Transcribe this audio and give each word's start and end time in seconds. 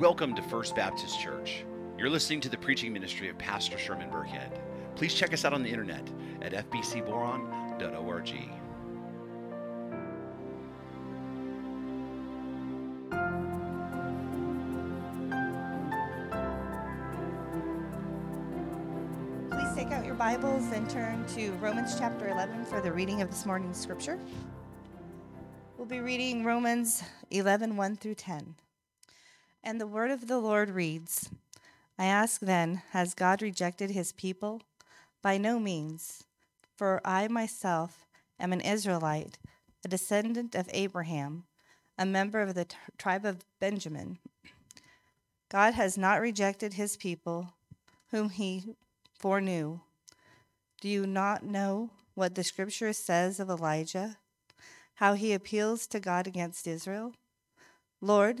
Welcome 0.00 0.34
to 0.36 0.40
First 0.40 0.74
Baptist 0.74 1.20
Church. 1.20 1.62
You're 1.98 2.08
listening 2.08 2.40
to 2.40 2.48
the 2.48 2.56
preaching 2.56 2.90
ministry 2.90 3.28
of 3.28 3.36
Pastor 3.36 3.76
Sherman 3.76 4.08
Burkhead. 4.08 4.58
Please 4.94 5.12
check 5.12 5.34
us 5.34 5.44
out 5.44 5.52
on 5.52 5.62
the 5.62 5.68
internet 5.68 6.08
at 6.40 6.54
fbcboron.org. 6.70 8.24
Please 19.50 19.74
take 19.76 19.92
out 19.92 20.06
your 20.06 20.14
Bibles 20.14 20.64
and 20.72 20.88
turn 20.88 21.26
to 21.34 21.50
Romans 21.60 21.96
chapter 21.98 22.30
11 22.30 22.64
for 22.64 22.80
the 22.80 22.90
reading 22.90 23.20
of 23.20 23.28
this 23.28 23.44
morning's 23.44 23.78
scripture. 23.78 24.18
We'll 25.76 25.86
be 25.86 26.00
reading 26.00 26.42
Romans 26.42 27.02
11 27.30 27.76
1 27.76 27.96
through 27.96 28.14
10. 28.14 28.54
And 29.62 29.80
the 29.80 29.86
word 29.86 30.10
of 30.10 30.26
the 30.26 30.38
Lord 30.38 30.70
reads 30.70 31.30
I 31.98 32.06
ask 32.06 32.40
then, 32.40 32.82
has 32.92 33.14
God 33.14 33.42
rejected 33.42 33.90
his 33.90 34.12
people? 34.12 34.62
By 35.22 35.36
no 35.36 35.58
means. 35.58 36.24
For 36.76 37.00
I 37.04 37.28
myself 37.28 38.06
am 38.38 38.54
an 38.54 38.62
Israelite, 38.62 39.38
a 39.84 39.88
descendant 39.88 40.54
of 40.54 40.70
Abraham, 40.72 41.44
a 41.98 42.06
member 42.06 42.40
of 42.40 42.54
the 42.54 42.64
t- 42.64 42.76
tribe 42.96 43.26
of 43.26 43.44
Benjamin. 43.60 44.18
God 45.50 45.74
has 45.74 45.98
not 45.98 46.22
rejected 46.22 46.74
his 46.74 46.96
people, 46.96 47.52
whom 48.10 48.30
he 48.30 48.76
foreknew. 49.18 49.80
Do 50.80 50.88
you 50.88 51.06
not 51.06 51.44
know 51.44 51.90
what 52.14 52.34
the 52.34 52.44
scripture 52.44 52.94
says 52.94 53.38
of 53.38 53.50
Elijah? 53.50 54.16
How 54.94 55.12
he 55.12 55.34
appeals 55.34 55.86
to 55.88 56.00
God 56.00 56.26
against 56.26 56.66
Israel? 56.66 57.12
Lord, 58.00 58.40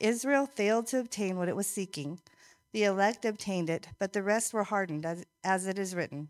Israel 0.00 0.46
failed 0.46 0.86
to 0.88 1.00
obtain 1.00 1.36
what 1.36 1.48
it 1.48 1.56
was 1.56 1.66
seeking. 1.66 2.20
The 2.72 2.84
elect 2.84 3.24
obtained 3.24 3.70
it, 3.70 3.88
but 3.98 4.12
the 4.12 4.22
rest 4.22 4.52
were 4.52 4.64
hardened, 4.64 5.04
as, 5.04 5.24
as 5.42 5.66
it 5.66 5.78
is 5.78 5.94
written 5.94 6.28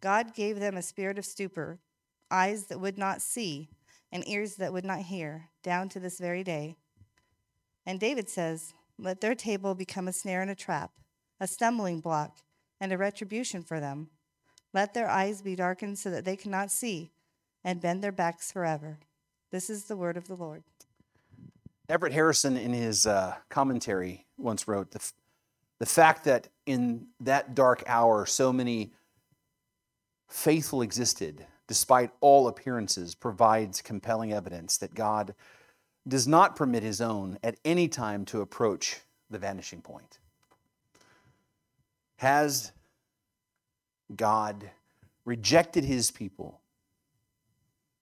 God 0.00 0.34
gave 0.34 0.58
them 0.58 0.76
a 0.76 0.82
spirit 0.82 1.18
of 1.18 1.24
stupor, 1.24 1.78
eyes 2.30 2.66
that 2.66 2.80
would 2.80 2.98
not 2.98 3.22
see, 3.22 3.68
and 4.10 4.26
ears 4.28 4.56
that 4.56 4.72
would 4.72 4.84
not 4.84 5.02
hear, 5.02 5.48
down 5.62 5.88
to 5.90 6.00
this 6.00 6.18
very 6.18 6.42
day. 6.42 6.76
And 7.86 8.00
David 8.00 8.28
says, 8.28 8.74
Let 8.98 9.20
their 9.20 9.34
table 9.34 9.74
become 9.74 10.08
a 10.08 10.12
snare 10.12 10.42
and 10.42 10.50
a 10.50 10.56
trap, 10.56 10.90
a 11.40 11.46
stumbling 11.46 12.00
block, 12.00 12.38
and 12.80 12.92
a 12.92 12.98
retribution 12.98 13.62
for 13.62 13.78
them. 13.78 14.08
Let 14.74 14.92
their 14.92 15.08
eyes 15.08 15.40
be 15.42 15.54
darkened 15.54 15.98
so 15.98 16.10
that 16.10 16.24
they 16.24 16.36
cannot 16.36 16.70
see, 16.70 17.12
and 17.62 17.80
bend 17.80 18.02
their 18.02 18.12
backs 18.12 18.50
forever. 18.50 18.98
This 19.50 19.70
is 19.70 19.84
the 19.84 19.96
word 19.96 20.16
of 20.16 20.26
the 20.26 20.34
Lord. 20.34 20.64
Everett 21.88 22.12
Harrison, 22.12 22.56
in 22.56 22.72
his 22.72 23.06
uh, 23.06 23.34
commentary, 23.48 24.26
once 24.38 24.68
wrote 24.68 24.92
the, 24.92 24.98
f- 24.98 25.12
the 25.78 25.86
fact 25.86 26.24
that 26.24 26.48
in 26.64 27.08
that 27.20 27.54
dark 27.54 27.82
hour 27.86 28.24
so 28.24 28.52
many 28.52 28.92
faithful 30.28 30.80
existed, 30.80 31.46
despite 31.66 32.10
all 32.20 32.48
appearances, 32.48 33.14
provides 33.14 33.82
compelling 33.82 34.32
evidence 34.32 34.78
that 34.78 34.94
God 34.94 35.34
does 36.06 36.26
not 36.26 36.56
permit 36.56 36.82
his 36.82 37.00
own 37.00 37.38
at 37.42 37.56
any 37.64 37.88
time 37.88 38.24
to 38.26 38.40
approach 38.40 39.00
the 39.30 39.38
vanishing 39.38 39.80
point. 39.80 40.18
Has 42.16 42.72
God 44.14 44.70
rejected 45.24 45.84
his 45.84 46.10
people? 46.10 46.60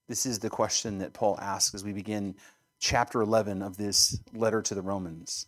This 0.09 0.27
is 0.27 0.39
the 0.39 0.51
question 0.51 0.99
that 0.99 1.13
Paul 1.13 1.39
asks 1.41 1.75
as 1.75 1.85
we 1.85 1.93
begin 1.93 2.35
chapter 2.81 3.21
11 3.21 3.63
of 3.63 3.77
this 3.77 4.19
letter 4.35 4.63
to 4.63 4.75
the 4.75 4.83
Romans. 4.83 5.47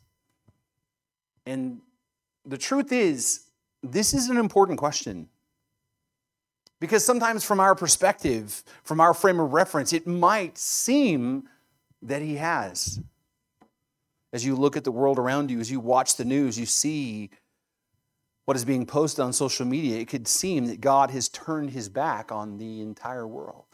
And 1.47 1.81
the 2.45 2.59
truth 2.59 2.93
is, 2.93 3.47
this 3.83 4.15
is 4.15 4.29
an 4.29 4.37
important 4.37 4.79
question. 4.79 5.29
Because 6.79 7.05
sometimes, 7.05 7.45
from 7.45 7.61
our 7.61 7.75
perspective, 7.75 8.63
from 8.85 9.01
our 9.01 9.15
frame 9.15 9.41
of 9.41 9.53
reference, 9.53 9.93
it 9.93 10.07
might 10.07 10.59
seem 10.59 11.49
that 12.03 12.23
he 12.23 12.37
has. 12.37 13.01
As 14.33 14.45
you 14.45 14.57
look 14.57 14.77
at 14.77 14.85
the 14.85 14.93
world 14.93 15.19
around 15.19 15.51
you, 15.51 15.61
as 15.61 15.71
you 15.71 15.81
watch 15.81 16.17
the 16.17 16.25
news, 16.25 16.59
you 16.59 16.67
see 16.67 17.31
what 18.45 18.57
is 18.57 18.65
being 18.65 18.85
posted 18.85 19.25
on 19.25 19.33
social 19.33 19.65
media, 19.65 20.01
it 20.01 20.09
could 20.09 20.27
seem 20.27 20.67
that 20.67 20.81
God 20.81 21.11
has 21.13 21.29
turned 21.29 21.71
his 21.71 21.89
back 21.89 22.33
on 22.33 22.59
the 22.59 22.81
entire 22.81 23.27
world. 23.27 23.65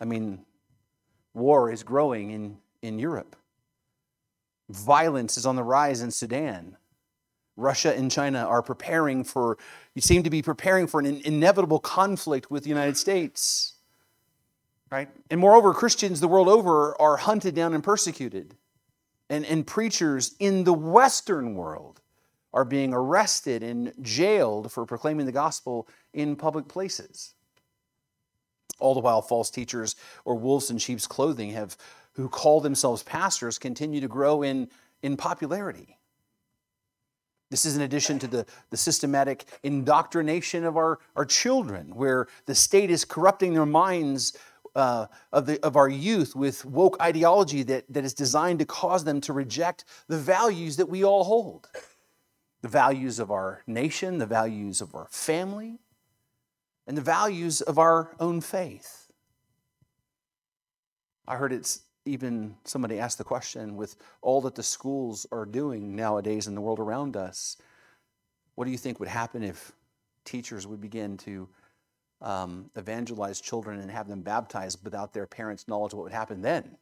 I 0.00 0.04
mean, 0.04 0.44
war 1.34 1.70
is 1.70 1.82
growing 1.82 2.30
in, 2.30 2.56
in 2.82 2.98
Europe. 2.98 3.36
Violence 4.70 5.36
is 5.36 5.44
on 5.44 5.56
the 5.56 5.62
rise 5.62 6.00
in 6.00 6.10
Sudan. 6.10 6.76
Russia 7.56 7.94
and 7.94 8.10
China 8.10 8.40
are 8.40 8.62
preparing 8.62 9.22
for, 9.22 9.58
you 9.94 10.02
seem 10.02 10.22
to 10.22 10.30
be 10.30 10.42
preparing 10.42 10.86
for 10.86 11.00
an 11.00 11.06
inevitable 11.24 11.78
conflict 11.78 12.50
with 12.50 12.62
the 12.62 12.68
United 12.68 12.96
States. 12.96 13.74
Right? 14.90 15.08
And 15.30 15.40
moreover, 15.40 15.74
Christians 15.74 16.20
the 16.20 16.28
world 16.28 16.48
over 16.48 17.00
are 17.00 17.16
hunted 17.16 17.54
down 17.54 17.74
and 17.74 17.82
persecuted. 17.82 18.56
And, 19.30 19.44
and 19.46 19.66
preachers 19.66 20.34
in 20.38 20.64
the 20.64 20.72
Western 20.72 21.54
world 21.54 22.00
are 22.52 22.64
being 22.64 22.94
arrested 22.94 23.62
and 23.62 23.92
jailed 24.00 24.70
for 24.70 24.86
proclaiming 24.86 25.26
the 25.26 25.32
gospel 25.32 25.88
in 26.12 26.36
public 26.36 26.68
places. 26.68 27.33
All 28.78 28.94
the 28.94 29.00
while, 29.00 29.22
false 29.22 29.50
teachers 29.50 29.96
or 30.24 30.34
wolves 30.34 30.70
in 30.70 30.78
sheep's 30.78 31.06
clothing 31.06 31.50
have, 31.50 31.76
who 32.12 32.28
call 32.28 32.60
themselves 32.60 33.02
pastors, 33.02 33.58
continue 33.58 34.00
to 34.00 34.08
grow 34.08 34.42
in, 34.42 34.68
in 35.02 35.16
popularity. 35.16 35.98
This 37.50 37.66
is 37.66 37.76
in 37.76 37.82
addition 37.82 38.18
to 38.18 38.26
the, 38.26 38.46
the 38.70 38.76
systematic 38.76 39.44
indoctrination 39.62 40.64
of 40.64 40.76
our, 40.76 40.98
our 41.14 41.24
children, 41.24 41.94
where 41.94 42.26
the 42.46 42.54
state 42.54 42.90
is 42.90 43.04
corrupting 43.04 43.54
their 43.54 43.66
minds 43.66 44.36
uh, 44.74 45.06
of, 45.32 45.46
the, 45.46 45.64
of 45.64 45.76
our 45.76 45.88
youth 45.88 46.34
with 46.34 46.64
woke 46.64 47.00
ideology 47.00 47.62
that, 47.62 47.84
that 47.88 48.04
is 48.04 48.12
designed 48.12 48.58
to 48.58 48.64
cause 48.64 49.04
them 49.04 49.20
to 49.20 49.32
reject 49.32 49.84
the 50.08 50.18
values 50.18 50.76
that 50.76 50.88
we 50.88 51.04
all 51.04 51.24
hold 51.24 51.68
the 52.62 52.68
values 52.68 53.18
of 53.18 53.30
our 53.30 53.62
nation, 53.66 54.16
the 54.16 54.26
values 54.26 54.80
of 54.80 54.94
our 54.94 55.06
family, 55.10 55.78
and 56.86 56.96
the 56.96 57.02
values 57.02 57.60
of 57.60 57.78
our 57.78 58.14
own 58.20 58.40
faith. 58.40 59.10
I 61.26 61.36
heard 61.36 61.52
it's 61.52 61.82
even 62.04 62.54
somebody 62.64 62.98
asked 62.98 63.18
the 63.18 63.24
question 63.24 63.76
with 63.76 63.96
all 64.20 64.40
that 64.42 64.54
the 64.54 64.62
schools 64.62 65.26
are 65.32 65.46
doing 65.46 65.96
nowadays 65.96 66.46
in 66.46 66.54
the 66.54 66.60
world 66.60 66.78
around 66.78 67.16
us, 67.16 67.56
what 68.54 68.66
do 68.66 68.70
you 68.70 68.78
think 68.78 69.00
would 69.00 69.08
happen 69.08 69.42
if 69.42 69.72
teachers 70.24 70.66
would 70.66 70.80
begin 70.80 71.16
to 71.18 71.48
um, 72.20 72.70
evangelize 72.76 73.40
children 73.40 73.80
and 73.80 73.90
have 73.90 74.08
them 74.08 74.20
baptized 74.20 74.84
without 74.84 75.12
their 75.12 75.26
parents' 75.26 75.66
knowledge 75.66 75.92
of 75.92 75.98
what 75.98 76.04
would 76.04 76.12
happen 76.12 76.42
then? 76.42 76.76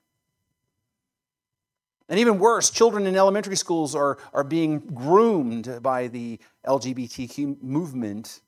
And 2.09 2.19
even 2.19 2.39
worse, 2.39 2.69
children 2.69 3.07
in 3.07 3.17
elementary 3.17 3.57
schools 3.57 3.95
are, 3.95 4.19
are 4.35 4.45
being 4.45 4.81
groomed 4.81 5.79
by 5.83 6.09
the 6.09 6.39
LGBTQ 6.67 7.63
movement, 7.63 8.41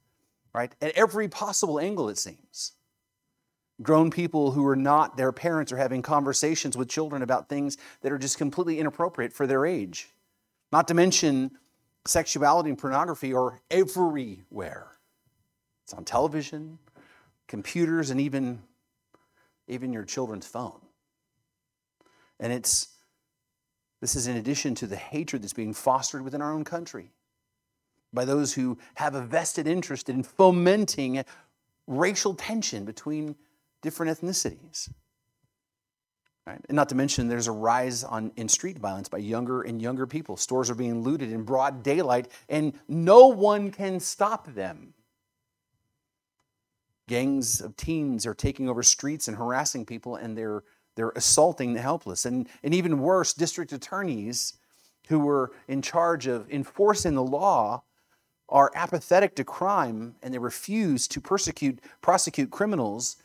right? 0.55 0.73
At 0.81 0.93
every 0.93 1.29
possible 1.29 1.81
angle, 1.81 2.09
it 2.09 2.19
seems. 2.19 2.73
Grown 3.83 4.11
people 4.11 4.53
who 4.53 4.65
are 4.67 4.77
not 4.77 5.17
their 5.17 5.33
parents 5.33 5.73
are 5.73 5.77
having 5.77 6.01
conversations 6.01 6.77
with 6.77 6.89
children 6.89 7.23
about 7.23 7.49
things 7.49 7.77
that 8.03 8.13
are 8.13 8.19
just 8.19 8.39
completely 8.39 8.79
inappropriate 8.79 9.33
for 9.33 9.47
their 9.47 9.67
age. 9.67 10.09
Not 10.71 10.87
to 10.89 10.95
mention, 10.95 11.51
sexuality 12.07 12.71
and 12.71 12.79
pornography 12.79 13.35
are 13.35 13.61
everywhere. 13.71 14.93
It's 15.85 15.93
on 15.93 16.05
television, 16.05 16.79
computers, 17.49 18.11
and 18.11 18.21
even, 18.21 18.63
even 19.67 19.93
your 19.93 20.05
children's 20.05 20.47
phone. 20.47 20.81
And 22.39 22.53
it's 22.53 22.89
this 24.01 24.17
is 24.17 24.27
in 24.27 24.37
addition 24.37 24.75
to 24.77 24.87
the 24.87 24.97
hatred 24.97 25.43
that's 25.43 25.53
being 25.55 25.73
fostered 25.73 26.23
within 26.23 26.43
our 26.43 26.53
own 26.53 26.65
country 26.65 27.11
by 28.15 28.25
those 28.25 28.55
who 28.55 28.79
have 28.95 29.15
a 29.15 29.23
vested 29.23 29.67
interest 29.67 30.09
in 30.09 30.23
fomenting 30.23 31.25
racial 31.87 32.35
tension 32.35 32.85
between 32.85 33.37
different 33.83 34.19
ethnicities. 34.19 34.89
Right? 36.47 36.61
And 36.69 36.77
not 36.77 36.91
to 36.91 36.95
mention, 36.95 37.29
there's 37.29 37.47
a 37.47 37.53
rise 37.53 38.05
on, 38.05 38.31
in 38.37 38.49
street 38.49 38.79
violence 38.79 39.09
by 39.09 39.19
younger 39.19 39.63
and 39.63 39.81
younger 39.81 40.07
people. 40.07 40.37
Stores 40.37 40.71
are 40.71 40.75
being 40.75 41.03
looted 41.03 41.33
in 41.33 41.43
broad 41.43 41.83
daylight, 41.83 42.29
and 42.51 42.75
no 42.87 43.29
one 43.29 43.71
can 43.71 43.99
stop 43.99 44.53
them. 44.55 44.93
Gangs 47.09 47.61
of 47.63 47.77
teens 47.77 48.27
are 48.27 48.35
taking 48.35 48.69
over 48.69 48.83
streets 48.83 49.29
and 49.29 49.37
harassing 49.37 49.87
people, 49.87 50.17
and 50.17 50.37
they're, 50.37 50.63
they're 50.97 51.13
assaulting 51.17 51.73
the 51.73 51.81
helpless. 51.81 52.27
And, 52.27 52.47
and 52.63 52.75
even 52.75 52.99
worse, 52.99 53.33
district 53.33 53.73
attorneys 53.73 54.55
who 55.09 55.21
were 55.21 55.53
in 55.69 55.81
charge 55.81 56.27
of 56.27 56.51
enforcing 56.51 57.15
the 57.15 57.23
law 57.23 57.83
are 58.55 58.71
apathetic 58.77 59.35
to 59.35 59.43
crime 59.43 60.15
and 60.23 60.33
they 60.33 60.39
refuse 60.39 61.09
to 61.09 61.21
persecute, 61.21 61.81
prosecute 62.01 62.53
criminals, 62.53 63.17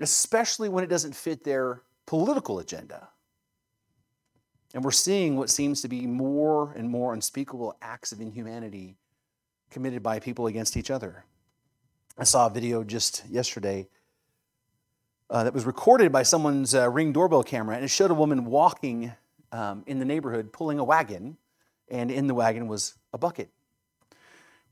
especially 0.00 0.70
when 0.70 0.82
it 0.82 0.88
doesn't 0.88 1.14
fit 1.14 1.44
their 1.44 1.82
political 2.06 2.58
agenda. 2.58 3.08
And 4.72 4.82
we're 4.82 4.90
seeing 4.90 5.36
what 5.36 5.50
seems 5.50 5.82
to 5.82 5.88
be 5.88 6.06
more 6.06 6.72
and 6.72 6.88
more 6.88 7.12
unspeakable 7.12 7.76
acts 7.82 8.12
of 8.12 8.22
inhumanity 8.22 8.96
committed 9.70 10.02
by 10.02 10.20
people 10.20 10.46
against 10.46 10.74
each 10.74 10.90
other. 10.90 11.24
I 12.16 12.24
saw 12.24 12.46
a 12.46 12.50
video 12.50 12.82
just 12.82 13.24
yesterday 13.28 13.88
uh, 15.28 15.44
that 15.44 15.52
was 15.52 15.66
recorded 15.66 16.10
by 16.10 16.22
someone's 16.22 16.74
uh, 16.74 16.88
ring 16.88 17.12
doorbell 17.12 17.42
camera, 17.42 17.76
and 17.76 17.84
it 17.84 17.88
showed 17.88 18.10
a 18.10 18.14
woman 18.14 18.46
walking 18.46 19.12
um, 19.52 19.84
in 19.86 19.98
the 19.98 20.06
neighborhood 20.06 20.50
pulling 20.50 20.78
a 20.78 20.84
wagon, 20.84 21.36
and 21.90 22.10
in 22.10 22.26
the 22.26 22.34
wagon 22.34 22.68
was 22.68 22.94
a 23.12 23.18
bucket, 23.18 23.50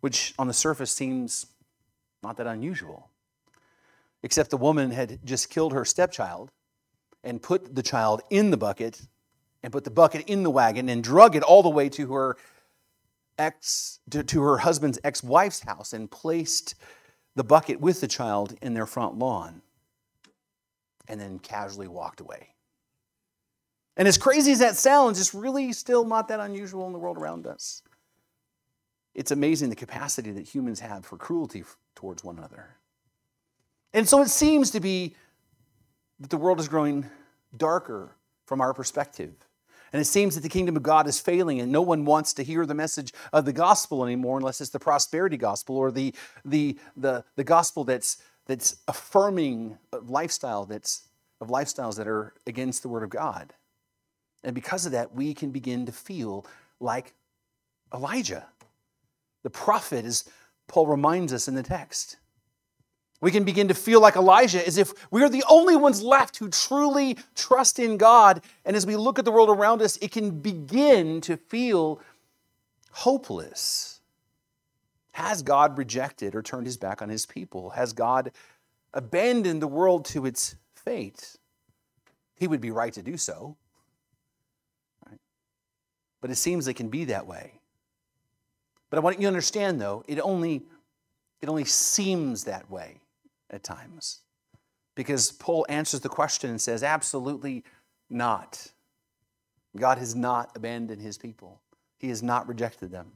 which 0.01 0.35
on 0.39 0.47
the 0.47 0.53
surface 0.53 0.91
seems 0.91 1.47
not 2.23 2.37
that 2.37 2.47
unusual. 2.47 3.11
Except 4.23 4.51
the 4.51 4.57
woman 4.57 4.91
had 4.91 5.21
just 5.25 5.51
killed 5.51 5.73
her 5.73 5.85
stepchild 5.85 6.51
and 7.23 7.43
put 7.43 7.75
the 7.75 7.83
child 7.83 8.23
in 8.31 8.51
the 8.51 8.57
bucket 8.57 9.03
and 9.63 9.73
put 9.73 9.85
the 9.85 9.91
bucket 9.91 10.29
in 10.29 10.43
the 10.43 10.51
wagon 10.51 10.89
and 10.89 11.03
drug 11.03 11.37
it 11.37 11.43
all 11.43 11.63
the 11.63 11.69
way 11.69 11.89
to 11.89 12.13
her 12.13 12.37
ex 13.39 14.01
to, 14.11 14.23
to 14.25 14.43
her 14.43 14.59
husband's 14.59 14.99
ex-wife's 15.05 15.61
house 15.61 15.93
and 15.93 16.11
placed 16.11 16.75
the 17.35 17.45
bucket 17.45 17.81
with 17.81 18.01
the 18.01 18.09
child 18.09 18.57
in 18.63 18.75
their 18.75 18.87
front 18.87 19.19
lawn 19.19 19.61
and 21.09 21.21
then 21.21 21.39
casually 21.39 21.89
walked 21.89 22.21
away. 22.21 22.49
And 23.97 24.07
as 24.07 24.19
crazy 24.19 24.53
as 24.53 24.59
that 24.59 24.77
sounds, 24.77 25.21
it's 25.21 25.35
really 25.35 25.73
still 25.73 26.05
not 26.05 26.29
that 26.29 26.41
unusual 26.41 26.87
in 26.87 26.93
the 26.93 26.99
world 26.99 27.17
around 27.17 27.47
us. 27.47 27.83
It's 29.17 29.31
amazing 29.31 29.71
the 29.71 29.77
capacity 29.77 30.31
that 30.33 30.47
humans 30.47 30.81
have 30.81 31.07
for 31.07 31.17
cruelty 31.17 31.65
towards 31.95 32.23
one 32.23 32.37
another. 32.37 32.77
And 33.95 34.07
so 34.07 34.21
it 34.21 34.29
seems 34.29 34.71
to 34.73 34.81
be 34.81 35.17
that 36.21 36.29
the 36.29 36.37
world 36.37 36.61
is 36.61 36.69
growing 36.69 37.07
darker 37.57 38.15
from 38.45 38.61
our 38.61 38.75
perspective. 38.75 39.33
And 39.91 40.03
it 40.03 40.05
seems 40.05 40.35
that 40.35 40.43
the 40.43 40.51
kingdom 40.51 40.77
of 40.77 40.83
God 40.83 41.09
is 41.09 41.19
failing, 41.19 41.61
and 41.61 41.73
no 41.73 41.81
one 41.81 42.05
wants 42.05 42.35
to 42.35 42.43
hear 42.43 42.67
the 42.67 42.75
message 42.75 43.15
of 43.33 43.47
the 43.47 43.55
gospel 43.55 44.05
anymore 44.05 44.37
unless 44.37 44.61
it's 44.61 44.69
the 44.69 44.79
prosperity 44.79 45.39
gospel 45.39 45.79
or 45.79 45.91
the, 45.91 46.15
the, 46.45 46.79
the, 46.95 47.25
the 47.37 47.45
gospel 47.45 47.85
that's, 47.85 48.19
that's 48.45 48.77
affirming 48.87 49.79
lifestyle 50.03 50.67
that's, 50.67 51.05
of 51.41 51.49
lifestyles 51.49 51.97
that 51.97 52.07
are 52.07 52.35
against 52.47 52.83
the 52.83 52.89
word 52.89 53.03
of 53.03 53.09
God. 53.09 53.55
And 54.45 54.55
because 54.55 54.85
of 54.85 54.93
that, 54.93 55.15
we 55.15 55.33
can 55.33 55.53
begin 55.53 55.87
to 55.87 55.93
feel 55.93 56.45
like 56.81 57.15
Elijah, 57.95 58.47
the 59.47 59.51
prophet, 59.51 60.05
as 60.05 60.25
Paul 60.67 60.89
reminds 60.89 61.33
us 61.33 61.47
in 61.47 61.55
the 61.55 61.63
text. 61.63 62.17
We 63.21 63.31
can 63.31 63.45
begin 63.45 63.69
to 63.69 63.75
feel 63.75 64.01
like 64.01 64.17
Elijah 64.17 64.67
as 64.67 64.77
if 64.77 64.93
we're 65.13 65.29
the 65.29 65.45
only 65.49 65.77
ones 65.77 66.03
left 66.03 66.39
who 66.39 66.49
truly 66.49 67.17
trust 67.37 67.79
in 67.79 67.97
God. 67.97 68.43
And 68.65 68.75
as 68.75 68.85
we 68.85 68.97
look 68.97 69.21
at 69.21 69.25
the 69.25 69.31
world 69.31 69.49
around 69.49 69.83
us, 69.83 69.99
it 69.99 70.11
can 70.11 70.41
begin 70.41 71.21
to 71.21 71.37
feel 71.37 72.01
hopeless. 72.91 74.01
Has 75.13 75.43
God 75.43 75.79
rejected 75.79 76.35
or 76.35 76.43
turned 76.43 76.67
his 76.67 76.77
back 76.77 77.01
on 77.01 77.09
his 77.09 77.25
people? 77.25 77.71
Has 77.71 77.93
God 77.93 78.33
abandoned 78.93 79.63
the 79.63 79.69
world 79.69 80.07
to 80.07 80.27
its 80.27 80.57
fate? 80.75 81.37
He 82.35 82.49
would 82.49 82.61
be 82.61 82.73
right 82.73 82.93
to 82.95 83.03
do 83.03 83.17
so. 83.17 83.57
Right? 85.09 85.21
But 86.21 86.33
it 86.33 86.37
seems 86.37 86.67
it 86.67 86.75
can 86.75 86.89
be 86.89 87.05
that 87.05 87.29
way. 87.29 87.61
But 88.91 88.99
I 88.99 89.01
want 89.01 89.17
you 89.17 89.23
to 89.23 89.29
understand, 89.29 89.81
though, 89.81 90.05
it 90.07 90.21
only, 90.21 90.63
it 91.41 91.49
only 91.49 91.65
seems 91.65 92.45
that 92.45 92.71
way 92.71 93.01
at 93.51 93.63
times. 93.63 94.21
Because 94.95 95.33
Paul 95.33 95.67
answers 95.69 96.01
the 96.01 96.09
question 96.09 96.51
and 96.51 96.61
says, 96.61 96.83
absolutely 96.83 97.65
not. 98.09 98.69
God 99.77 99.99
has 99.99 100.15
not 100.15 100.57
abandoned 100.57 101.03
his 101.03 101.19
people, 101.19 101.61
he 101.99 102.09
has 102.09 102.23
not 102.23 102.49
rejected 102.49 102.91
them. 102.91 103.13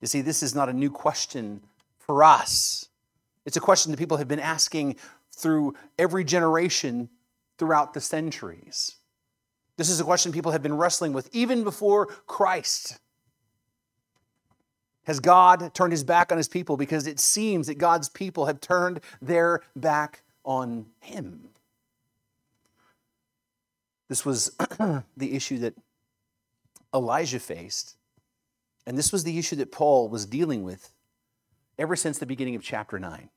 You 0.00 0.06
see, 0.06 0.20
this 0.20 0.42
is 0.42 0.54
not 0.54 0.68
a 0.68 0.72
new 0.72 0.90
question 0.90 1.62
for 1.98 2.22
us. 2.22 2.88
It's 3.46 3.56
a 3.56 3.60
question 3.60 3.90
that 3.90 3.98
people 3.98 4.18
have 4.18 4.28
been 4.28 4.40
asking 4.40 4.96
through 5.32 5.74
every 5.98 6.24
generation 6.24 7.08
throughout 7.58 7.94
the 7.94 8.00
centuries. 8.00 8.96
This 9.76 9.90
is 9.90 10.00
a 10.00 10.04
question 10.04 10.30
people 10.30 10.52
have 10.52 10.62
been 10.62 10.76
wrestling 10.76 11.12
with 11.12 11.28
even 11.32 11.64
before 11.64 12.06
Christ. 12.26 12.98
Has 15.04 15.20
God 15.20 15.72
turned 15.74 15.92
his 15.92 16.04
back 16.04 16.32
on 16.32 16.38
his 16.38 16.48
people? 16.48 16.76
Because 16.76 17.06
it 17.06 17.20
seems 17.20 17.66
that 17.66 17.78
God's 17.78 18.08
people 18.08 18.46
have 18.46 18.60
turned 18.60 19.00
their 19.20 19.60
back 19.76 20.22
on 20.44 20.86
him. 21.00 21.48
This 24.08 24.24
was 24.24 24.56
the 25.16 25.34
issue 25.34 25.58
that 25.58 25.74
Elijah 26.94 27.40
faced, 27.40 27.96
and 28.86 28.96
this 28.96 29.12
was 29.12 29.24
the 29.24 29.38
issue 29.38 29.56
that 29.56 29.72
Paul 29.72 30.08
was 30.08 30.26
dealing 30.26 30.62
with 30.62 30.92
ever 31.78 31.96
since 31.96 32.18
the 32.18 32.26
beginning 32.26 32.54
of 32.54 32.62
chapter 32.62 32.98
9. 32.98 33.28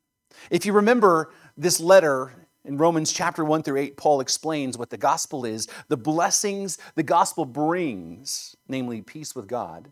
If 0.51 0.65
you 0.65 0.73
remember 0.73 1.31
this 1.57 1.79
letter 1.79 2.33
in 2.63 2.77
Romans 2.77 3.11
chapter 3.11 3.43
1 3.43 3.63
through 3.63 3.79
8, 3.79 3.97
Paul 3.97 4.19
explains 4.19 4.77
what 4.77 4.89
the 4.89 4.97
gospel 4.97 5.45
is, 5.45 5.67
the 5.87 5.97
blessings 5.97 6.77
the 6.95 7.03
gospel 7.03 7.45
brings, 7.45 8.55
namely 8.67 9.01
peace 9.01 9.35
with 9.35 9.47
God 9.47 9.91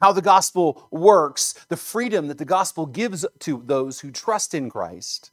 how 0.00 0.12
the 0.12 0.22
gospel 0.22 0.88
works, 0.90 1.52
the 1.68 1.76
freedom 1.76 2.28
that 2.28 2.38
the 2.38 2.44
gospel 2.44 2.86
gives 2.86 3.26
to 3.40 3.62
those 3.64 4.00
who 4.00 4.10
trust 4.10 4.54
in 4.54 4.70
Christ, 4.70 5.30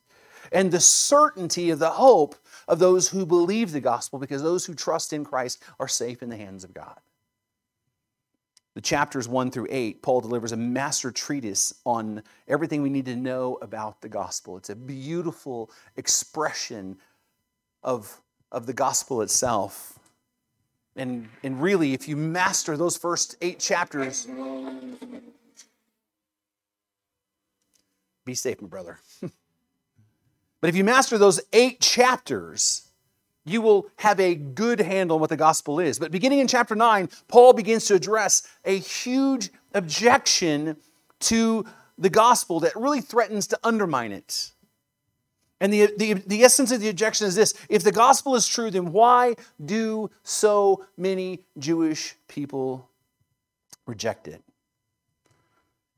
and 0.51 0.71
the 0.71 0.79
certainty 0.79 1.69
of 1.69 1.79
the 1.79 1.91
hope 1.91 2.35
of 2.67 2.79
those 2.79 3.09
who 3.09 3.25
believe 3.25 3.71
the 3.71 3.81
gospel, 3.81 4.19
because 4.19 4.43
those 4.43 4.65
who 4.65 4.73
trust 4.73 5.13
in 5.13 5.23
Christ 5.23 5.61
are 5.79 5.87
safe 5.87 6.21
in 6.21 6.29
the 6.29 6.37
hands 6.37 6.63
of 6.63 6.73
God. 6.73 6.99
The 8.77 8.81
chapters 8.81 9.27
1 9.27 9.49
through 9.49 9.67
8, 9.71 10.03
Paul 10.03 10.21
delivers 10.21 10.51
a 10.51 10.57
master 10.57 11.09
treatise 11.09 11.73
on 11.83 12.21
everything 12.47 12.83
we 12.83 12.91
need 12.91 13.05
to 13.05 13.15
know 13.15 13.57
about 13.63 14.01
the 14.01 14.07
gospel. 14.07 14.55
It's 14.55 14.69
a 14.69 14.75
beautiful 14.75 15.71
expression 15.95 16.97
of, 17.81 18.21
of 18.51 18.67
the 18.67 18.73
gospel 18.73 19.23
itself. 19.23 19.96
And, 20.97 21.29
and 21.43 21.61
really, 21.61 21.93
if 21.93 22.07
you 22.07 22.17
master 22.17 22.75
those 22.75 22.97
first 22.97 23.35
eight 23.41 23.59
chapters, 23.59 24.27
be 28.25 28.33
safe, 28.33 28.59
my 28.61 28.67
brother. 28.67 28.99
but 29.21 30.69
if 30.69 30.75
you 30.75 30.83
master 30.83 31.19
those 31.19 31.39
eight 31.53 31.79
chapters, 31.79 32.89
you 33.45 33.61
will 33.61 33.87
have 33.97 34.19
a 34.19 34.33
good 34.33 34.79
handle 34.79 35.15
on 35.15 35.21
what 35.21 35.29
the 35.29 35.37
gospel 35.37 35.79
is. 35.79 35.99
But 35.99 36.11
beginning 36.11 36.39
in 36.39 36.47
chapter 36.47 36.75
9, 36.75 37.09
Paul 37.27 37.53
begins 37.53 37.85
to 37.85 37.95
address 37.95 38.47
a 38.65 38.77
huge 38.79 39.51
objection 39.75 40.77
to 41.21 41.65
the 41.97 42.09
gospel 42.09 42.59
that 42.61 42.75
really 42.75 43.01
threatens 43.01 43.47
to 43.47 43.59
undermine 43.63 44.11
it. 44.11 44.51
And 45.59 45.73
the, 45.73 45.89
the, 45.97 46.13
the 46.13 46.43
essence 46.43 46.71
of 46.71 46.81
the 46.81 46.89
objection 46.89 47.27
is 47.27 47.35
this 47.35 47.53
if 47.69 47.83
the 47.83 47.91
gospel 47.91 48.35
is 48.35 48.47
true, 48.47 48.69
then 48.69 48.91
why 48.91 49.35
do 49.63 50.09
so 50.23 50.85
many 50.97 51.41
Jewish 51.57 52.15
people 52.27 52.89
reject 53.85 54.27
it? 54.27 54.43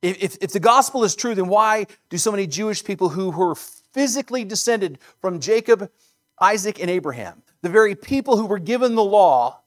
If, 0.01 0.24
if, 0.24 0.38
if 0.42 0.54
the 0.54 0.62
gospel 0.62 1.04
is 1.04 1.16
true, 1.16 1.36
then 1.36 1.48
why 1.48 1.88
do 2.10 2.18
so 2.18 2.32
many 2.32 2.48
Jewish 2.48 2.84
people 2.84 3.10
who 3.10 3.32
were 3.32 3.56
physically 3.56 4.46
descended 4.46 5.00
from 5.20 5.39
Jacob, 5.39 5.92
Isaac, 6.39 6.80
and 6.80 6.89
Abraham, 6.89 7.44
the 7.62 7.70
very 7.70 7.96
people 7.96 8.38
who 8.38 8.46
were 8.46 8.60
given 8.60 8.96
the 8.96 9.04
law, 9.04 9.60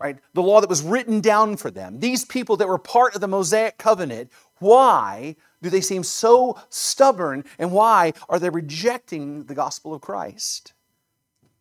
right, 0.00 0.18
the 0.34 0.42
law 0.42 0.60
that 0.60 0.68
was 0.68 0.82
written 0.82 1.20
down 1.20 1.56
for 1.56 1.70
them, 1.70 2.00
these 2.00 2.24
people 2.24 2.56
that 2.56 2.66
were 2.66 2.78
part 2.78 3.14
of 3.14 3.20
the 3.20 3.28
Mosaic 3.28 3.78
covenant, 3.78 4.32
why 4.58 5.36
do 5.66 5.70
they 5.70 5.80
seem 5.80 6.04
so 6.04 6.56
stubborn 6.70 7.44
and 7.58 7.72
why 7.72 8.12
are 8.28 8.38
they 8.38 8.50
rejecting 8.50 9.44
the 9.44 9.54
gospel 9.54 9.92
of 9.92 10.00
Christ? 10.00 10.72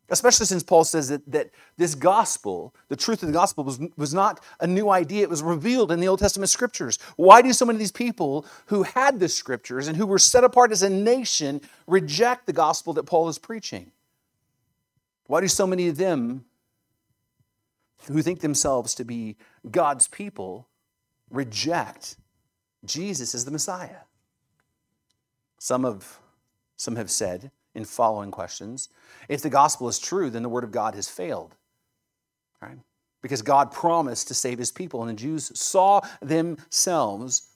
Especially 0.10 0.46
since 0.46 0.62
Paul 0.62 0.84
says 0.84 1.10
that, 1.10 1.24
that 1.32 1.50
this 1.78 1.96
gospel, 1.96 2.76
the 2.90 2.96
truth 2.96 3.24
of 3.24 3.28
the 3.28 3.34
gospel, 3.34 3.64
was, 3.64 3.80
was 3.98 4.14
not 4.14 4.40
a 4.60 4.68
new 4.68 4.90
idea. 4.90 5.24
It 5.24 5.30
was 5.32 5.42
revealed 5.42 5.92
in 5.92 6.00
the 6.00 6.08
Old 6.08 6.20
Testament 6.20 6.52
scriptures. 6.52 7.00
Why 7.16 7.42
do 7.42 7.52
so 7.52 7.66
many 7.66 7.78
of 7.78 7.80
these 7.80 7.92
people 7.92 8.46
who 8.68 8.84
had 8.84 9.20
the 9.20 9.28
scriptures 9.28 9.88
and 9.88 9.98
who 9.98 10.06
were 10.06 10.20
set 10.20 10.44
apart 10.44 10.72
as 10.72 10.84
a 10.84 10.90
nation 10.90 11.60
reject 11.88 12.46
the 12.46 12.54
gospel 12.54 12.94
that 12.94 13.08
Paul 13.08 13.28
is 13.30 13.40
preaching? 13.40 13.92
Why 15.26 15.42
do 15.42 15.48
so 15.48 15.66
many 15.66 15.88
of 15.88 15.98
them 15.98 16.46
who 18.08 18.22
think 18.22 18.42
themselves 18.42 18.94
to 18.96 19.04
be 19.04 19.38
God's 19.72 20.08
people 20.08 20.68
reject 21.32 22.18
Jesus 22.88 23.34
is 23.36 23.46
the 23.46 23.52
Messiah? 23.52 24.04
Some 25.60 25.86
of 25.86 26.20
some 26.78 26.96
have 26.96 27.10
said 27.10 27.52
in 27.74 27.86
following 27.86 28.32
questions, 28.32 28.90
if 29.30 29.42
the 29.42 29.50
gospel 29.50 29.88
is 29.88 30.00
true, 30.00 30.30
then 30.30 30.44
the 30.44 30.50
word 30.50 30.64
of 30.64 30.72
God 30.72 30.96
has 30.96 31.10
failed. 31.10 31.56
Right? 32.62 32.78
Because 33.22 33.42
God 33.42 33.72
promised 33.72 34.28
to 34.30 34.34
save 34.34 34.58
his 34.58 34.72
people, 34.72 35.02
and 35.02 35.10
the 35.10 35.22
Jews 35.22 35.58
saw 35.60 36.02
themselves 36.22 37.50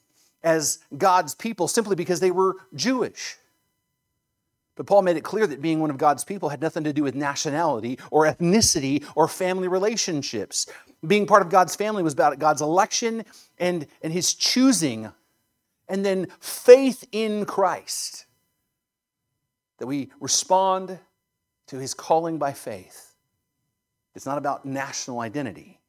as 0.44 0.80
God's 0.98 1.36
people 1.36 1.68
simply 1.68 1.96
because 1.96 2.20
they 2.20 2.32
were 2.32 2.56
Jewish. 2.74 3.38
But 4.76 4.88
Paul 4.88 5.02
made 5.02 5.18
it 5.18 5.26
clear 5.26 5.46
that 5.46 5.62
being 5.62 5.82
one 5.82 5.90
of 5.90 5.98
God's 5.98 6.24
people 6.24 6.48
had 6.48 6.62
nothing 6.62 6.86
to 6.86 6.94
do 6.94 7.04
with 7.04 7.14
nationality 7.14 8.00
or 8.12 8.26
ethnicity 8.26 9.04
or 9.14 9.28
family 9.28 9.68
relationships. 9.68 10.68
Being 11.06 11.28
part 11.28 11.42
of 11.42 11.50
God's 11.50 11.76
family 11.76 12.02
was 12.02 12.14
about 12.14 12.40
God's 12.40 12.62
election 12.62 13.26
and, 13.58 13.86
and 14.02 14.14
his 14.14 14.34
choosing, 14.34 15.12
and 15.89 16.05
then 16.05 16.27
faith 16.39 17.03
in 17.12 17.46
Christ. 17.46 18.25
That 19.79 19.88
we 19.88 20.12
respond 20.19 21.00
to 21.67 21.77
his 21.77 21.93
calling 21.93 22.38
by 22.38 22.53
faith. 22.53 23.15
It's 24.15 24.25
not 24.25 24.38
about 24.38 24.65
national 24.65 25.19
identity. 25.19 25.79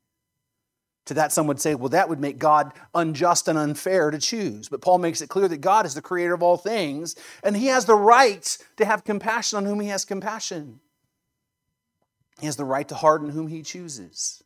To 1.06 1.14
that, 1.14 1.32
some 1.32 1.46
would 1.48 1.60
say, 1.60 1.74
well, 1.74 1.88
that 1.88 2.08
would 2.08 2.20
make 2.20 2.38
God 2.38 2.72
unjust 2.94 3.48
and 3.48 3.58
unfair 3.58 4.10
to 4.10 4.18
choose. 4.18 4.68
But 4.68 4.82
Paul 4.82 4.98
makes 4.98 5.20
it 5.20 5.28
clear 5.28 5.48
that 5.48 5.58
God 5.58 5.86
is 5.86 5.94
the 5.94 6.02
creator 6.02 6.34
of 6.34 6.42
all 6.42 6.56
things, 6.56 7.16
and 7.42 7.56
he 7.56 7.66
has 7.66 7.86
the 7.86 7.96
right 7.96 8.58
to 8.76 8.84
have 8.84 9.02
compassion 9.02 9.56
on 9.56 9.64
whom 9.64 9.80
he 9.80 9.88
has 9.88 10.04
compassion. 10.04 10.80
He 12.38 12.46
has 12.46 12.56
the 12.56 12.64
right 12.64 12.86
to 12.88 12.94
harden 12.94 13.30
whom 13.30 13.48
he 13.48 13.62
chooses. 13.62 14.44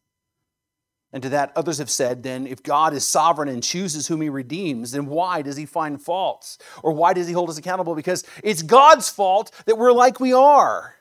And 1.14 1.23
to 1.23 1.28
that, 1.28 1.52
others 1.54 1.78
have 1.78 1.90
said, 1.90 2.25
then, 2.25 2.44
if 2.44 2.61
God 2.61 2.92
is 2.92 3.06
sovereign 3.06 3.49
and 3.49 3.62
chooses 3.62 4.09
whom 4.09 4.21
he 4.21 4.28
redeems, 4.28 4.90
then 4.90 5.06
why 5.06 5.42
does 5.42 5.56
he 5.56 5.64
find 5.64 6.02
faults? 6.02 6.59
Or 6.83 6.90
why 6.90 7.12
does 7.12 7.28
he 7.28 7.33
hold 7.33 7.49
us 7.49 7.56
accountable? 7.56 7.94
Because 7.94 8.25
it's 8.42 8.62
God's 8.62 9.09
fault 9.09 9.52
that 9.66 9.78
we're 9.78 9.92
like 9.92 10.18
we 10.18 10.33
are. 10.33 10.97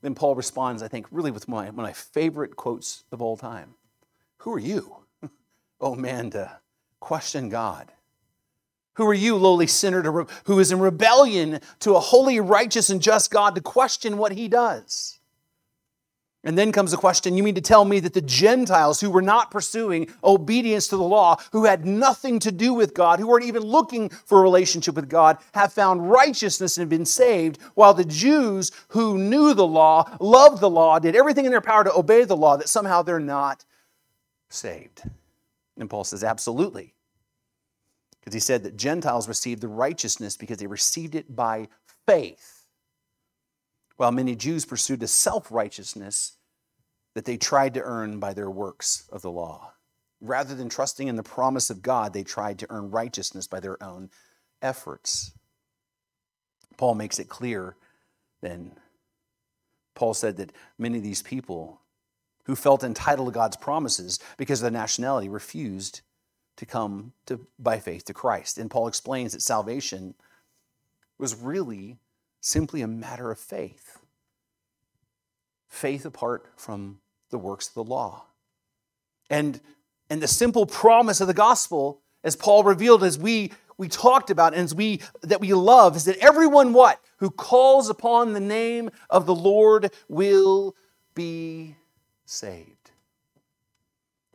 Then 0.00 0.14
Paul 0.14 0.36
responds, 0.36 0.80
I 0.80 0.86
think, 0.86 1.08
really 1.10 1.32
with 1.32 1.48
my, 1.48 1.64
one 1.64 1.70
of 1.70 1.76
my 1.76 1.92
favorite 1.92 2.54
quotes 2.54 3.02
of 3.10 3.20
all 3.20 3.36
time. 3.36 3.74
Who 4.38 4.54
are 4.54 4.60
you, 4.60 4.98
oh 5.80 5.96
man, 5.96 6.30
to 6.30 6.48
question 7.00 7.48
God? 7.48 7.90
Who 8.94 9.06
are 9.08 9.14
you, 9.14 9.34
lowly 9.34 9.66
sinner, 9.66 10.04
to 10.04 10.10
re- 10.10 10.26
who 10.44 10.60
is 10.60 10.70
in 10.70 10.78
rebellion 10.78 11.60
to 11.80 11.96
a 11.96 12.00
holy, 12.00 12.38
righteous, 12.38 12.90
and 12.90 13.02
just 13.02 13.32
God 13.32 13.56
to 13.56 13.60
question 13.60 14.18
what 14.18 14.30
he 14.30 14.46
does? 14.46 15.17
And 16.48 16.56
then 16.56 16.72
comes 16.72 16.92
the 16.92 16.96
question 16.96 17.36
you 17.36 17.42
mean 17.42 17.56
to 17.56 17.60
tell 17.60 17.84
me 17.84 18.00
that 18.00 18.14
the 18.14 18.22
Gentiles 18.22 19.02
who 19.02 19.10
were 19.10 19.20
not 19.20 19.50
pursuing 19.50 20.08
obedience 20.24 20.88
to 20.88 20.96
the 20.96 21.02
law, 21.02 21.36
who 21.52 21.66
had 21.66 21.84
nothing 21.84 22.38
to 22.38 22.50
do 22.50 22.72
with 22.72 22.94
God, 22.94 23.20
who 23.20 23.26
weren't 23.26 23.44
even 23.44 23.64
looking 23.64 24.08
for 24.08 24.38
a 24.38 24.42
relationship 24.42 24.94
with 24.94 25.10
God, 25.10 25.36
have 25.52 25.74
found 25.74 26.10
righteousness 26.10 26.78
and 26.78 26.88
been 26.88 27.04
saved, 27.04 27.58
while 27.74 27.92
the 27.92 28.02
Jews 28.02 28.72
who 28.88 29.18
knew 29.18 29.52
the 29.52 29.66
law, 29.66 30.10
loved 30.20 30.62
the 30.62 30.70
law, 30.70 30.98
did 30.98 31.14
everything 31.14 31.44
in 31.44 31.50
their 31.50 31.60
power 31.60 31.84
to 31.84 31.94
obey 31.94 32.24
the 32.24 32.34
law, 32.34 32.56
that 32.56 32.70
somehow 32.70 33.02
they're 33.02 33.20
not 33.20 33.66
saved? 34.48 35.02
And 35.76 35.90
Paul 35.90 36.04
says, 36.04 36.24
absolutely. 36.24 36.94
Because 38.20 38.32
he 38.32 38.40
said 38.40 38.62
that 38.62 38.78
Gentiles 38.78 39.28
received 39.28 39.60
the 39.60 39.68
righteousness 39.68 40.38
because 40.38 40.56
they 40.56 40.66
received 40.66 41.14
it 41.14 41.36
by 41.36 41.68
faith, 42.06 42.64
while 43.98 44.12
many 44.12 44.34
Jews 44.34 44.64
pursued 44.64 45.02
a 45.02 45.06
self 45.06 45.52
righteousness 45.52 46.36
that 47.18 47.24
they 47.24 47.36
tried 47.36 47.74
to 47.74 47.82
earn 47.82 48.20
by 48.20 48.32
their 48.32 48.48
works 48.48 49.08
of 49.10 49.22
the 49.22 49.30
law. 49.30 49.72
Rather 50.20 50.54
than 50.54 50.68
trusting 50.68 51.08
in 51.08 51.16
the 51.16 51.22
promise 51.24 51.68
of 51.68 51.82
God, 51.82 52.12
they 52.12 52.22
tried 52.22 52.60
to 52.60 52.66
earn 52.70 52.92
righteousness 52.92 53.48
by 53.48 53.58
their 53.58 53.82
own 53.82 54.08
efforts. 54.62 55.32
Paul 56.76 56.94
makes 56.94 57.18
it 57.18 57.28
clear 57.28 57.74
then. 58.40 58.70
Paul 59.96 60.14
said 60.14 60.36
that 60.36 60.52
many 60.78 60.98
of 60.98 61.02
these 61.02 61.20
people 61.20 61.80
who 62.44 62.54
felt 62.54 62.84
entitled 62.84 63.26
to 63.26 63.34
God's 63.34 63.56
promises 63.56 64.20
because 64.36 64.60
of 64.60 64.70
their 64.70 64.80
nationality 64.80 65.28
refused 65.28 66.02
to 66.56 66.66
come 66.66 67.14
to, 67.26 67.48
by 67.58 67.80
faith 67.80 68.04
to 68.04 68.14
Christ. 68.14 68.58
And 68.58 68.70
Paul 68.70 68.86
explains 68.86 69.32
that 69.32 69.42
salvation 69.42 70.14
was 71.18 71.34
really 71.34 71.96
simply 72.40 72.80
a 72.80 72.86
matter 72.86 73.32
of 73.32 73.40
faith 73.40 73.98
faith 75.68 76.06
apart 76.06 76.46
from 76.56 77.00
the 77.30 77.38
works 77.38 77.68
of 77.68 77.74
the 77.74 77.84
law. 77.84 78.24
And, 79.30 79.60
and 80.10 80.22
the 80.22 80.28
simple 80.28 80.66
promise 80.66 81.20
of 81.20 81.26
the 81.26 81.34
gospel, 81.34 82.00
as 82.24 82.36
Paul 82.36 82.64
revealed, 82.64 83.04
as 83.04 83.18
we, 83.18 83.52
we 83.76 83.88
talked 83.88 84.30
about, 84.30 84.54
and 84.54 84.64
as 84.64 84.74
we 84.74 85.00
that 85.22 85.40
we 85.40 85.52
love, 85.54 85.96
is 85.96 86.04
that 86.06 86.16
everyone 86.18 86.72
what? 86.72 87.00
Who 87.18 87.30
calls 87.30 87.88
upon 87.88 88.32
the 88.32 88.40
name 88.40 88.90
of 89.10 89.26
the 89.26 89.34
Lord 89.34 89.92
will 90.08 90.74
be 91.14 91.76
saved. 92.24 92.77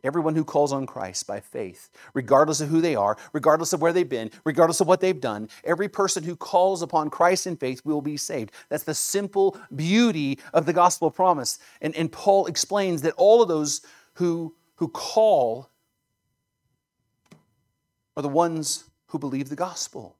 Everyone 0.04 0.34
who 0.34 0.44
calls 0.44 0.72
on 0.72 0.86
Christ 0.86 1.26
by 1.26 1.40
faith, 1.40 1.88
regardless 2.12 2.60
of 2.60 2.68
who 2.68 2.80
they 2.82 2.94
are, 2.94 3.16
regardless 3.32 3.72
of 3.72 3.80
where 3.80 3.92
they've 3.92 4.08
been, 4.08 4.30
regardless 4.44 4.80
of 4.80 4.86
what 4.86 5.00
they've 5.00 5.20
done, 5.20 5.48
every 5.64 5.88
person 5.88 6.22
who 6.22 6.36
calls 6.36 6.82
upon 6.82 7.08
Christ 7.08 7.46
in 7.46 7.56
faith 7.56 7.80
will 7.84 8.02
be 8.02 8.18
saved. 8.18 8.52
That's 8.68 8.84
the 8.84 8.94
simple 8.94 9.58
beauty 9.74 10.38
of 10.52 10.66
the 10.66 10.74
gospel 10.74 11.10
promise. 11.10 11.58
And, 11.80 11.96
and 11.96 12.12
Paul 12.12 12.46
explains 12.46 13.02
that 13.02 13.14
all 13.16 13.42
of 13.42 13.48
those 13.48 13.80
who, 14.14 14.54
who 14.76 14.88
call 14.88 15.70
are 18.16 18.22
the 18.22 18.28
ones 18.28 18.84
who 19.06 19.18
believe 19.18 19.48
the 19.48 19.56
gospel. 19.56 20.16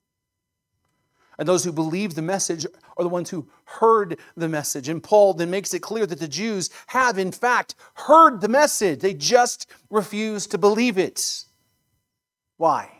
And 1.38 1.48
those 1.48 1.64
who 1.64 1.72
believe 1.72 2.14
the 2.14 2.22
message 2.22 2.66
are 2.96 3.02
the 3.02 3.08
ones 3.08 3.30
who 3.30 3.48
heard 3.64 4.18
the 4.36 4.48
message. 4.48 4.88
And 4.88 5.02
Paul 5.02 5.34
then 5.34 5.50
makes 5.50 5.74
it 5.74 5.80
clear 5.80 6.06
that 6.06 6.20
the 6.20 6.28
Jews 6.28 6.70
have, 6.88 7.18
in 7.18 7.32
fact, 7.32 7.74
heard 7.94 8.40
the 8.40 8.48
message. 8.48 9.00
They 9.00 9.14
just 9.14 9.68
refuse 9.90 10.46
to 10.48 10.58
believe 10.58 10.98
it. 10.98 11.44
Why? 12.56 12.90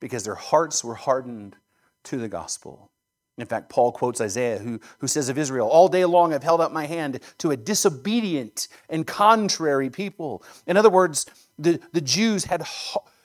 Because 0.00 0.24
their 0.24 0.34
hearts 0.34 0.82
were 0.82 0.94
hardened 0.94 1.56
to 2.04 2.16
the 2.16 2.28
gospel. 2.28 2.90
In 3.36 3.46
fact, 3.46 3.68
Paul 3.68 3.92
quotes 3.92 4.20
Isaiah, 4.20 4.58
who, 4.58 4.80
who 4.98 5.06
says 5.06 5.28
of 5.28 5.38
Israel, 5.38 5.68
All 5.68 5.88
day 5.88 6.04
long 6.04 6.34
I've 6.34 6.42
held 6.42 6.60
out 6.60 6.72
my 6.72 6.86
hand 6.86 7.20
to 7.38 7.52
a 7.52 7.56
disobedient 7.56 8.66
and 8.88 9.06
contrary 9.06 9.90
people. 9.90 10.42
In 10.66 10.76
other 10.76 10.90
words, 10.90 11.24
the, 11.56 11.80
the 11.92 12.00
Jews 12.00 12.46
had 12.46 12.62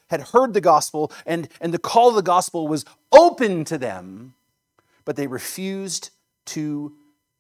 had 0.10 0.22
heard 0.22 0.54
the 0.54 0.62
gospel 0.62 1.12
and, 1.26 1.50
and 1.62 1.74
the 1.74 1.80
call 1.80 2.10
of 2.10 2.16
the 2.16 2.22
gospel 2.22 2.68
was 2.68 2.86
open 3.12 3.66
to 3.66 3.78
them, 3.78 4.36
but 5.06 5.16
they 5.16 5.28
refused 5.28 6.12
to 6.46 6.94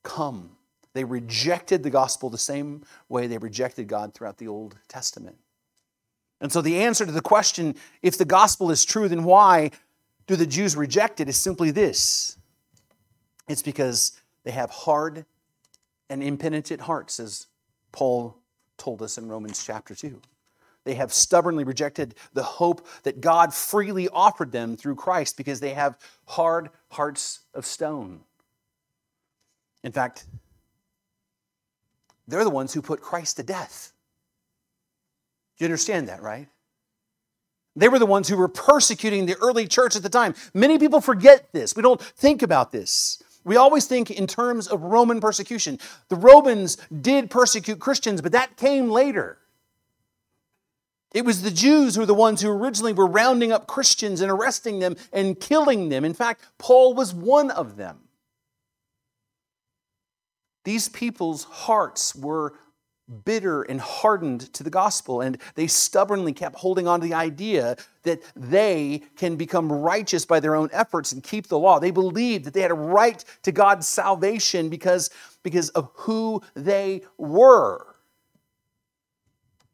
come. 0.04 0.52
They 0.94 1.04
rejected 1.04 1.84
the 1.84 1.90
gospel 1.90 2.30
the 2.30 2.38
same 2.38 2.84
way 3.10 3.28
they 3.28 3.38
rejected 3.38 3.88
God 3.88 4.14
throughout 4.14 4.38
the 4.38 4.48
Old 4.48 4.76
Testament. 4.88 5.38
And 6.40 6.52
so 6.52 6.62
the 6.62 6.82
answer 6.82 7.06
to 7.06 7.12
the 7.12 7.22
question, 7.22 7.76
if 8.02 8.18
the 8.18 8.26
gospel 8.26 8.70
is 8.70 8.86
true, 8.86 9.08
then 9.08 9.24
why 9.24 9.72
do 10.28 10.36
the 10.36 10.46
Jews 10.46 10.76
reject 10.76 11.20
it, 11.20 11.30
is 11.30 11.38
simply 11.38 11.72
this 11.72 12.38
it's 13.48 13.62
because 13.62 14.20
they 14.44 14.52
have 14.52 14.70
hard 14.70 15.26
and 16.10 16.24
impenitent 16.24 16.82
hearts, 16.82 17.20
as 17.20 17.48
Paul 17.92 18.38
told 18.78 19.02
us 19.02 19.18
in 19.18 19.28
Romans 19.28 19.64
chapter 19.66 19.96
2. 19.96 20.22
They 20.86 20.96
have 20.96 21.14
stubbornly 21.14 21.64
rejected 21.64 22.16
the 22.34 22.44
hope 22.44 22.86
that 23.04 23.22
God 23.22 23.54
freely 23.54 24.10
offered 24.10 24.52
them 24.52 24.76
through 24.76 24.96
Christ 24.96 25.38
because 25.38 25.60
they 25.60 25.74
have 25.74 25.98
hard 26.26 26.70
hearts 26.90 27.42
of 27.54 27.66
stone. 27.66 28.22
In 29.84 29.92
fact, 29.92 30.26
they're 32.28 32.44
the 32.44 32.50
ones 32.50 32.74
who 32.74 32.82
put 32.82 33.02
Christ 33.02 33.38
to 33.38 33.44
death. 33.44 33.94
You 35.58 35.66
understand 35.66 36.08
that, 36.10 36.22
right? 36.22 36.48
They 37.76 37.90
were 37.90 38.00
the 38.00 38.06
ones 38.06 38.28
who 38.28 38.38
were 38.38 38.48
persecuting 38.48 39.26
the 39.26 39.36
early 39.38 39.68
church 39.68 39.96
at 39.96 40.04
the 40.04 40.10
time. 40.10 40.36
Many 40.54 40.78
people 40.78 41.02
forget 41.02 41.52
this. 41.54 41.76
We 41.76 41.82
don't 41.82 42.02
think 42.02 42.42
about 42.42 42.72
this. 42.72 43.22
We 43.44 43.56
always 43.56 43.86
think 43.86 44.12
in 44.12 44.28
terms 44.28 44.68
of 44.68 44.84
Roman 44.84 45.20
persecution. 45.20 45.80
The 46.10 46.16
Romans 46.16 46.78
did 47.02 47.30
persecute 47.30 47.80
Christians, 47.80 48.22
but 48.22 48.32
that 48.32 48.58
came 48.58 48.90
later. 48.90 49.40
It 51.14 51.26
was 51.26 51.44
the 51.44 51.52
Jews 51.52 51.94
who 51.94 52.02
were 52.02 52.08
the 52.08 52.14
ones 52.14 52.42
who 52.42 52.50
originally 52.50 52.94
were 52.94 53.06
rounding 53.06 53.52
up 53.52 53.68
Christians 53.68 54.20
and 54.20 54.32
arresting 54.32 54.80
them 54.80 54.96
and 55.12 55.40
killing 55.40 55.90
them. 55.90 56.04
In 56.04 56.14
fact, 56.14 56.42
Paul 56.58 56.96
was 56.96 57.14
one 57.14 57.52
of 57.52 57.78
them. 57.78 58.00
These 60.66 60.90
people's 60.90 61.44
hearts 61.44 62.16
were 62.16 62.54
bitter 63.26 63.64
and 63.64 63.82
hardened 63.82 64.54
to 64.54 64.64
the 64.64 64.70
gospel, 64.70 65.22
and 65.22 65.38
they 65.56 65.68
stubbornly 65.68 66.34
kept 66.34 66.56
holding 66.56 66.88
on 66.88 67.02
to 67.02 67.08
the 67.08 67.14
idea 67.14 67.76
that 68.04 68.22
they 68.36 69.04
can 69.18 69.36
become 69.36 69.72
righteous 69.72 70.26
by 70.26 70.40
their 70.40 70.56
own 70.56 70.70
efforts 70.72 71.12
and 71.12 71.22
keep 71.22 71.48
the 71.48 71.60
law. 71.60 71.80
They 71.80 71.92
believed 71.92 72.46
that 72.46 72.54
they 72.54 72.62
had 72.62 72.72
a 72.72 72.76
right 72.76 73.24
to 73.44 73.52
God's 73.52 73.88
salvation 73.88 74.70
because, 74.70 75.10
because 75.44 75.70
of 75.72 75.92
who 75.94 76.42
they 76.56 77.04
were 77.18 77.93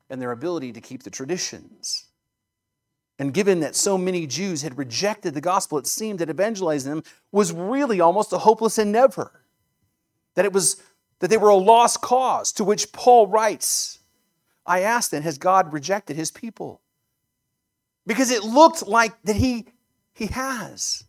and 0.09 0.21
their 0.21 0.31
ability 0.31 0.71
to 0.73 0.81
keep 0.81 1.03
the 1.03 1.09
traditions. 1.09 2.05
And 3.19 3.33
given 3.33 3.59
that 3.59 3.75
so 3.75 3.97
many 3.97 4.25
Jews 4.25 4.61
had 4.61 4.77
rejected 4.77 5.33
the 5.33 5.41
gospel, 5.41 5.77
it 5.77 5.87
seemed 5.87 6.19
that 6.19 6.29
evangelizing 6.29 6.89
them 6.89 7.03
was 7.31 7.51
really 7.51 7.99
almost 7.99 8.31
a 8.31 8.37
hopeless 8.37 8.77
endeavor. 8.77 9.43
That 10.35 10.45
it 10.45 10.53
was 10.53 10.81
that 11.19 11.29
they 11.29 11.37
were 11.37 11.49
a 11.49 11.55
lost 11.55 12.01
cause, 12.01 12.53
to 12.53 12.63
which 12.63 12.91
Paul 12.93 13.27
writes, 13.27 13.99
I 14.65 14.81
asked 14.81 15.11
then, 15.11 15.23
has 15.23 15.37
God 15.37 15.73
rejected 15.73 16.15
his 16.15 16.31
people? 16.31 16.81
Because 18.07 18.31
it 18.31 18.43
looked 18.43 18.87
like 18.87 19.21
that 19.23 19.35
he, 19.35 19.67
he 20.13 20.27
has. 20.27 21.03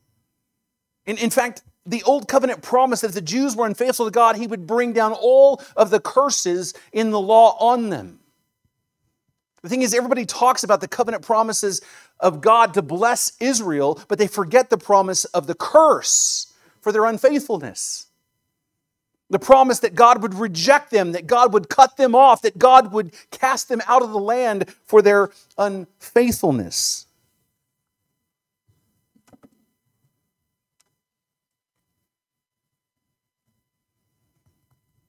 In, 1.07 1.17
in 1.19 1.31
fact, 1.31 1.63
the 1.87 2.03
old 2.03 2.29
covenant 2.29 2.63
promised 2.63 3.03
that 3.03 3.09
if 3.09 3.15
the 3.15 3.21
Jews 3.21 3.57
were 3.57 3.67
unfaithful 3.67 4.07
to 4.07 4.11
God, 4.11 4.37
he 4.37 4.47
would 4.47 4.67
bring 4.67 4.93
down 4.93 5.13
all 5.13 5.63
of 5.77 5.91
the 5.91 6.01
curses 6.01 6.75
in 6.93 7.11
the 7.11 7.21
law 7.21 7.57
on 7.59 7.89
them. 7.91 8.21
The 9.63 9.69
thing 9.69 9.83
is, 9.83 9.93
everybody 9.95 10.25
talks 10.25 10.65
about 10.65 10.81
the 10.81 10.89
covenant 10.89 11.23
promises 11.23 11.83
of 12.19 12.41
God 12.41 12.75
to 12.75 12.83
bless 12.83 13.33
Israel, 13.41 14.01
but 14.09 14.19
they 14.19 14.27
forget 14.27 14.71
the 14.71 14.79
promise 14.79 15.27
of 15.27 15.47
the 15.47 15.55
curse 15.55 16.53
for 16.81 16.93
their 16.93 17.05
unfaithfulness. 17.05 18.07
The 19.29 19.39
promise 19.39 19.79
that 19.81 19.95
God 19.95 20.23
would 20.23 20.35
reject 20.35 20.91
them, 20.91 21.13
that 21.13 21.27
God 21.27 21.53
would 21.53 21.69
cut 21.69 21.97
them 21.97 22.15
off, 22.15 22.43
that 22.43 22.59
God 22.59 22.93
would 22.93 23.13
cast 23.31 23.69
them 23.69 23.81
out 23.87 24.03
of 24.03 24.11
the 24.11 24.19
land 24.19 24.69
for 24.87 25.03
their 25.03 25.31
unfaithfulness. 25.57 27.07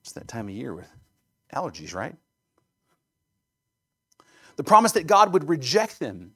It's 0.04 0.12
that 0.12 0.28
time 0.28 0.50
of 0.50 0.54
year 0.54 0.76
with 0.76 0.90
allergies, 1.56 1.96
right? 1.96 2.16
The 4.56 4.64
promise 4.64 4.92
that 4.94 5.08
God 5.08 5.34
would 5.34 5.48
reject 5.50 6.00
them. 6.00 6.34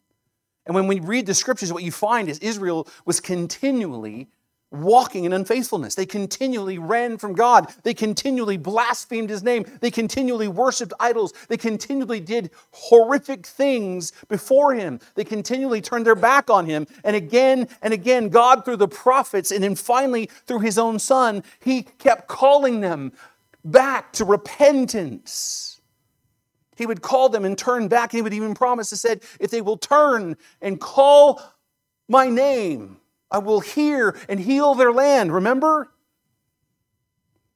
And 0.65 0.73
when 0.73 0.87
we 0.87 0.99
read 0.99 1.25
the 1.25 1.33
scriptures, 1.33 1.71
what 1.71 1.83
you 1.83 1.91
find 1.91 2.27
is 2.27 2.39
Israel 2.39 2.87
was 3.05 3.19
continually 3.19 4.29
walking 4.71 5.25
in 5.25 5.33
unfaithfulness. 5.33 5.95
They 5.95 6.05
continually 6.05 6.77
ran 6.77 7.17
from 7.17 7.33
God. 7.33 7.71
They 7.83 7.93
continually 7.93 8.57
blasphemed 8.57 9.29
his 9.29 9.43
name. 9.43 9.65
They 9.79 9.91
continually 9.91 10.47
worshiped 10.47 10.93
idols. 10.99 11.33
They 11.47 11.57
continually 11.57 12.19
did 12.19 12.51
horrific 12.71 13.45
things 13.45 14.11
before 14.27 14.73
him. 14.73 14.99
They 15.15 15.23
continually 15.23 15.81
turned 15.81 16.05
their 16.05 16.15
back 16.15 16.49
on 16.49 16.65
him. 16.65 16.87
And 17.03 17.15
again 17.15 17.67
and 17.81 17.93
again, 17.93 18.29
God, 18.29 18.65
through 18.65 18.77
the 18.77 18.87
prophets 18.87 19.51
and 19.51 19.63
then 19.63 19.75
finally 19.75 20.29
through 20.45 20.59
his 20.59 20.77
own 20.77 20.99
son, 20.99 21.43
he 21.59 21.83
kept 21.83 22.27
calling 22.27 22.81
them 22.81 23.13
back 23.63 24.13
to 24.13 24.25
repentance. 24.25 25.74
He 26.75 26.85
would 26.85 27.01
call 27.01 27.29
them 27.29 27.45
and 27.45 27.57
turn 27.57 27.87
back. 27.87 28.11
He 28.11 28.21
would 28.21 28.33
even 28.33 28.53
promise 28.53 28.89
to 28.89 28.97
said, 28.97 29.23
if 29.39 29.51
they 29.51 29.61
will 29.61 29.77
turn 29.77 30.37
and 30.61 30.79
call 30.79 31.41
my 32.07 32.29
name, 32.29 32.97
I 33.31 33.39
will 33.39 33.61
hear 33.61 34.17
and 34.29 34.39
heal 34.39 34.75
their 34.75 34.91
land. 34.91 35.33
Remember? 35.33 35.89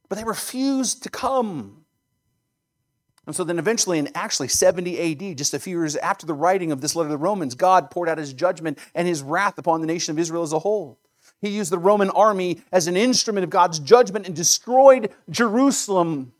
But 0.07 0.17
they 0.17 0.23
refused 0.23 1.03
to 1.03 1.09
come. 1.09 1.85
And 3.27 3.35
so 3.35 3.43
then 3.43 3.59
eventually, 3.59 3.99
in 3.99 4.09
actually 4.15 4.47
70 4.47 5.29
AD, 5.29 5.37
just 5.37 5.53
a 5.53 5.59
few 5.59 5.77
years 5.77 5.95
after 5.97 6.25
the 6.25 6.33
writing 6.33 6.71
of 6.71 6.81
this 6.81 6.95
letter 6.95 7.09
to 7.09 7.13
the 7.13 7.17
Romans, 7.17 7.53
God 7.53 7.91
poured 7.91 8.09
out 8.09 8.17
his 8.17 8.33
judgment 8.33 8.79
and 8.95 9.07
his 9.07 9.21
wrath 9.21 9.59
upon 9.59 9.81
the 9.81 9.87
nation 9.87 10.13
of 10.13 10.19
Israel 10.19 10.41
as 10.41 10.51
a 10.51 10.59
whole. 10.59 10.97
He 11.39 11.49
used 11.49 11.71
the 11.71 11.77
Roman 11.77 12.09
army 12.09 12.61
as 12.71 12.87
an 12.87 12.97
instrument 12.97 13.43
of 13.43 13.51
God's 13.51 13.77
judgment 13.77 14.25
and 14.25 14.35
destroyed 14.35 15.11
Jerusalem 15.29 16.33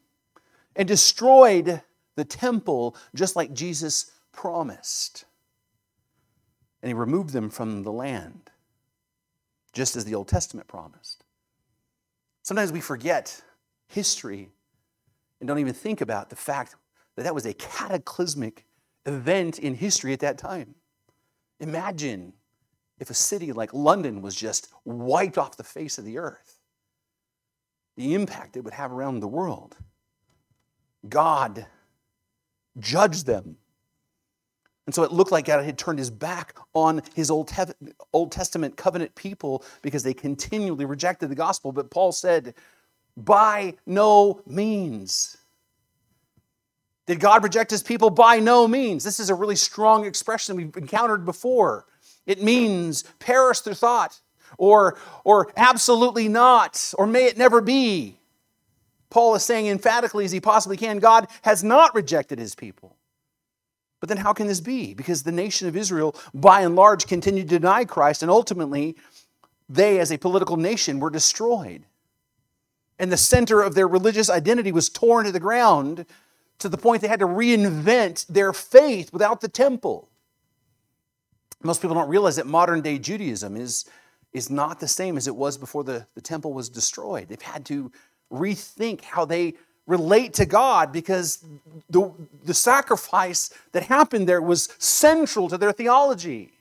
and 0.76 0.88
destroyed 0.88 1.82
the 2.20 2.26
temple 2.26 2.98
just 3.16 3.38
like 3.38 3.54
Jesus 3.54 4.12
promised. 4.34 5.24
And 6.82 6.90
he 6.90 6.94
removed 6.94 7.32
them 7.32 7.50
from 7.50 7.84
the 7.84 7.94
land, 7.94 8.52
just 9.72 9.96
as 9.96 10.04
the 10.04 10.16
Old 10.16 10.28
Testament 10.28 10.68
promised. 10.68 11.24
Sometimes 12.44 12.74
we 12.74 12.82
forget 12.82 13.42
history 13.88 14.50
and 15.40 15.48
don't 15.48 15.60
even 15.60 15.74
think 15.74 16.02
about 16.02 16.30
the 16.30 16.36
fact 16.36 16.76
that 17.16 17.24
that 17.24 17.34
was 17.34 17.46
a 17.46 17.54
cataclysmic 17.54 18.66
event 19.06 19.58
in 19.58 19.74
history 19.74 20.12
at 20.12 20.20
that 20.20 20.38
time. 20.38 20.76
Imagine 21.62 22.34
if 23.00 23.10
a 23.10 23.14
city 23.14 23.54
like 23.54 23.74
London 23.74 24.22
was 24.22 24.36
just 24.36 24.74
wiped 24.84 25.38
off 25.38 25.56
the 25.56 25.64
face 25.64 25.98
of 25.98 26.04
the 26.04 26.18
earth, 26.18 26.60
the 27.96 28.14
impact 28.14 28.58
it 28.58 28.64
would 28.66 28.74
have 28.74 28.92
around 28.92 29.22
the 29.22 29.28
world. 29.28 29.78
God 31.08 31.66
judge 32.80 33.24
them. 33.24 33.58
And 34.86 34.96
so 34.96 35.04
it 35.04 35.12
looked 35.12 35.32
like 35.32 35.46
God 35.46 35.64
had 35.64 35.78
turned 35.78 36.00
his 36.00 36.10
back 36.10 36.56
on 36.74 37.04
his 37.14 37.30
Old, 37.30 37.52
Old 38.12 38.32
Testament 38.32 38.76
covenant 38.76 39.14
people 39.14 39.64
because 39.84 40.02
they 40.02 40.16
continually 40.16 40.86
rejected 40.86 41.30
the 41.30 41.36
gospel. 41.36 41.72
But 41.72 41.92
Paul 41.92 42.12
said, 42.12 42.56
by 43.16 43.76
no 43.86 44.42
means. 44.48 45.38
Did 47.06 47.20
God 47.20 47.44
reject 47.44 47.72
his 47.72 47.84
people? 47.84 48.10
By 48.10 48.40
no 48.40 48.68
means. 48.68 49.04
This 49.04 49.20
is 49.20 49.30
a 49.30 49.36
really 49.36 49.56
strong 49.56 50.06
expression 50.06 50.56
we've 50.56 50.76
encountered 50.78 51.26
before. 51.26 51.86
It 52.26 52.44
means 52.44 53.04
perish 53.18 53.60
through 53.62 53.74
thought, 53.74 54.20
or, 54.58 54.98
or 55.24 55.52
absolutely 55.58 56.28
not, 56.28 56.94
or 56.98 57.08
may 57.08 57.26
it 57.26 57.38
never 57.38 57.62
be. 57.62 58.19
Paul 59.10 59.36
is 59.36 59.44
saying 59.44 59.68
emphatically 59.68 60.26
as 60.26 60.32
he 60.32 60.40
possibly 60.40 60.78
can 60.78 61.00
God 61.00 61.28
has 61.42 61.64
not 61.64 61.96
rejected 61.96 62.40
his 62.40 62.56
people. 62.56 62.96
But 64.00 64.10
then 64.10 64.18
how 64.18 64.34
can 64.34 64.48
this 64.48 64.62
be? 64.62 64.94
Because 64.94 65.24
the 65.24 65.32
nation 65.32 65.68
of 65.68 65.76
Israel, 65.76 66.16
by 66.34 66.62
and 66.62 66.76
large, 66.76 67.08
continued 67.08 67.50
to 67.50 67.60
deny 67.60 67.84
Christ, 67.86 68.22
and 68.22 68.32
ultimately, 68.32 68.96
they, 69.68 70.00
as 70.00 70.12
a 70.12 70.18
political 70.18 70.58
nation, 70.58 71.00
were 71.00 71.10
destroyed. 71.10 71.86
And 72.98 73.12
the 73.12 73.18
center 73.18 73.62
of 73.62 73.76
their 73.76 73.88
religious 73.88 74.30
identity 74.30 74.72
was 74.72 74.90
torn 74.90 75.26
to 75.26 75.32
the 75.32 75.40
ground 75.40 76.06
to 76.60 76.70
the 76.70 76.78
point 76.78 77.02
they 77.02 77.08
had 77.08 77.20
to 77.20 77.28
reinvent 77.28 78.28
their 78.28 78.54
faith 78.54 79.12
without 79.12 79.42
the 79.42 79.48
temple. 79.48 80.10
Most 81.62 81.82
people 81.82 81.96
don't 81.96 82.10
realize 82.10 82.36
that 82.38 82.46
modern 82.46 82.82
day 82.82 83.00
Judaism 83.00 83.56
is, 83.56 83.86
is 84.34 84.50
not 84.50 84.80
the 84.80 84.88
same 84.88 85.18
as 85.18 85.28
it 85.28 85.36
was 85.36 85.58
before 85.58 85.84
the, 85.84 86.08
the 86.16 86.22
temple 86.22 86.54
was 86.54 86.70
destroyed. 86.70 87.28
They've 87.28 87.42
had 87.42 87.66
to 87.66 87.92
rethink 88.32 89.02
how 89.02 89.26
they 89.26 89.56
relate 89.88 90.36
to 90.36 90.46
God 90.46 90.92
because 90.92 91.44
the, 91.90 92.12
the 92.46 92.54
sacrifice 92.54 93.50
that 93.72 93.84
happened 93.84 94.30
there 94.30 94.42
was 94.42 94.70
central 94.78 95.50
to 95.50 95.58
their 95.58 95.72
theology. 95.72 96.52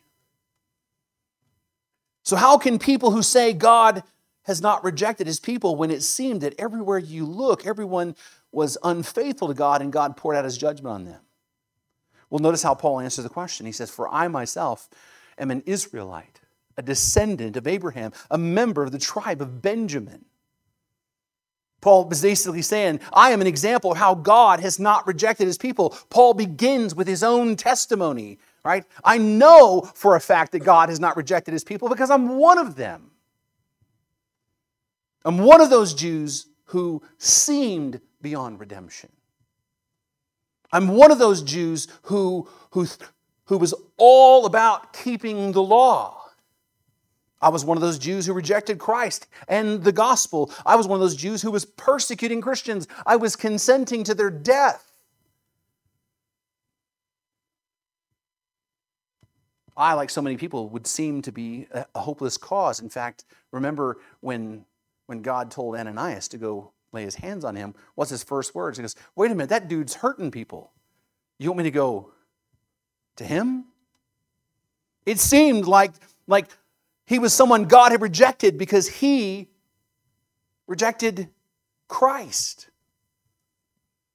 So, 2.22 2.36
how 2.36 2.58
can 2.58 2.78
people 2.78 3.10
who 3.10 3.22
say 3.22 3.52
God 3.52 4.02
has 4.44 4.62
not 4.62 4.82
rejected 4.82 5.26
his 5.26 5.40
people 5.40 5.76
when 5.76 5.90
it 5.90 6.02
seemed 6.02 6.40
that 6.40 6.54
everywhere 6.58 6.98
you 6.98 7.26
look, 7.26 7.66
everyone 7.66 8.16
was 8.50 8.78
unfaithful 8.82 9.48
to 9.48 9.54
God 9.54 9.82
and 9.82 9.92
God 9.92 10.16
poured 10.16 10.36
out 10.36 10.44
his 10.44 10.56
judgment 10.56 10.94
on 10.94 11.04
them? 11.04 11.20
Well, 12.30 12.40
notice 12.40 12.62
how 12.62 12.74
Paul 12.74 13.00
answers 13.00 13.24
the 13.24 13.30
question. 13.30 13.66
He 13.66 13.72
says, 13.72 13.90
For 13.90 14.08
I 14.08 14.28
myself 14.28 14.88
am 15.38 15.50
an 15.50 15.62
Israelite, 15.66 16.40
a 16.76 16.82
descendant 16.82 17.56
of 17.56 17.66
Abraham, 17.66 18.12
a 18.30 18.38
member 18.38 18.82
of 18.82 18.92
the 18.92 18.98
tribe 18.98 19.40
of 19.40 19.62
Benjamin. 19.62 20.24
Paul 21.80 22.08
is 22.10 22.22
basically 22.22 22.62
saying, 22.62 23.00
I 23.12 23.30
am 23.30 23.40
an 23.40 23.46
example 23.46 23.92
of 23.92 23.98
how 23.98 24.14
God 24.14 24.60
has 24.60 24.78
not 24.78 25.06
rejected 25.06 25.46
his 25.46 25.58
people. 25.58 25.90
Paul 26.10 26.34
begins 26.34 26.94
with 26.94 27.06
his 27.06 27.22
own 27.22 27.56
testimony, 27.56 28.38
right? 28.64 28.84
I 29.04 29.18
know 29.18 29.88
for 29.94 30.16
a 30.16 30.20
fact 30.20 30.52
that 30.52 30.60
God 30.60 30.88
has 30.88 30.98
not 30.98 31.16
rejected 31.16 31.52
his 31.52 31.64
people 31.64 31.88
because 31.88 32.10
I'm 32.10 32.36
one 32.36 32.58
of 32.58 32.74
them. 32.74 33.12
I'm 35.24 35.38
one 35.38 35.60
of 35.60 35.70
those 35.70 35.94
Jews 35.94 36.46
who 36.66 37.02
seemed 37.18 38.00
beyond 38.20 38.60
redemption. 38.60 39.10
I'm 40.72 40.88
one 40.88 41.10
of 41.10 41.18
those 41.18 41.42
Jews 41.42 41.88
who, 42.02 42.48
who, 42.70 42.86
who 43.44 43.58
was 43.58 43.74
all 43.96 44.46
about 44.46 44.92
keeping 44.92 45.52
the 45.52 45.62
law. 45.62 46.17
I 47.40 47.50
was 47.50 47.64
one 47.64 47.76
of 47.76 47.82
those 47.82 47.98
Jews 47.98 48.26
who 48.26 48.32
rejected 48.32 48.78
Christ 48.78 49.28
and 49.46 49.84
the 49.84 49.92
gospel. 49.92 50.52
I 50.66 50.76
was 50.76 50.88
one 50.88 50.96
of 50.96 51.00
those 51.00 51.16
Jews 51.16 51.42
who 51.42 51.50
was 51.50 51.64
persecuting 51.64 52.40
Christians. 52.40 52.88
I 53.06 53.16
was 53.16 53.36
consenting 53.36 54.02
to 54.04 54.14
their 54.14 54.30
death. 54.30 54.88
I, 59.76 59.94
like 59.94 60.10
so 60.10 60.20
many 60.20 60.36
people, 60.36 60.68
would 60.70 60.88
seem 60.88 61.22
to 61.22 61.30
be 61.30 61.68
a 61.72 62.00
hopeless 62.00 62.36
cause. 62.36 62.80
In 62.80 62.90
fact, 62.90 63.24
remember 63.52 63.98
when, 64.20 64.64
when 65.06 65.22
God 65.22 65.52
told 65.52 65.76
Ananias 65.76 66.26
to 66.28 66.38
go 66.38 66.72
lay 66.90 67.04
his 67.04 67.14
hands 67.14 67.44
on 67.44 67.54
him, 67.54 67.76
what's 67.94 68.10
his 68.10 68.24
first 68.24 68.56
words? 68.56 68.78
He 68.78 68.82
goes, 68.82 68.96
Wait 69.14 69.30
a 69.30 69.34
minute, 69.36 69.50
that 69.50 69.68
dude's 69.68 69.94
hurting 69.94 70.32
people. 70.32 70.72
You 71.38 71.50
want 71.50 71.58
me 71.58 71.64
to 71.64 71.70
go 71.70 72.10
to 73.16 73.24
him? 73.24 73.66
It 75.06 75.20
seemed 75.20 75.66
like, 75.66 75.92
like 76.26 76.48
he 77.08 77.18
was 77.18 77.32
someone 77.32 77.64
God 77.64 77.92
had 77.92 78.02
rejected 78.02 78.58
because 78.58 78.86
he 78.86 79.48
rejected 80.66 81.30
Christ. 81.88 82.68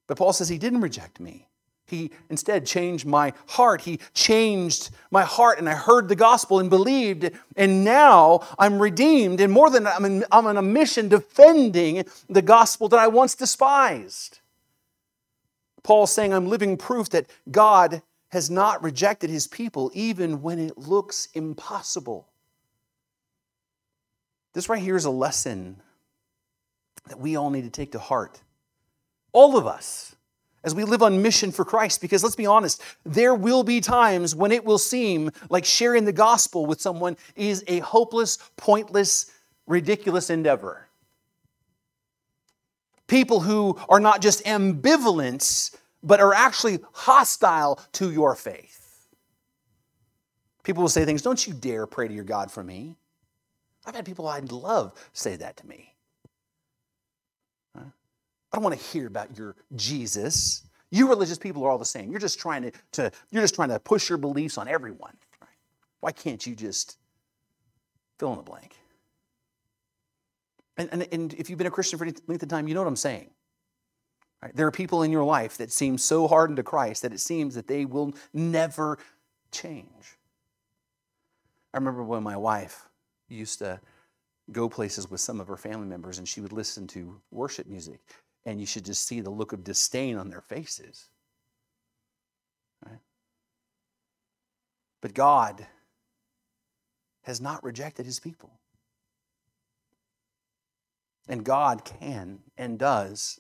But 0.06 0.18
Paul 0.18 0.32
says 0.32 0.48
he 0.48 0.60
didn't 0.60 0.82
reject 0.82 1.20
me. 1.20 1.48
He 1.88 2.12
instead 2.30 2.68
changed 2.68 3.08
my 3.08 3.34
heart. 3.48 3.82
He 3.82 4.00
changed 4.14 4.92
my 5.10 5.24
heart, 5.24 5.58
and 5.58 5.68
I 5.68 5.74
heard 5.74 6.08
the 6.08 6.16
gospel 6.16 6.60
and 6.60 6.70
believed. 6.70 7.32
And 7.56 7.84
now 7.84 8.48
I'm 8.60 8.78
redeemed. 8.78 9.42
And 9.42 9.52
more 9.52 9.72
than 9.72 9.86
that, 9.86 9.96
I'm, 9.96 10.06
in, 10.06 10.26
I'm 10.32 10.46
on 10.46 10.58
a 10.58 10.62
mission 10.62 11.10
defending 11.10 12.06
the 12.30 12.44
gospel 12.44 12.90
that 12.90 13.00
I 13.00 13.08
once 13.08 13.34
despised. 13.34 14.40
Paul's 15.82 16.12
saying, 16.12 16.32
I'm 16.32 16.48
living 16.48 16.78
proof 16.78 17.10
that 17.10 17.26
God 17.50 18.04
has 18.30 18.52
not 18.52 18.84
rejected 18.84 19.32
his 19.32 19.48
people, 19.48 19.90
even 19.96 20.44
when 20.44 20.60
it 20.60 20.78
looks 20.78 21.28
impossible. 21.34 22.28
This 24.54 24.70
right 24.70 24.82
here 24.82 24.96
is 24.96 25.06
a 25.06 25.12
lesson 25.12 25.82
that 27.08 27.20
we 27.20 27.36
all 27.36 27.50
need 27.50 27.64
to 27.64 27.70
take 27.70 27.92
to 27.94 28.00
heart. 28.00 28.42
All 29.32 29.58
of 29.58 29.68
us 29.68 30.16
as 30.64 30.74
we 30.74 30.84
live 30.84 31.04
on 31.04 31.22
mission 31.22 31.52
for 31.52 31.66
Christ. 31.66 32.02
Because 32.02 32.24
let's 32.24 32.36
be 32.36 32.46
honest, 32.46 32.82
there 33.04 33.36
will 33.36 33.64
be 33.64 33.82
times 33.82 34.36
when 34.36 34.52
it 34.52 34.64
will 34.64 34.78
seem 34.78 35.32
like 35.50 35.66
sharing 35.66 36.06
the 36.06 36.14
gospel 36.14 36.66
with 36.66 36.82
someone 36.82 37.18
is 37.36 37.64
a 37.68 37.80
hopeless, 37.80 38.38
pointless, 38.58 39.32
ridiculous 39.68 40.30
endeavor. 40.30 40.88
People 43.08 43.42
who 43.42 43.78
are 43.90 44.00
not 44.00 44.22
just 44.22 44.44
ambivalent, 44.46 45.76
but 46.02 46.20
are 46.20 46.34
actually 46.34 46.80
hostile 46.94 47.80
to 47.94 48.12
your 48.12 48.36
faith. 48.36 49.08
People 50.64 50.82
will 50.82 50.90
say 50.90 51.04
things, 51.04 51.22
Don't 51.22 51.46
you 51.46 51.54
dare 51.54 51.86
pray 51.86 52.08
to 52.08 52.14
your 52.14 52.24
God 52.24 52.50
for 52.50 52.64
me. 52.64 52.96
I've 53.86 53.96
had 53.96 54.06
people 54.06 54.28
I 54.28 54.40
love 54.40 54.94
say 55.14 55.36
that 55.36 55.58
to 55.58 55.68
me. 55.68 55.94
I 58.54 58.58
don't 58.58 58.64
want 58.64 58.78
to 58.80 58.86
hear 58.86 59.08
about 59.08 59.36
your 59.36 59.56
Jesus. 59.76 60.62
You 60.92 61.10
religious 61.10 61.40
people 61.40 61.64
are 61.66 61.72
all 61.72 61.80
the 61.80 61.86
same. 61.86 62.12
You're 62.12 62.20
just 62.20 62.38
trying 62.38 62.62
to, 62.62 62.72
to 62.94 63.12
you're 63.32 63.42
just 63.42 63.56
trying 63.56 63.70
to 63.70 63.80
push 63.80 64.10
your 64.10 64.20
beliefs 64.20 64.60
on 64.60 64.68
everyone. 64.68 65.18
Why 66.02 66.12
can't 66.12 66.46
you 66.46 66.56
just 66.56 66.98
fill 68.20 68.32
in 68.32 68.38
the 68.38 68.44
blank? 68.44 68.76
And, 70.78 70.90
and, 70.92 71.08
and 71.12 71.34
if 71.34 71.50
you've 71.50 71.58
been 71.58 71.68
a 71.68 71.72
Christian 71.72 71.98
for 71.98 72.06
any 72.06 72.14
length 72.28 72.44
of 72.44 72.50
time, 72.50 72.68
you 72.68 72.76
know 72.76 72.82
what 72.82 72.88
I'm 72.88 72.96
saying. 72.96 73.32
Right? 74.42 74.56
There 74.56 74.68
are 74.68 74.72
people 74.72 75.02
in 75.02 75.12
your 75.12 75.24
life 75.24 75.58
that 75.58 75.72
seem 75.72 75.98
so 75.98 76.28
hardened 76.28 76.58
to 76.58 76.64
Christ 76.64 77.02
that 77.02 77.14
it 77.14 77.22
seems 77.22 77.56
that 77.56 77.68
they 77.68 77.86
will 77.86 78.14
never 78.34 79.00
change. 79.52 80.18
I 81.74 81.78
remember 81.78 82.04
when 82.04 82.22
my 82.22 82.38
wife 82.38 82.88
used 83.34 83.60
to 83.60 83.80
go 84.52 84.68
places 84.68 85.10
with 85.10 85.22
some 85.22 85.40
of 85.40 85.48
her 85.48 85.58
family 85.58 85.88
members 85.88 86.18
and 86.18 86.28
she 86.28 86.42
would 86.42 86.52
listen 86.52 86.86
to 86.88 87.20
worship 87.32 87.68
music 87.68 88.00
and 88.46 88.60
you 88.60 88.66
should 88.66 88.86
just 88.86 89.08
see 89.08 89.22
the 89.22 89.30
look 89.30 89.54
of 89.54 89.64
disdain 89.64 90.18
on 90.18 90.30
their 90.30 90.42
faces. 90.42 91.10
Right? 92.86 93.00
But 95.02 95.14
God 95.14 95.66
has 97.24 97.40
not 97.40 97.64
rejected 97.64 98.06
his 98.06 98.20
people. 98.20 98.52
And 101.28 101.46
God 101.46 101.86
can 101.86 102.40
and 102.58 102.78
does 102.78 103.40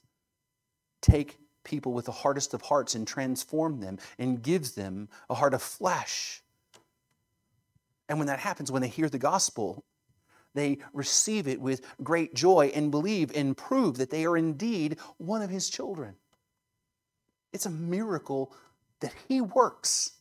take 1.01 1.38
people 1.65 1.93
with 1.93 2.06
the 2.06 2.12
hardest 2.12 2.53
of 2.53 2.62
hearts 2.62 2.95
and 2.95 3.08
transform 3.08 3.79
them 3.79 3.97
and 4.17 4.41
gives 4.41 4.71
them 4.71 5.10
a 5.29 5.36
heart 5.36 5.53
of 5.53 5.62
flesh. 5.62 6.42
And 8.10 8.18
when 8.18 8.28
that 8.28 8.39
happens, 8.39 8.72
when 8.72 8.82
they 8.82 8.88
hear 8.88 9.10
the 9.10 9.20
gospel, 9.20 9.86
they 10.54 10.80
receive 10.94 11.48
it 11.48 11.60
with 11.60 11.82
great 12.04 12.34
joy 12.34 12.72
and 12.76 12.92
believe 12.92 13.32
and 13.36 13.58
prove 13.58 13.98
that 13.98 14.10
they 14.10 14.26
are 14.26 14.38
indeed 14.38 14.98
one 15.18 15.42
of 15.42 15.50
his 15.50 15.70
children. 15.70 16.16
It's 17.54 17.66
a 17.66 17.72
miracle 17.72 18.54
that 19.00 19.13
he 19.28 19.42
works. 19.42 20.12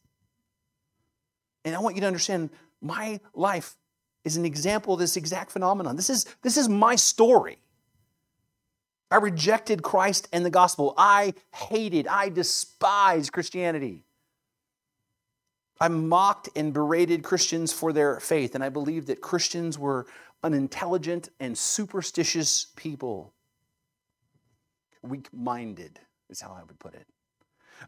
And 1.64 1.74
I 1.74 1.80
want 1.80 1.96
you 1.96 2.00
to 2.00 2.06
understand 2.06 2.50
my 2.80 3.20
life 3.34 3.76
is 4.24 4.36
an 4.36 4.44
example 4.44 4.94
of 4.94 5.00
this 5.00 5.16
exact 5.16 5.50
phenomenon. 5.50 5.96
This 5.96 6.10
is, 6.10 6.26
this 6.42 6.56
is 6.56 6.68
my 6.68 6.96
story. 6.96 7.58
I 9.10 9.16
rejected 9.16 9.82
Christ 9.82 10.28
and 10.32 10.44
the 10.44 10.50
gospel. 10.50 10.94
I 10.96 11.34
hated, 11.54 12.06
I 12.06 12.30
despised 12.30 13.32
Christianity. 13.32 14.04
I 15.82 15.88
mocked 15.88 16.48
and 16.54 16.72
berated 16.72 17.24
Christians 17.24 17.72
for 17.72 17.92
their 17.92 18.20
faith, 18.20 18.54
and 18.54 18.62
I 18.62 18.68
believed 18.68 19.08
that 19.08 19.20
Christians 19.20 19.76
were 19.76 20.06
unintelligent 20.44 21.30
and 21.40 21.58
superstitious 21.58 22.68
people. 22.76 23.32
Weak 25.02 25.28
minded 25.32 25.98
is 26.30 26.40
how 26.40 26.56
I 26.56 26.62
would 26.62 26.78
put 26.78 26.94
it. 26.94 27.08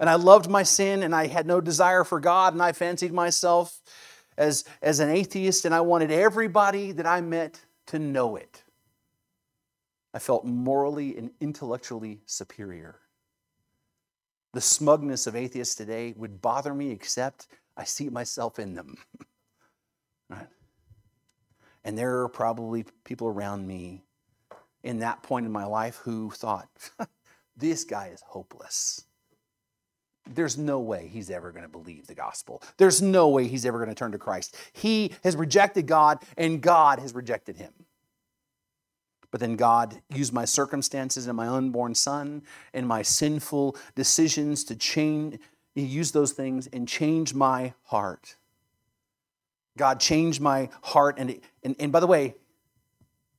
And 0.00 0.10
I 0.10 0.16
loved 0.16 0.50
my 0.50 0.64
sin, 0.64 1.04
and 1.04 1.14
I 1.14 1.28
had 1.28 1.46
no 1.46 1.60
desire 1.60 2.02
for 2.02 2.18
God, 2.18 2.52
and 2.52 2.60
I 2.60 2.72
fancied 2.72 3.12
myself 3.12 3.80
as, 4.36 4.64
as 4.82 4.98
an 4.98 5.08
atheist, 5.08 5.64
and 5.64 5.72
I 5.72 5.80
wanted 5.82 6.10
everybody 6.10 6.90
that 6.90 7.06
I 7.06 7.20
met 7.20 7.60
to 7.86 8.00
know 8.00 8.34
it. 8.34 8.64
I 10.12 10.18
felt 10.18 10.44
morally 10.44 11.16
and 11.16 11.30
intellectually 11.40 12.22
superior. 12.26 12.96
The 14.52 14.60
smugness 14.60 15.28
of 15.28 15.36
atheists 15.36 15.76
today 15.76 16.12
would 16.16 16.42
bother 16.42 16.74
me, 16.74 16.90
except 16.90 17.46
I 17.76 17.84
see 17.84 18.08
myself 18.08 18.58
in 18.58 18.74
them. 18.74 18.96
right? 20.30 20.46
And 21.84 21.98
there 21.98 22.22
are 22.22 22.28
probably 22.28 22.84
people 23.04 23.28
around 23.28 23.66
me 23.66 24.04
in 24.82 25.00
that 25.00 25.22
point 25.22 25.46
in 25.46 25.52
my 25.52 25.64
life 25.64 25.96
who 25.96 26.30
thought, 26.30 26.68
this 27.56 27.84
guy 27.84 28.08
is 28.08 28.22
hopeless. 28.26 29.04
There's 30.26 30.56
no 30.56 30.80
way 30.80 31.08
he's 31.08 31.30
ever 31.30 31.52
going 31.52 31.64
to 31.64 31.68
believe 31.68 32.06
the 32.06 32.14
gospel. 32.14 32.62
There's 32.78 33.02
no 33.02 33.28
way 33.28 33.46
he's 33.46 33.66
ever 33.66 33.78
going 33.78 33.90
to 33.90 33.94
turn 33.94 34.12
to 34.12 34.18
Christ. 34.18 34.56
He 34.72 35.12
has 35.22 35.36
rejected 35.36 35.86
God, 35.86 36.22
and 36.38 36.62
God 36.62 36.98
has 36.98 37.14
rejected 37.14 37.56
him. 37.56 37.72
But 39.30 39.40
then 39.40 39.56
God 39.56 40.00
used 40.14 40.32
my 40.32 40.44
circumstances 40.44 41.26
and 41.26 41.36
my 41.36 41.48
unborn 41.48 41.94
son 41.94 42.42
and 42.72 42.86
my 42.86 43.02
sinful 43.02 43.76
decisions 43.96 44.62
to 44.64 44.76
change, 44.76 45.40
he 45.74 45.82
used 45.82 46.14
those 46.14 46.32
things 46.32 46.66
and 46.68 46.86
changed 46.86 47.34
my 47.34 47.74
heart. 47.84 48.36
God 49.76 49.98
changed 49.98 50.40
my 50.40 50.68
heart. 50.82 51.16
And, 51.18 51.40
and, 51.62 51.74
and 51.80 51.90
by 51.90 52.00
the 52.00 52.06
way, 52.06 52.34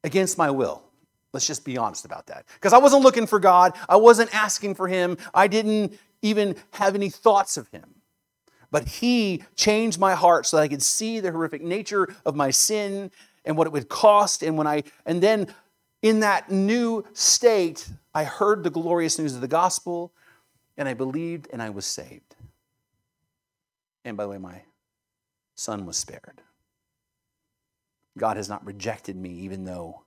against 0.04 0.38
my 0.38 0.52
will. 0.52 0.84
Let's 1.32 1.48
just 1.48 1.66
be 1.66 1.78
honest 1.78 2.06
about 2.06 2.28
that. 2.28 2.46
Because 2.56 2.74
I 2.74 2.78
wasn't 2.78 3.04
looking 3.04 3.28
for 3.28 3.40
God, 3.40 3.74
I 3.90 3.98
wasn't 3.98 4.34
asking 4.34 4.76
for 4.76 4.88
Him, 4.88 5.18
I 5.34 5.48
didn't 5.48 5.98
even 6.22 6.56
have 6.72 6.96
any 6.96 7.10
thoughts 7.10 7.58
of 7.58 7.68
Him. 7.70 7.96
But 8.72 8.88
He 8.88 9.44
changed 9.56 10.00
my 10.00 10.16
heart 10.16 10.46
so 10.46 10.58
that 10.58 10.64
I 10.64 10.68
could 10.68 10.84
see 10.84 11.20
the 11.20 11.32
horrific 11.32 11.62
nature 11.62 12.14
of 12.26 12.36
my 12.36 12.52
sin 12.52 13.12
and 13.44 13.58
what 13.58 13.68
it 13.68 13.74
would 13.74 13.90
cost. 13.90 14.44
And 14.44 14.58
when 14.58 14.68
I, 14.68 14.84
and 15.06 15.22
then 15.22 15.48
in 16.02 16.22
that 16.22 16.52
new 16.52 17.06
state, 17.14 17.90
I 18.14 18.24
heard 18.24 18.64
the 18.64 18.70
glorious 18.70 19.20
news 19.20 19.36
of 19.36 19.42
the 19.42 19.48
gospel 19.48 20.14
and 20.78 20.88
I 20.88 20.94
believed 20.94 21.48
and 21.52 21.62
I 21.62 21.70
was 21.70 21.86
saved. 21.86 22.36
And 24.04 24.16
by 24.18 24.24
the 24.24 24.30
way, 24.30 24.38
my 24.38 24.62
son 25.56 25.86
was 25.86 25.98
spared. 25.98 26.42
God 28.18 28.38
has 28.38 28.48
not 28.48 28.66
rejected 28.66 29.16
me, 29.16 29.30
even 29.30 29.66
though 29.66 30.04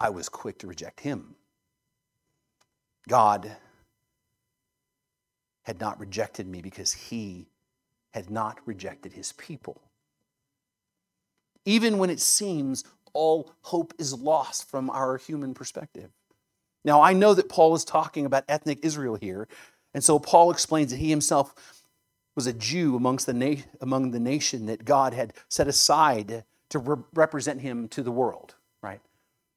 I 0.00 0.10
was 0.10 0.28
quick 0.28 0.58
to 0.60 0.66
reject 0.66 1.00
him. 1.00 1.34
God 3.08 3.56
had 5.64 5.80
not 5.80 6.00
rejected 6.00 6.46
me 6.46 6.62
because 6.62 6.92
he 6.92 7.48
had 8.12 8.30
not 8.30 8.58
rejected 8.64 9.12
his 9.12 9.32
people. 9.32 9.82
Even 11.64 11.98
when 11.98 12.08
it 12.10 12.20
seems 12.20 12.84
all 13.12 13.52
hope 13.62 13.92
is 13.98 14.14
lost 14.14 14.68
from 14.68 14.88
our 14.90 15.16
human 15.16 15.52
perspective. 15.52 16.10
Now, 16.88 17.02
I 17.02 17.12
know 17.12 17.34
that 17.34 17.50
Paul 17.50 17.74
is 17.74 17.84
talking 17.84 18.24
about 18.24 18.44
ethnic 18.48 18.78
Israel 18.82 19.18
here, 19.20 19.46
and 19.92 20.02
so 20.02 20.18
Paul 20.18 20.50
explains 20.50 20.90
that 20.90 20.96
he 20.96 21.10
himself 21.10 21.54
was 22.34 22.46
a 22.46 22.52
Jew 22.54 22.96
amongst 22.96 23.26
the 23.26 23.34
na- 23.34 23.60
among 23.82 24.10
the 24.10 24.18
nation 24.18 24.64
that 24.66 24.86
God 24.86 25.12
had 25.12 25.34
set 25.50 25.68
aside 25.68 26.44
to 26.70 26.78
re- 26.78 27.04
represent 27.12 27.60
him 27.60 27.88
to 27.88 28.02
the 28.02 28.10
world, 28.10 28.54
right? 28.80 29.02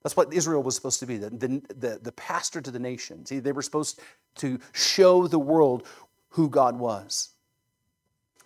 That's 0.03 0.17
what 0.17 0.33
Israel 0.33 0.61
was 0.61 0.75
supposed 0.75 0.99
to 0.99 1.05
be, 1.05 1.15
the, 1.15 1.29
the, 1.29 1.99
the, 2.03 2.11
pastor 2.11 2.59
to 2.59 2.69
the 2.69 2.79
nations. 2.79 3.29
See, 3.29 3.39
they 3.39 3.53
were 3.53 3.61
supposed 3.61 4.01
to 4.39 4.59
show 4.73 5.25
the 5.25 5.39
world 5.39 5.87
who 6.31 6.49
God 6.49 6.77
was. 6.79 7.29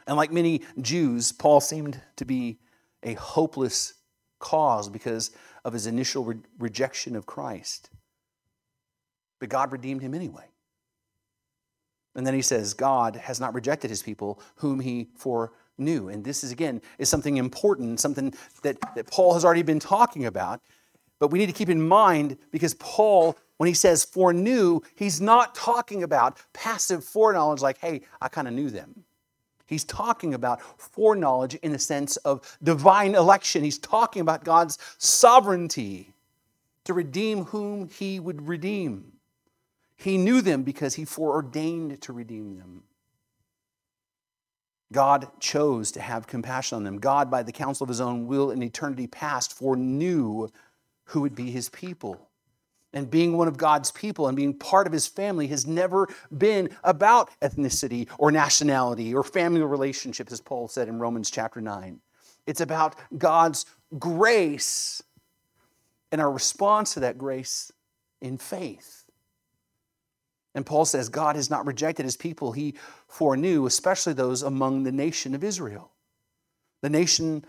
And 0.05 0.15
like 0.15 0.31
many 0.31 0.61
Jews, 0.79 1.31
Paul 1.31 1.59
seemed 1.59 1.99
to 2.17 2.25
be 2.25 2.59
a 3.01 3.15
hopeless 3.15 3.95
cause 4.37 4.89
because 4.89 5.31
of 5.63 5.73
his 5.73 5.87
initial 5.87 6.23
re- 6.23 6.37
rejection 6.59 7.15
of 7.15 7.25
Christ. 7.25 7.89
But 9.39 9.49
God 9.49 9.71
redeemed 9.71 10.01
him 10.01 10.13
anyway. 10.13 10.45
And 12.15 12.25
then 12.25 12.33
he 12.33 12.41
says, 12.41 12.73
God 12.73 13.17
has 13.17 13.39
not 13.39 13.53
rejected 13.53 13.89
his 13.89 14.01
people 14.01 14.39
whom 14.55 14.79
he 14.79 15.09
foreknew. 15.15 16.07
And 16.07 16.23
this 16.23 16.43
is, 16.43 16.51
again, 16.51 16.81
is 16.97 17.09
something 17.09 17.37
important, 17.37 17.99
something 17.99 18.33
that, 18.63 18.77
that 18.95 19.11
Paul 19.11 19.33
has 19.33 19.43
already 19.43 19.63
been 19.63 19.79
talking 19.79 20.25
about. 20.25 20.61
But 21.19 21.31
we 21.31 21.39
need 21.39 21.47
to 21.47 21.53
keep 21.53 21.69
in 21.69 21.85
mind 21.85 22.37
because 22.51 22.73
Paul, 22.75 23.37
when 23.57 23.67
he 23.67 23.73
says 23.73 24.05
foreknew, 24.05 24.81
he's 24.95 25.19
not 25.19 25.55
talking 25.55 26.03
about 26.03 26.37
passive 26.53 27.03
foreknowledge 27.03 27.61
like, 27.61 27.79
hey, 27.79 28.01
I 28.21 28.29
kind 28.29 28.47
of 28.47 28.53
knew 28.53 28.69
them. 28.69 29.03
He's 29.67 29.83
talking 29.83 30.33
about 30.33 30.61
foreknowledge 30.79 31.55
in 31.55 31.71
the 31.71 31.79
sense 31.79 32.17
of 32.17 32.57
divine 32.61 33.15
election. 33.15 33.63
He's 33.63 33.79
talking 33.79 34.21
about 34.21 34.43
God's 34.43 34.77
sovereignty 34.99 36.13
to 36.83 36.93
redeem 36.93 37.45
whom 37.45 37.89
he 37.89 38.19
would 38.19 38.47
redeem. 38.47 39.14
He 39.97 40.17
knew 40.17 40.41
them 40.41 40.63
because 40.63 40.95
he 40.95 41.05
foreordained 41.05 42.01
to 42.01 42.13
redeem 42.13 42.57
them. 42.57 42.83
God 44.91 45.27
chose 45.39 45.91
to 45.91 46.01
have 46.01 46.27
compassion 46.27 46.77
on 46.77 46.83
them. 46.83 46.99
God, 46.99 47.31
by 47.31 47.43
the 47.43 47.51
counsel 47.51 47.85
of 47.85 47.89
his 47.89 48.01
own 48.01 48.27
will 48.27 48.51
in 48.51 48.61
eternity 48.61 49.07
past, 49.07 49.53
foreknew 49.53 50.47
who 51.05 51.21
would 51.21 51.35
be 51.35 51.51
his 51.51 51.69
people. 51.69 52.29
And 52.93 53.09
being 53.09 53.35
one 53.35 53.47
of 53.47 53.57
God's 53.57 53.91
people 53.91 54.27
and 54.27 54.37
being 54.37 54.53
part 54.53 54.87
of 54.87 54.93
his 54.93 55.05
family 55.05 55.47
has 55.47 55.67
never 55.67 56.07
been 56.37 56.69
about 56.83 57.29
ethnicity 57.41 58.07
or 58.17 58.31
nationality 58.31 59.13
or 59.13 59.23
family 59.23 59.61
relationships, 59.61 60.31
as 60.31 60.39
Paul 60.39 60.67
said 60.67 60.87
in 60.87 60.99
Romans 60.99 61.29
chapter 61.29 61.59
9. 61.59 61.99
It's 62.47 62.61
about 62.61 62.95
God's 63.17 63.65
grace 63.99 65.01
and 66.11 66.21
our 66.21 66.31
response 66.31 66.93
to 66.93 67.01
that 67.01 67.17
grace 67.17 67.71
in 68.21 68.37
faith. 68.37 69.04
And 70.55 70.65
Paul 70.65 70.85
says 70.85 71.09
God 71.09 71.35
has 71.35 71.49
not 71.49 71.67
rejected 71.67 72.05
his 72.05 72.15
people 72.15 72.53
he 72.53 72.75
foreknew, 73.07 73.65
especially 73.65 74.13
those 74.13 74.41
among 74.41 74.83
the 74.83 74.91
nation 74.91 75.35
of 75.35 75.43
Israel. 75.43 75.91
The 76.81 76.89
nation, 76.89 77.45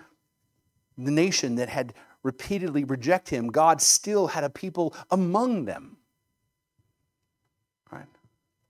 the 0.98 1.12
nation 1.12 1.54
that 1.54 1.68
had 1.68 1.94
repeatedly 2.24 2.82
rejected 2.82 3.36
him, 3.36 3.46
God 3.46 3.80
still 3.80 4.26
had 4.26 4.42
a 4.42 4.50
people 4.50 4.92
among 5.10 5.64
them. 5.66 5.96
Right? 7.92 8.06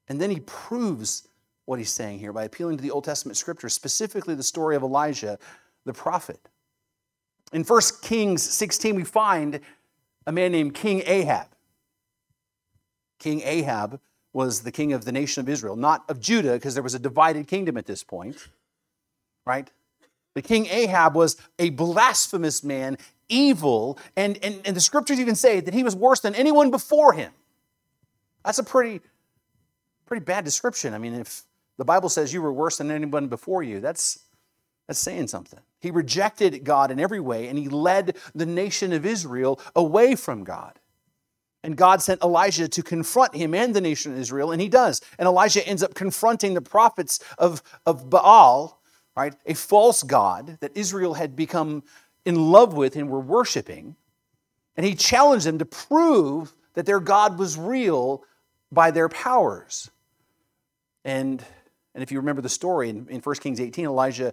And 0.09 0.21
then 0.21 0.31
he 0.31 0.41
proves 0.41 1.27
what 1.65 1.79
he's 1.79 1.91
saying 1.91 2.19
here 2.19 2.33
by 2.33 2.45
appealing 2.45 2.77
to 2.77 2.83
the 2.83 2.91
Old 2.91 3.05
Testament 3.05 3.39
scripture, 3.39 3.71
specifically 3.71 4.35
the 4.35 4.43
story 4.43 4.77
of 4.77 4.83
Elijah 4.83 5.39
the 5.87 5.95
prophet. 5.95 6.49
In 7.53 7.65
1 7.65 7.81
Kings 8.03 8.43
16, 8.43 8.95
we 8.95 9.05
find 9.05 9.61
a 10.27 10.33
man 10.33 10.53
named 10.53 10.75
King 10.75 11.03
Ahab. 11.07 11.47
King 13.19 13.41
Ahab 13.43 13.99
was 14.37 14.61
the 14.61 14.71
king 14.71 14.93
of 14.93 15.07
the 15.07 15.13
nation 15.13 15.41
of 15.41 15.49
Israel, 15.49 15.77
not 15.77 16.05
of 16.11 16.21
Judah, 16.21 16.53
because 16.53 16.75
there 16.75 16.83
was 16.83 16.95
a 16.95 16.99
divided 16.99 17.49
kingdom 17.49 17.79
at 17.79 17.87
this 17.87 18.05
point, 18.05 18.49
right? 19.47 19.71
The 20.35 20.43
king 20.43 20.67
Ahab 20.67 21.15
was 21.15 21.39
a 21.59 21.71
blasphemous 21.71 22.63
man, 22.63 22.99
evil, 23.31 23.99
and, 24.15 24.39
and, 24.45 24.61
and 24.67 24.77
the 24.77 24.81
scriptures 24.83 25.19
even 25.19 25.37
say 25.37 25.61
that 25.61 25.73
he 25.73 25.83
was 25.83 25.97
worse 25.97 26.21
than 26.21 26.35
anyone 26.35 26.71
before 26.71 27.15
him. 27.15 27.33
That's 28.45 28.59
a 28.59 28.63
pretty, 28.63 29.01
pretty 30.05 30.23
bad 30.23 30.45
description. 30.45 30.93
I 30.93 30.99
mean, 30.99 31.15
if 31.15 31.45
the 31.79 31.87
Bible 31.87 32.11
says 32.11 32.35
you 32.35 32.43
were 32.43 32.53
worse 32.53 32.77
than 32.77 32.91
anyone 32.91 33.29
before 33.29 33.63
you, 33.63 33.81
that's, 33.81 34.19
that's 34.87 34.99
saying 34.99 35.29
something. 35.29 35.61
He 35.81 35.91
rejected 35.91 36.63
God 36.63 36.91
in 36.91 37.01
every 37.01 37.21
way, 37.21 37.49
and 37.49 37.59
he 37.59 37.71
led 37.71 38.19
the 38.35 38.45
nation 38.45 38.93
of 38.93 39.07
Israel 39.07 39.59
away 39.75 40.15
from 40.15 40.45
God. 40.45 40.79
And 41.63 41.77
God 41.77 42.01
sent 42.01 42.23
Elijah 42.23 42.69
to 42.69 42.83
confront 42.83 43.35
him 43.35 43.55
and 43.55 43.75
the 43.75 43.81
nation 43.81 44.13
of 44.13 44.19
Israel, 44.19 44.53
and 44.53 44.61
he 44.61 44.69
does. 44.69 45.01
And 45.19 45.27
Elijah 45.27 45.67
ends 45.67 45.83
up 45.83 45.95
confronting 45.95 46.55
the 46.55 46.61
prophets 46.61 47.19
of, 47.39 47.63
of 47.85 48.09
Baal, 48.09 48.81
right? 49.17 49.35
A 49.47 49.55
false 49.55 50.03
God 50.03 50.59
that 50.61 50.77
Israel 50.77 51.15
had 51.15 51.35
become 51.35 51.83
in 52.25 52.37
love 52.37 52.75
with 52.75 52.97
and 52.97 53.09
were 53.09 53.21
worshiping. 53.21 53.97
And 54.77 54.85
he 54.85 54.95
challenged 54.95 55.47
them 55.47 55.59
to 55.59 55.65
prove 55.65 56.55
that 56.75 56.87
their 56.87 57.01
God 57.01 57.39
was 57.39 57.57
real 57.57 58.23
by 58.71 58.91
their 58.91 59.09
powers. 59.09 59.91
And, 61.05 61.43
and 61.95 62.03
if 62.03 62.13
you 62.13 62.19
remember 62.19 62.43
the 62.43 62.49
story 62.49 62.91
in, 62.91 63.09
in 63.09 63.21
1 63.21 63.37
Kings 63.37 63.61
18, 63.61 63.87
Elijah 63.87 64.33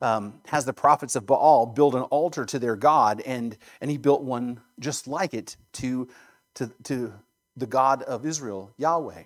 um, 0.00 0.40
has 0.46 0.64
the 0.64 0.72
prophets 0.72 1.16
of 1.16 1.26
Baal 1.26 1.66
build 1.66 1.94
an 1.94 2.02
altar 2.02 2.44
to 2.46 2.58
their 2.58 2.76
God, 2.76 3.20
and, 3.26 3.56
and 3.80 3.90
he 3.90 3.98
built 3.98 4.22
one 4.22 4.60
just 4.78 5.08
like 5.08 5.34
it 5.34 5.56
to 5.74 6.08
to, 6.54 6.70
to 6.84 7.12
the 7.56 7.66
God 7.66 8.02
of 8.02 8.26
Israel, 8.26 8.72
Yahweh. 8.76 9.22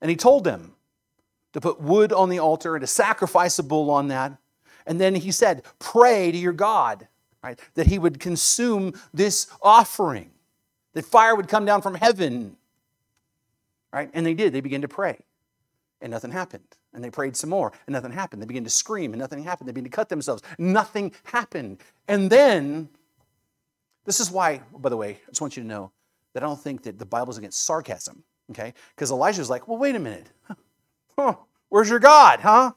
And 0.00 0.10
he 0.10 0.16
told 0.16 0.44
them 0.44 0.74
to 1.52 1.60
put 1.60 1.80
wood 1.80 2.12
on 2.12 2.28
the 2.28 2.38
altar 2.38 2.74
and 2.74 2.82
to 2.82 2.86
sacrifice 2.86 3.58
a 3.58 3.62
bull 3.62 3.90
on 3.90 4.08
that. 4.08 4.36
And 4.86 5.00
then 5.00 5.14
he 5.14 5.30
said, 5.30 5.62
Pray 5.78 6.32
to 6.32 6.38
your 6.38 6.52
God, 6.52 7.06
right, 7.42 7.58
that 7.74 7.86
he 7.86 7.98
would 7.98 8.18
consume 8.18 8.94
this 9.14 9.46
offering, 9.62 10.30
that 10.94 11.04
fire 11.04 11.36
would 11.36 11.48
come 11.48 11.64
down 11.64 11.82
from 11.82 11.94
heaven. 11.94 12.56
Right? 13.92 14.10
And 14.14 14.24
they 14.24 14.34
did. 14.34 14.52
They 14.54 14.60
began 14.62 14.80
to 14.82 14.88
pray, 14.88 15.18
and 16.00 16.10
nothing 16.10 16.32
happened. 16.32 16.64
And 16.94 17.02
they 17.02 17.10
prayed 17.10 17.36
some 17.36 17.50
more, 17.50 17.72
and 17.86 17.92
nothing 17.92 18.12
happened. 18.12 18.42
They 18.42 18.46
began 18.46 18.64
to 18.64 18.70
scream, 18.70 19.12
and 19.12 19.20
nothing 19.20 19.42
happened. 19.42 19.68
They 19.68 19.72
began 19.72 19.90
to 19.90 19.96
cut 19.96 20.08
themselves. 20.08 20.42
Nothing 20.58 21.12
happened. 21.24 21.78
And 22.08 22.28
then 22.28 22.88
this 24.04 24.20
is 24.20 24.30
why, 24.30 24.60
by 24.76 24.88
the 24.88 24.96
way, 24.96 25.10
I 25.26 25.30
just 25.30 25.40
want 25.40 25.56
you 25.56 25.62
to 25.62 25.68
know 25.68 25.92
that 26.34 26.42
I 26.42 26.46
don't 26.46 26.60
think 26.60 26.82
that 26.84 26.98
the 26.98 27.06
Bible's 27.06 27.38
against 27.38 27.64
sarcasm, 27.64 28.24
okay? 28.50 28.74
Because 28.94 29.10
Elijah 29.10 29.36
Elijah's 29.36 29.50
like, 29.50 29.68
well, 29.68 29.78
wait 29.78 29.96
a 29.96 30.00
minute. 30.00 30.30
Huh, 31.18 31.34
where's 31.68 31.90
your 31.90 31.98
God, 31.98 32.40
huh? 32.40 32.72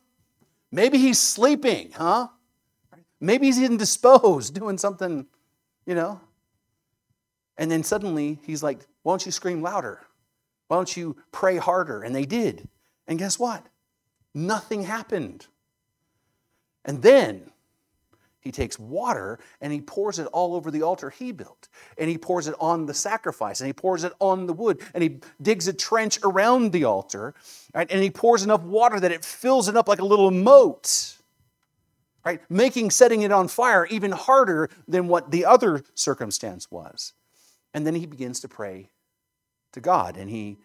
Maybe 0.70 0.98
he's 0.98 1.18
sleeping, 1.18 1.92
huh? 1.96 2.28
Maybe 3.22 3.46
he's 3.46 3.62
indisposed, 3.62 4.54
doing 4.60 4.78
something, 4.78 5.26
you 5.86 5.96
know? 5.96 6.20
And 7.58 7.72
then 7.72 7.82
suddenly 7.82 8.40
he's 8.44 8.62
like, 8.62 8.86
why 9.04 9.14
don't 9.14 9.26
you 9.26 9.32
scream 9.32 9.62
louder? 9.62 10.02
Why 10.68 10.76
don't 10.76 10.98
you 10.98 11.16
pray 11.32 11.56
harder? 11.56 12.02
And 12.02 12.14
they 12.14 12.26
did. 12.26 12.68
And 13.08 13.18
guess 13.18 13.40
what? 13.40 13.66
Nothing 14.34 14.84
happened. 14.84 15.48
And 16.84 17.02
then 17.02 17.52
he 18.46 18.52
takes 18.52 18.78
water 18.78 19.40
and 19.60 19.74
he 19.74 19.82
pours 19.82 20.20
it 20.20 20.28
all 20.28 20.54
over 20.54 20.70
the 20.70 20.84
altar 20.84 21.10
he 21.10 21.32
built. 21.32 21.68
And 21.98 22.08
he 22.08 22.20
pours 22.20 22.48
it 22.48 22.54
on 22.60 22.86
the 22.86 22.94
sacrifice 22.94 23.60
and 23.60 23.66
he 23.66 23.74
pours 23.74 24.04
it 24.04 24.14
on 24.20 24.46
the 24.46 24.54
wood 24.54 24.82
and 24.94 25.02
he 25.02 25.20
digs 25.42 25.68
a 25.68 25.74
trench 25.74 26.20
around 26.24 26.72
the 26.72 26.84
altar 26.84 27.34
right? 27.74 27.90
and 27.90 28.04
he 28.04 28.12
pours 28.12 28.44
enough 28.44 28.62
water 28.62 29.00
that 29.00 29.12
it 29.12 29.26
fills 29.26 29.68
it 29.68 29.76
up 29.76 29.88
like 29.88 29.98
a 29.98 30.06
little 30.06 30.30
moat. 30.30 31.18
Right? 32.24 32.40
Making 32.48 32.92
setting 32.92 33.24
it 33.24 33.32
on 33.32 33.48
fire 33.48 33.88
even 33.88 34.12
harder 34.12 34.70
than 34.88 35.08
what 35.08 35.32
the 35.32 35.46
other 35.46 35.84
circumstance 35.96 36.70
was. 36.70 37.14
And 37.74 37.86
then 37.86 37.96
he 37.96 38.06
begins 38.06 38.40
to 38.42 38.48
pray 38.48 38.92
to 39.74 39.82
God 39.82 40.18
and 40.18 40.30
he 40.30 40.58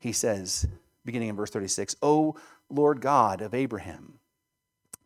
he 0.00 0.12
says 0.12 0.66
beginning 1.04 1.28
in 1.28 1.36
verse 1.36 1.50
36, 1.50 1.94
"O 2.02 2.36
Lord 2.70 3.02
God 3.02 3.42
of 3.42 3.52
Abraham, 3.52 4.18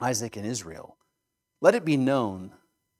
Isaac 0.00 0.36
and 0.36 0.46
Israel, 0.46 0.96
let 1.62 1.74
it 1.76 1.84
be 1.84 1.96
known 1.96 2.50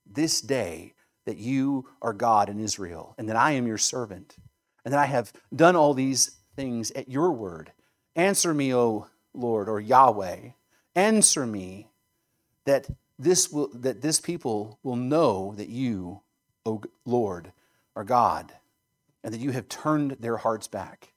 this 0.07 0.41
day 0.41 0.95
that 1.27 1.37
you 1.37 1.89
are 2.01 2.13
God 2.13 2.49
in 2.49 2.59
Israel, 2.59 3.15
and 3.19 3.29
that 3.29 3.37
I 3.37 3.53
am 3.53 3.67
your 3.67 3.79
servant, 3.79 4.37
and 4.85 4.95
that 4.95 5.01
I 5.01 5.07
have 5.07 5.33
done 5.55 5.77
all 5.77 5.93
these 5.93 6.39
things 6.57 6.91
at 6.93 7.09
your 7.09 7.33
word. 7.33 7.73
Answer 8.17 8.55
me, 8.55 8.73
O 8.73 9.09
Lord, 9.35 9.69
or 9.69 9.81
Yahweh. 9.81 10.51
Answer 10.95 11.47
me 11.47 11.89
that 12.65 12.87
this, 13.19 13.51
will, 13.51 13.69
that 13.75 14.01
this 14.01 14.21
people 14.21 14.79
will 14.83 14.97
know 14.97 15.55
that 15.57 15.69
you, 15.69 16.23
O 16.65 16.83
Lord, 17.05 17.53
are 17.97 18.05
God, 18.05 18.53
and 19.25 19.35
that 19.35 19.41
you 19.41 19.51
have 19.51 19.69
turned 19.69 20.17
their 20.21 20.39
hearts 20.39 20.69
back. 20.69 21.13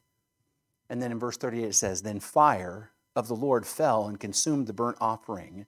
And 0.90 1.02
then 1.02 1.12
in 1.12 1.20
verse 1.20 1.38
38 1.38 1.64
it 1.64 1.76
says, 1.76 2.02
Then 2.02 2.20
fire 2.20 2.92
of 3.16 3.28
the 3.28 3.36
Lord 3.36 3.66
fell 3.66 4.08
and 4.08 4.20
consumed 4.20 4.68
the 4.68 4.74
burnt 4.74 4.98
offering 5.00 5.68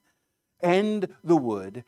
and 0.62 1.08
the 1.24 1.38
wood 1.38 1.84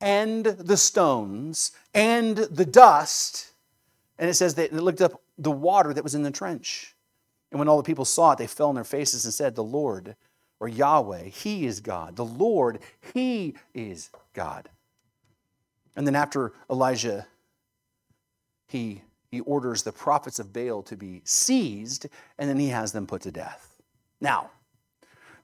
and 0.00 0.44
the 0.44 0.76
stones 0.76 1.72
and 1.94 2.36
the 2.36 2.64
dust. 2.64 3.52
And 4.18 4.28
it 4.28 4.34
says 4.34 4.54
they 4.54 4.68
looked 4.68 5.00
up 5.00 5.20
the 5.36 5.50
water 5.50 5.92
that 5.92 6.04
was 6.04 6.14
in 6.14 6.22
the 6.22 6.30
trench. 6.30 6.94
And 7.50 7.58
when 7.58 7.68
all 7.68 7.76
the 7.76 7.82
people 7.82 8.04
saw 8.04 8.32
it, 8.32 8.38
they 8.38 8.46
fell 8.46 8.68
on 8.68 8.74
their 8.74 8.84
faces 8.84 9.24
and 9.24 9.32
said, 9.32 9.54
The 9.54 9.64
Lord, 9.64 10.16
or 10.60 10.68
Yahweh, 10.68 11.24
He 11.24 11.66
is 11.66 11.80
God. 11.80 12.16
The 12.16 12.24
Lord, 12.24 12.80
He 13.14 13.54
is 13.74 14.10
God. 14.34 14.68
And 15.96 16.06
then 16.06 16.14
after 16.14 16.52
Elijah, 16.70 17.26
he, 18.68 19.02
he 19.30 19.40
orders 19.40 19.82
the 19.82 19.92
prophets 19.92 20.38
of 20.38 20.52
Baal 20.52 20.82
to 20.82 20.96
be 20.96 21.22
seized, 21.24 22.06
and 22.38 22.48
then 22.48 22.58
he 22.58 22.68
has 22.68 22.92
them 22.92 23.06
put 23.06 23.22
to 23.22 23.32
death. 23.32 23.82
Now, 24.20 24.50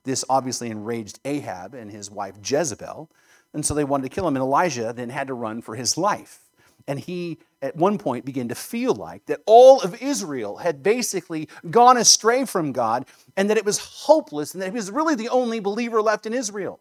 this 0.05 0.25
obviously 0.29 0.71
enraged 0.71 1.21
Ahab 1.25 1.75
and 1.75 1.91
his 1.91 2.11
wife 2.11 2.37
Jezebel, 2.43 3.11
and 3.53 3.65
so 3.65 3.75
they 3.75 3.85
wanted 3.85 4.05
to 4.05 4.15
kill 4.15 4.27
him. 4.27 4.37
And 4.37 4.43
Elijah 4.43 4.93
then 4.93 5.11
had 5.11 5.29
to 5.29 5.35
run 5.35 5.63
for 5.63 5.75
his 5.75 5.97
life. 5.97 6.41
And 6.87 7.01
he, 7.01 7.39
at 7.63 7.77
one 7.77 7.97
point, 7.97 8.25
began 8.25 8.49
to 8.49 8.55
feel 8.55 8.95
like 8.95 9.25
that 9.27 9.41
all 9.47 9.81
of 9.81 10.03
Israel 10.03 10.59
had 10.59 10.83
basically 10.83 11.49
gone 11.71 11.97
astray 11.97 12.45
from 12.45 12.73
God 12.73 13.07
and 13.37 13.49
that 13.49 13.57
it 13.57 13.65
was 13.65 13.79
hopeless 13.79 14.53
and 14.53 14.63
that 14.63 14.67
he 14.67 14.75
was 14.75 14.91
really 14.91 15.15
the 15.15 15.31
only 15.31 15.61
believer 15.61 16.03
left 16.03 16.27
in 16.27 16.35
Israel. 16.35 16.81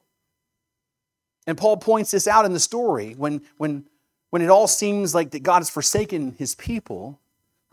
And 1.48 1.58
Paul 1.58 1.78
points 1.78 2.12
this 2.12 2.28
out 2.28 2.46
in 2.46 2.54
the 2.54 2.60
story 2.60 3.14
when, 3.18 3.42
when, 3.58 3.86
when 4.30 4.42
it 4.42 4.50
all 4.50 4.68
seems 4.68 5.14
like 5.16 5.32
that 5.32 5.44
God 5.44 5.60
has 5.60 5.70
forsaken 5.70 6.36
his 6.38 6.56
people. 6.56 7.20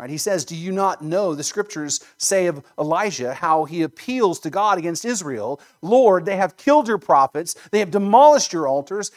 Right? 0.00 0.08
He 0.08 0.16
says, 0.16 0.46
Do 0.46 0.56
you 0.56 0.72
not 0.72 1.02
know 1.02 1.34
the 1.34 1.44
scriptures 1.44 2.00
say 2.16 2.46
of 2.46 2.64
Elijah 2.78 3.34
how 3.34 3.66
he 3.66 3.82
appeals 3.82 4.40
to 4.40 4.48
God 4.48 4.78
against 4.78 5.04
Israel? 5.04 5.60
Lord, 5.82 6.24
they 6.24 6.36
have 6.36 6.56
killed 6.56 6.88
your 6.88 6.96
prophets, 6.96 7.54
they 7.70 7.80
have 7.80 7.90
demolished 7.90 8.50
your 8.50 8.66
altars, 8.66 9.10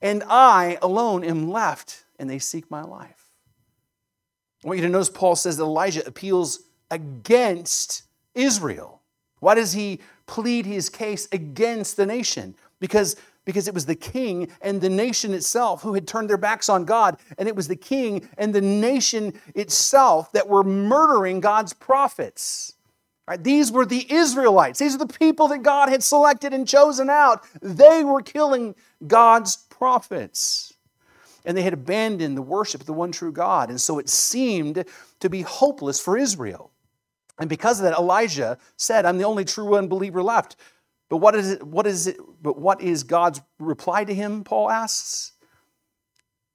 and 0.00 0.22
I 0.26 0.78
alone 0.80 1.24
am 1.24 1.50
left, 1.50 2.04
and 2.18 2.30
they 2.30 2.38
seek 2.38 2.70
my 2.70 2.80
life. 2.80 3.28
I 4.64 4.68
want 4.68 4.78
you 4.78 4.86
to 4.86 4.90
notice 4.90 5.10
Paul 5.10 5.36
says 5.36 5.58
that 5.58 5.64
Elijah 5.64 6.06
appeals 6.06 6.60
against 6.90 8.04
Israel. 8.34 9.02
Why 9.40 9.54
does 9.54 9.74
he 9.74 10.00
plead 10.26 10.64
his 10.64 10.88
case 10.88 11.28
against 11.32 11.98
the 11.98 12.06
nation? 12.06 12.54
Because 12.80 13.14
because 13.50 13.66
it 13.66 13.74
was 13.74 13.86
the 13.86 13.96
king 13.96 14.48
and 14.62 14.80
the 14.80 14.88
nation 14.88 15.34
itself 15.34 15.82
who 15.82 15.94
had 15.94 16.06
turned 16.06 16.30
their 16.30 16.36
backs 16.36 16.68
on 16.68 16.84
God. 16.84 17.18
And 17.36 17.48
it 17.48 17.56
was 17.56 17.66
the 17.66 17.74
king 17.74 18.28
and 18.38 18.54
the 18.54 18.60
nation 18.60 19.34
itself 19.56 20.30
that 20.32 20.48
were 20.48 20.62
murdering 20.62 21.40
God's 21.40 21.72
prophets. 21.72 22.74
Right? 23.26 23.42
These 23.42 23.72
were 23.72 23.84
the 23.84 24.06
Israelites. 24.12 24.78
These 24.78 24.94
are 24.94 24.98
the 24.98 25.06
people 25.06 25.48
that 25.48 25.64
God 25.64 25.88
had 25.88 26.04
selected 26.04 26.54
and 26.54 26.66
chosen 26.66 27.10
out. 27.10 27.44
They 27.60 28.04
were 28.04 28.22
killing 28.22 28.76
God's 29.04 29.56
prophets. 29.56 30.74
And 31.44 31.56
they 31.56 31.62
had 31.62 31.72
abandoned 31.72 32.36
the 32.36 32.42
worship 32.42 32.80
of 32.80 32.86
the 32.86 32.92
one 32.92 33.10
true 33.10 33.32
God. 33.32 33.68
And 33.68 33.80
so 33.80 33.98
it 33.98 34.08
seemed 34.08 34.84
to 35.18 35.28
be 35.28 35.42
hopeless 35.42 35.98
for 35.98 36.16
Israel. 36.16 36.70
And 37.40 37.48
because 37.48 37.80
of 37.80 37.84
that, 37.84 37.98
Elijah 37.98 38.58
said, 38.76 39.04
I'm 39.04 39.18
the 39.18 39.24
only 39.24 39.44
true 39.44 39.74
unbeliever 39.74 40.22
left. 40.22 40.56
But 41.10 41.18
what 41.18 41.34
is 41.34 41.50
it, 41.50 41.62
what 41.66 41.86
is 41.86 42.06
it, 42.06 42.16
but 42.40 42.58
what 42.58 42.80
is 42.80 43.02
God's 43.02 43.42
reply 43.58 44.04
to 44.04 44.14
him, 44.14 44.44
Paul 44.44 44.70
asks? 44.70 45.32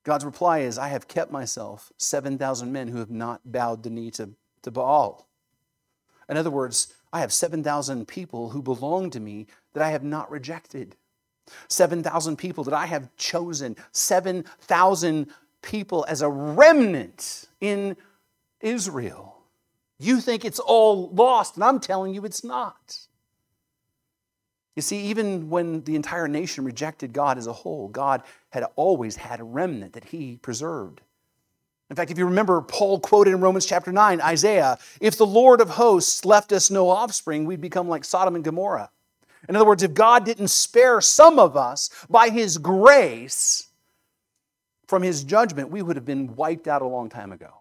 God's 0.04 0.24
reply 0.24 0.60
is, 0.60 0.78
I 0.78 0.88
have 0.88 1.08
kept 1.08 1.32
myself 1.32 1.92
7,000 1.98 2.72
men 2.72 2.88
who 2.88 3.00
have 3.00 3.12
not 3.12 3.42
bowed 3.44 3.84
the 3.84 3.90
knee 3.90 4.12
to, 4.12 4.30
to 4.62 4.72
Baal. 4.72 5.28
In 6.30 6.38
other 6.38 6.50
words, 6.50 6.94
I 7.12 7.20
have 7.20 7.34
7,000 7.34 8.08
people 8.08 8.50
who 8.50 8.62
belong 8.62 9.10
to 9.12 9.20
me 9.20 9.48
that 9.74 9.84
I 9.84 9.90
have 9.92 10.04
not 10.04 10.32
rejected. 10.32 10.96
7,000 11.68 12.38
people 12.38 12.64
that 12.64 12.74
I 12.74 12.86
have 12.86 13.14
chosen. 13.18 13.76
7,000 13.92 15.28
people 15.62 16.06
as 16.08 16.22
a 16.22 16.30
remnant 16.30 17.46
in 17.60 17.98
Israel. 18.62 19.36
You 20.00 20.22
think 20.22 20.46
it's 20.46 20.60
all 20.60 21.10
lost, 21.10 21.56
and 21.56 21.64
I'm 21.64 21.80
telling 21.80 22.14
you 22.14 22.24
it's 22.26 22.44
not. 22.44 23.05
You 24.76 24.82
see, 24.82 25.06
even 25.08 25.50
when 25.50 25.84
the 25.84 25.96
entire 25.96 26.28
nation 26.28 26.66
rejected 26.66 27.14
God 27.14 27.38
as 27.38 27.48
a 27.48 27.54
whole, 27.54 27.88
God 27.88 28.24
had 28.50 28.66
always 28.76 29.16
had 29.16 29.40
a 29.40 29.44
remnant 29.44 29.94
that 29.94 30.06
he 30.06 30.38
preserved. 30.42 31.02
In 31.90 31.96
fact, 31.96 32.12
if 32.12 32.18
you 32.18 32.26
remember, 32.26 32.62
Paul 32.62 33.00
quoted 33.00 33.32
in 33.32 33.42
Romans 33.42 33.66
chapter 33.66 33.92
9, 33.92 34.20
Isaiah, 34.20 34.78
if 35.00 35.18
the 35.18 35.26
Lord 35.26 35.62
of 35.62 35.70
hosts 35.70 36.26
left 36.26 36.52
us 36.52 36.72
no 36.72 36.90
offspring, 36.90 37.46
we'd 37.46 37.62
become 37.62 37.88
like 37.88 38.04
Sodom 38.04 38.36
and 38.36 38.44
Gomorrah. 38.44 38.90
In 39.48 39.56
other 39.56 39.66
words, 39.66 39.84
if 39.84 39.94
God 39.94 40.26
didn't 40.26 40.48
spare 40.48 41.00
some 41.00 41.38
of 41.38 41.56
us 41.56 41.90
by 42.10 42.30
his 42.30 42.58
grace 42.58 43.68
from 44.88 45.04
his 45.04 45.24
judgment, 45.24 45.70
we 45.70 45.84
would 45.84 45.96
have 45.96 46.06
been 46.06 46.36
wiped 46.36 46.68
out 46.68 46.82
a 46.82 46.88
long 46.88 47.10
time 47.10 47.32
ago. 47.32 47.54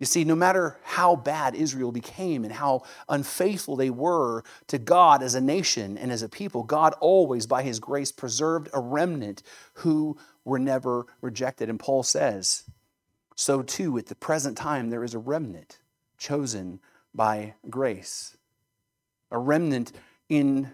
You 0.00 0.06
see, 0.06 0.24
no 0.24 0.34
matter 0.34 0.78
how 0.82 1.14
bad 1.14 1.54
Israel 1.54 1.92
became 1.92 2.42
and 2.44 2.52
how 2.54 2.84
unfaithful 3.06 3.76
they 3.76 3.90
were 3.90 4.42
to 4.68 4.78
God 4.78 5.22
as 5.22 5.34
a 5.34 5.42
nation 5.42 5.98
and 5.98 6.10
as 6.10 6.22
a 6.22 6.28
people, 6.28 6.62
God 6.62 6.94
always, 7.00 7.46
by 7.46 7.62
His 7.62 7.78
grace, 7.78 8.10
preserved 8.10 8.70
a 8.72 8.80
remnant 8.80 9.42
who 9.74 10.16
were 10.42 10.58
never 10.58 11.06
rejected. 11.20 11.68
And 11.68 11.78
Paul 11.78 12.02
says, 12.02 12.64
so 13.36 13.62
too, 13.62 13.98
at 13.98 14.06
the 14.06 14.14
present 14.14 14.56
time, 14.56 14.88
there 14.88 15.04
is 15.04 15.12
a 15.12 15.18
remnant 15.18 15.78
chosen 16.16 16.80
by 17.14 17.54
grace, 17.68 18.38
a 19.30 19.38
remnant 19.38 19.92
in 20.30 20.72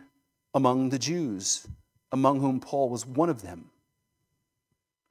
among 0.54 0.90
the 0.90 0.98
Jews, 0.98 1.66
among 2.12 2.40
whom 2.40 2.60
Paul 2.60 2.90
was 2.90 3.04
one 3.04 3.28
of 3.28 3.42
them. 3.42 3.70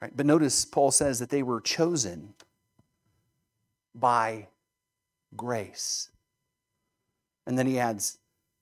Right? 0.01 0.15
But 0.15 0.25
notice 0.25 0.63
Paul 0.63 0.91
says 0.91 1.19
that 1.19 1.29
they 1.29 1.43
were 1.43 1.59
chosen 1.59 2.33
by 3.95 4.47
grace. 5.35 6.09
And 7.47 7.57
then 7.57 7.67
he 7.67 7.79
adds, 7.79 8.17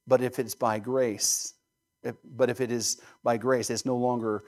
but 0.08 0.22
if 0.22 0.40
it's 0.40 0.56
by 0.56 0.80
grace, 0.80 1.54
if, 2.04 2.16
but 2.24 2.50
if 2.50 2.62
it 2.62 2.72
is 2.72 3.02
by 3.24 3.38
grace, 3.38 3.70
it's 3.70 3.86
no 3.86 3.96
longer 3.96 4.44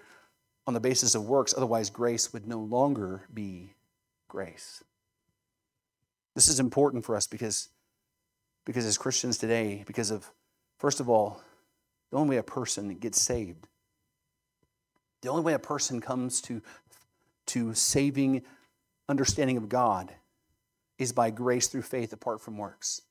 on 0.67 0.73
the 0.73 0.79
basis 0.79 1.15
of 1.15 1.25
works, 1.25 1.53
otherwise, 1.55 1.89
grace 1.89 2.33
would 2.33 2.47
no 2.47 2.59
longer 2.59 3.27
be 3.33 3.73
grace. 4.27 4.83
This 6.33 6.47
is 6.47 6.59
important 6.59 7.05
for 7.05 7.15
us 7.15 7.27
because, 7.27 7.69
because 8.65 8.85
as 8.85 8.97
Christians 8.97 9.37
today, 9.37 9.83
because 9.85 10.11
of, 10.11 10.29
first 10.79 10.99
of 10.99 11.09
all, 11.09 11.41
the 12.11 12.17
only 12.17 12.31
way 12.31 12.37
a 12.37 12.43
person 12.43 12.95
gets 12.95 13.21
saved, 13.21 13.67
the 15.21 15.29
only 15.29 15.43
way 15.43 15.53
a 15.53 15.59
person 15.59 16.01
comes 16.01 16.41
to, 16.41 16.61
to 17.47 17.73
saving 17.73 18.41
understanding 19.07 19.57
of 19.57 19.69
God 19.69 20.11
is 20.97 21.11
by 21.11 21.29
grace 21.29 21.67
through 21.67 21.81
faith 21.81 22.13
apart 22.13 22.41
from 22.41 22.57
works. 22.57 23.01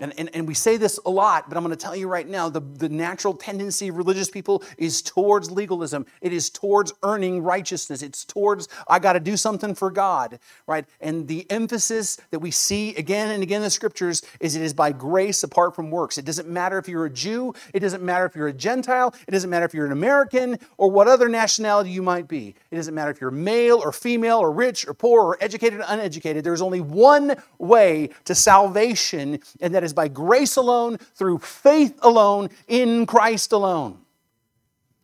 And, 0.00 0.14
and, 0.16 0.30
and 0.32 0.46
we 0.46 0.54
say 0.54 0.76
this 0.76 0.98
a 1.06 1.10
lot, 1.10 1.48
but 1.48 1.56
I'm 1.56 1.64
going 1.64 1.76
to 1.76 1.82
tell 1.82 1.96
you 1.96 2.06
right 2.06 2.28
now 2.28 2.48
the, 2.48 2.60
the 2.60 2.88
natural 2.88 3.34
tendency 3.34 3.88
of 3.88 3.96
religious 3.96 4.30
people 4.30 4.62
is 4.76 5.02
towards 5.02 5.50
legalism. 5.50 6.06
It 6.20 6.32
is 6.32 6.50
towards 6.50 6.92
earning 7.02 7.42
righteousness. 7.42 8.02
It's 8.02 8.24
towards, 8.24 8.68
I 8.86 9.00
got 9.00 9.14
to 9.14 9.20
do 9.20 9.36
something 9.36 9.74
for 9.74 9.90
God, 9.90 10.38
right? 10.68 10.84
And 11.00 11.26
the 11.26 11.50
emphasis 11.50 12.18
that 12.30 12.38
we 12.38 12.52
see 12.52 12.94
again 12.94 13.30
and 13.30 13.42
again 13.42 13.58
in 13.58 13.64
the 13.64 13.70
scriptures 13.70 14.22
is 14.38 14.54
it 14.54 14.62
is 14.62 14.72
by 14.72 14.92
grace 14.92 15.42
apart 15.42 15.74
from 15.74 15.90
works. 15.90 16.16
It 16.16 16.24
doesn't 16.24 16.48
matter 16.48 16.78
if 16.78 16.88
you're 16.88 17.06
a 17.06 17.10
Jew, 17.10 17.54
it 17.74 17.80
doesn't 17.80 18.02
matter 18.02 18.24
if 18.24 18.36
you're 18.36 18.48
a 18.48 18.52
Gentile, 18.52 19.12
it 19.26 19.32
doesn't 19.32 19.50
matter 19.50 19.66
if 19.66 19.74
you're 19.74 19.86
an 19.86 19.92
American 19.92 20.58
or 20.76 20.90
what 20.90 21.08
other 21.08 21.28
nationality 21.28 21.90
you 21.90 22.02
might 22.02 22.28
be. 22.28 22.54
It 22.70 22.76
doesn't 22.76 22.94
matter 22.94 23.10
if 23.10 23.20
you're 23.20 23.32
male 23.32 23.78
or 23.78 23.90
female 23.92 24.38
or 24.38 24.52
rich 24.52 24.86
or 24.86 24.94
poor 24.94 25.22
or 25.22 25.38
educated 25.40 25.80
or 25.80 25.84
uneducated. 25.88 26.44
There's 26.44 26.62
only 26.62 26.80
one 26.80 27.36
way 27.58 28.10
to 28.26 28.34
salvation, 28.34 29.40
and 29.60 29.74
that 29.74 29.82
is 29.82 29.87
is 29.88 29.94
by 29.94 30.08
grace 30.08 30.56
alone, 30.56 30.98
through 30.98 31.38
faith 31.38 31.98
alone, 32.02 32.50
in 32.68 33.06
Christ 33.06 33.52
alone. 33.52 33.98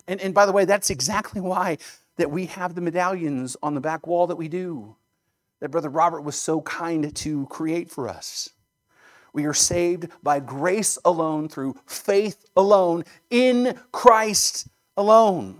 And, 0.06 0.20
and 0.20 0.34
by 0.34 0.46
the 0.46 0.52
way, 0.52 0.66
that's 0.66 0.90
exactly 0.90 1.40
why 1.40 1.78
that 2.16 2.30
we 2.30 2.46
have 2.46 2.74
the 2.74 2.80
medallions 2.80 3.56
on 3.62 3.74
the 3.74 3.80
back 3.80 4.06
wall 4.06 4.26
that 4.26 4.36
we 4.36 4.48
do, 4.48 4.94
that 5.60 5.70
Brother 5.70 5.88
Robert 5.88 6.20
was 6.20 6.36
so 6.36 6.60
kind 6.60 7.14
to 7.16 7.46
create 7.46 7.90
for 7.90 8.08
us. 8.08 8.50
We 9.32 9.46
are 9.46 9.54
saved 9.54 10.08
by 10.22 10.38
grace 10.38 10.98
alone, 11.04 11.48
through 11.48 11.76
faith 11.86 12.44
alone, 12.56 13.04
in 13.30 13.76
Christ 13.90 14.68
alone. 14.96 15.56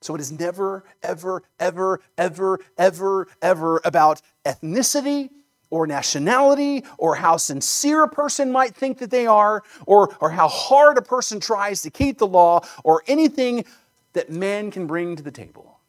So 0.00 0.14
it 0.14 0.20
is 0.20 0.32
never, 0.32 0.84
ever, 1.02 1.42
ever, 1.58 2.00
ever, 2.16 2.60
ever, 2.78 3.28
ever 3.42 3.80
about 3.84 4.22
ethnicity 4.44 5.30
or 5.74 5.88
nationality 5.88 6.84
or 6.98 7.16
how 7.16 7.36
sincere 7.36 8.04
a 8.04 8.08
person 8.08 8.52
might 8.52 8.76
think 8.76 8.98
that 8.98 9.10
they 9.10 9.26
are 9.26 9.64
or, 9.86 10.16
or 10.20 10.30
how 10.30 10.46
hard 10.46 10.96
a 10.96 11.02
person 11.02 11.40
tries 11.40 11.82
to 11.82 11.90
keep 11.90 12.16
the 12.18 12.26
law 12.26 12.60
or 12.84 13.02
anything 13.08 13.64
that 14.12 14.30
man 14.30 14.70
can 14.70 14.86
bring 14.86 15.16
to 15.16 15.22
the 15.22 15.32
table. 15.32 15.80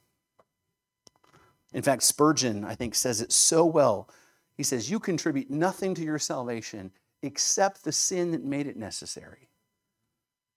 In 1.72 1.84
fact, 1.84 2.02
Spurgeon, 2.02 2.66
I 2.66 2.74
think, 2.74 2.96
says 2.96 3.22
it 3.22 3.32
so 3.32 3.64
well. 3.64 4.10
He 4.58 4.64
says, 4.64 4.90
You 4.90 5.00
contribute 5.00 5.52
nothing 5.52 5.94
to 5.94 6.02
your 6.02 6.18
salvation 6.18 6.92
except 7.22 7.84
the 7.84 7.92
sin 7.92 8.32
that 8.32 8.44
made 8.44 8.66
it 8.66 8.78
necessary. 8.78 9.50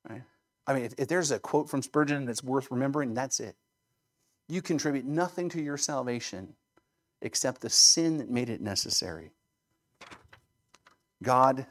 Right? 0.09 0.23
I 0.67 0.73
mean, 0.73 0.85
if, 0.85 0.95
if 0.97 1.07
there's 1.07 1.33
a 1.33 1.39
quote 1.39 1.69
from 1.69 1.83
Spurgeon 1.83 2.25
that's 2.25 2.43
worth 2.43 2.71
remembering, 2.71 3.13
that's 3.13 3.41
it. 3.41 3.57
You 4.49 4.63
contribute 4.63 5.05
nothing 5.05 5.51
to 5.51 5.61
your 5.61 5.77
salvation 5.77 6.55
except 7.23 7.61
the 7.61 7.71
sin 7.71 8.19
that 8.19 8.31
made 8.31 8.49
it 8.49 8.61
necessary. 8.61 9.31
God 11.23 11.67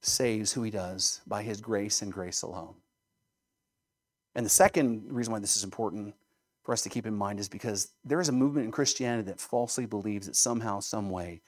saves 0.00 0.52
who 0.52 0.62
he 0.62 0.70
does 0.70 1.20
by 1.26 1.42
his 1.42 1.60
grace 1.60 2.02
and 2.02 2.12
grace 2.12 2.42
alone. 2.42 2.74
And 4.34 4.46
the 4.46 4.50
second 4.50 5.12
reason 5.12 5.32
why 5.32 5.40
this 5.40 5.56
is 5.56 5.64
important 5.64 6.14
for 6.62 6.72
us 6.72 6.82
to 6.82 6.88
keep 6.88 7.06
in 7.06 7.14
mind 7.14 7.40
is 7.40 7.48
because 7.48 7.88
there 8.04 8.20
is 8.20 8.28
a 8.28 8.32
movement 8.32 8.66
in 8.66 8.70
Christianity 8.70 9.28
that 9.28 9.40
falsely 9.40 9.86
believes 9.86 10.26
that 10.26 10.36
somehow, 10.36 10.80
some 10.80 11.10
way, 11.10 11.40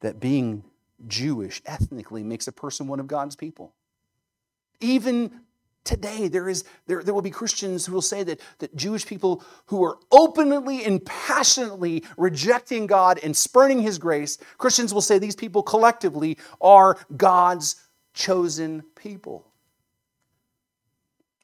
that 0.00 0.20
being 0.20 0.64
Jewish 1.06 1.62
ethnically 1.64 2.22
makes 2.22 2.46
a 2.46 2.52
person 2.52 2.86
one 2.86 3.00
of 3.00 3.06
God's 3.06 3.36
people. 3.36 3.72
Even 4.80 5.40
today 5.84 6.28
there 6.28 6.48
is 6.48 6.64
there, 6.86 7.02
there 7.02 7.14
will 7.14 7.22
be 7.22 7.30
christians 7.30 7.86
who 7.86 7.92
will 7.92 8.02
say 8.02 8.22
that, 8.22 8.40
that 8.58 8.74
jewish 8.74 9.06
people 9.06 9.42
who 9.66 9.84
are 9.84 9.98
openly 10.10 10.84
and 10.84 11.04
passionately 11.04 12.02
rejecting 12.16 12.86
god 12.86 13.20
and 13.22 13.36
spurning 13.36 13.80
his 13.80 13.98
grace 13.98 14.38
christians 14.58 14.92
will 14.92 15.00
say 15.00 15.18
these 15.18 15.36
people 15.36 15.62
collectively 15.62 16.38
are 16.60 16.96
god's 17.16 17.76
chosen 18.14 18.82
people 18.94 19.46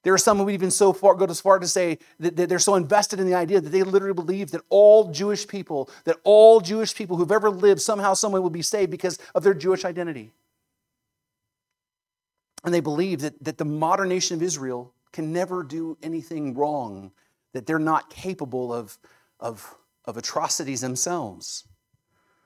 there 0.02 0.14
are 0.14 0.18
some 0.18 0.38
who 0.38 0.44
would 0.44 0.54
even 0.54 0.70
so 0.70 0.92
far 0.92 1.14
go 1.14 1.26
as 1.26 1.40
far 1.40 1.58
to 1.58 1.68
say 1.68 1.98
that, 2.20 2.36
they're 2.36 2.58
so 2.58 2.74
invested 2.74 3.20
in 3.20 3.26
the 3.26 3.34
idea 3.34 3.60
that 3.60 3.68
they 3.68 3.82
literally 3.82 4.14
believe 4.14 4.50
that 4.52 4.62
all 4.70 5.10
Jewish 5.10 5.46
people, 5.46 5.90
that 6.04 6.16
all 6.24 6.60
Jewish 6.60 6.94
people 6.94 7.16
who've 7.16 7.30
ever 7.30 7.50
lived 7.50 7.82
somehow, 7.82 8.14
someway 8.14 8.40
will 8.40 8.50
be 8.50 8.62
saved 8.62 8.90
because 8.90 9.18
of 9.34 9.42
their 9.42 9.54
Jewish 9.54 9.84
identity. 9.84 10.32
And 12.64 12.74
they 12.74 12.80
believe 12.80 13.20
that, 13.20 13.42
that 13.42 13.58
the 13.58 13.64
modern 13.64 14.08
nation 14.08 14.36
of 14.36 14.42
Israel 14.42 14.92
can 15.12 15.32
never 15.32 15.62
do 15.62 15.96
anything 16.02 16.54
wrong, 16.54 17.12
that 17.52 17.66
they're 17.66 17.78
not 17.78 18.10
capable 18.10 18.72
of, 18.72 18.98
of, 19.38 19.74
of 20.04 20.16
atrocities 20.16 20.80
themselves, 20.80 21.66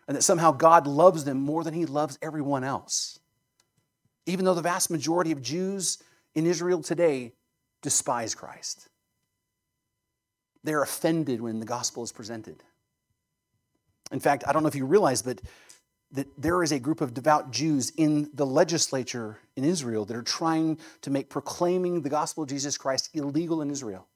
and 0.06 0.16
that 0.16 0.22
somehow 0.22 0.52
God 0.52 0.86
loves 0.86 1.24
them 1.24 1.38
more 1.38 1.64
than 1.64 1.74
he 1.74 1.86
loves 1.86 2.18
everyone 2.22 2.64
else. 2.64 3.18
Even 4.26 4.44
though 4.44 4.54
the 4.54 4.62
vast 4.62 4.90
majority 4.90 5.32
of 5.32 5.42
Jews 5.42 5.98
in 6.34 6.46
Israel 6.46 6.82
today 6.82 7.32
despise 7.82 8.34
Christ. 8.34 8.88
They're 10.62 10.82
offended 10.82 11.42
when 11.42 11.60
the 11.60 11.66
gospel 11.66 12.02
is 12.02 12.12
presented. 12.12 12.62
In 14.10 14.20
fact, 14.20 14.44
I 14.46 14.52
don't 14.52 14.62
know 14.62 14.68
if 14.68 14.74
you 14.74 14.86
realize, 14.86 15.22
but 15.22 15.40
that 16.14 16.28
there 16.38 16.62
is 16.62 16.70
a 16.70 16.78
group 16.78 17.00
of 17.00 17.12
devout 17.12 17.50
Jews 17.50 17.90
in 17.96 18.30
the 18.34 18.46
legislature 18.46 19.38
in 19.56 19.64
Israel 19.64 20.04
that 20.04 20.16
are 20.16 20.22
trying 20.22 20.78
to 21.02 21.10
make 21.10 21.28
proclaiming 21.28 22.02
the 22.02 22.08
gospel 22.08 22.44
of 22.44 22.48
Jesus 22.48 22.78
Christ 22.78 23.10
illegal 23.14 23.60
in 23.62 23.70
Israel. 23.70 24.06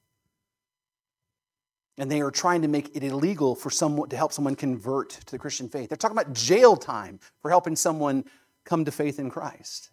And 1.99 2.09
they 2.11 2.21
are 2.21 2.31
trying 2.31 2.63
to 2.63 2.69
make 2.69 2.95
it 2.95 3.03
illegal 3.03 3.57
for 3.57 3.71
someone 3.71 4.09
to 4.11 4.17
help 4.17 4.33
someone 4.33 4.55
convert 4.55 5.11
to 5.11 5.33
the 5.33 5.39
Christian 5.39 5.69
faith. 5.69 5.89
They're 5.89 5.97
talking 5.97 6.17
about 6.17 6.33
jail 6.33 6.77
time 6.77 7.19
for 7.43 7.51
helping 7.51 7.75
someone 7.75 8.25
come 8.65 8.85
to 8.85 8.93
faith 8.93 9.19
in 9.19 9.29
Christ. 9.29 9.91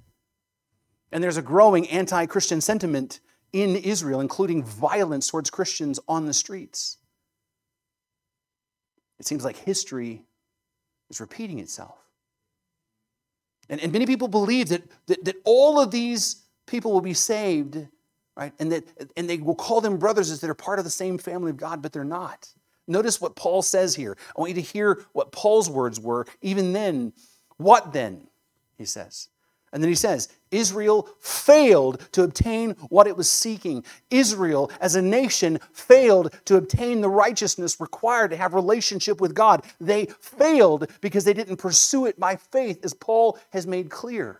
And 1.11 1.23
there's 1.23 1.37
a 1.37 1.41
growing 1.41 1.89
anti 1.89 2.27
Christian 2.27 2.61
sentiment 2.61 3.19
in 3.51 3.75
Israel, 3.75 4.21
including 4.21 4.63
violence 4.63 5.29
towards 5.29 5.49
Christians 5.49 5.99
on 6.07 6.27
the 6.27 6.33
streets. 6.33 6.97
It 9.19 9.25
seems 9.25 9.43
like 9.43 9.57
history 9.57 10.25
is 11.09 11.21
repeating 11.21 11.59
itself. 11.59 11.97
And, 13.69 13.81
and 13.81 13.91
many 13.91 14.05
people 14.05 14.27
believe 14.27 14.69
that, 14.69 14.83
that, 15.07 15.25
that 15.25 15.35
all 15.43 15.79
of 15.79 15.91
these 15.91 16.43
people 16.67 16.91
will 16.91 17.01
be 17.01 17.13
saved, 17.13 17.87
right? 18.35 18.53
And, 18.59 18.71
that, 18.71 18.83
and 19.17 19.29
they 19.29 19.37
will 19.37 19.55
call 19.55 19.81
them 19.81 19.97
brothers 19.97 20.29
as 20.29 20.39
they're 20.39 20.53
part 20.53 20.79
of 20.79 20.85
the 20.85 20.91
same 20.91 21.17
family 21.17 21.49
of 21.49 21.57
God, 21.57 21.81
but 21.81 21.91
they're 21.91 22.03
not. 22.03 22.49
Notice 22.87 23.19
what 23.19 23.35
Paul 23.35 23.61
says 23.61 23.95
here. 23.95 24.15
I 24.35 24.39
want 24.39 24.49
you 24.49 24.55
to 24.55 24.61
hear 24.61 25.03
what 25.13 25.31
Paul's 25.31 25.69
words 25.69 25.99
were. 25.99 26.27
Even 26.41 26.73
then, 26.73 27.13
what 27.57 27.93
then? 27.93 28.27
He 28.77 28.85
says. 28.85 29.29
And 29.75 29.83
then 29.83 29.89
he 29.89 29.95
says, 29.95 30.29
Israel 30.51 31.09
failed 31.19 32.07
to 32.13 32.23
obtain 32.23 32.71
what 32.87 33.07
it 33.07 33.17
was 33.17 33.29
seeking. 33.29 33.83
Israel, 34.09 34.71
as 34.79 34.95
a 34.95 35.01
nation, 35.01 35.59
failed 35.73 36.33
to 36.45 36.55
obtain 36.55 37.01
the 37.01 37.09
righteousness 37.09 37.81
required 37.81 38.31
to 38.31 38.37
have 38.37 38.53
relationship 38.53 39.19
with 39.19 39.35
God. 39.35 39.65
They 39.81 40.05
failed 40.21 40.89
because 41.01 41.25
they 41.25 41.33
didn't 41.33 41.57
pursue 41.57 42.05
it 42.05 42.17
by 42.17 42.37
faith, 42.37 42.85
as 42.85 42.93
Paul 42.93 43.37
has 43.49 43.67
made 43.67 43.89
clear. 43.89 44.39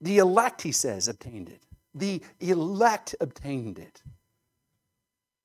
The 0.00 0.18
elect, 0.18 0.62
he 0.62 0.72
says, 0.72 1.06
obtained 1.06 1.48
it. 1.48 1.62
The 1.94 2.22
elect 2.40 3.14
obtained 3.20 3.78
it. 3.78 4.02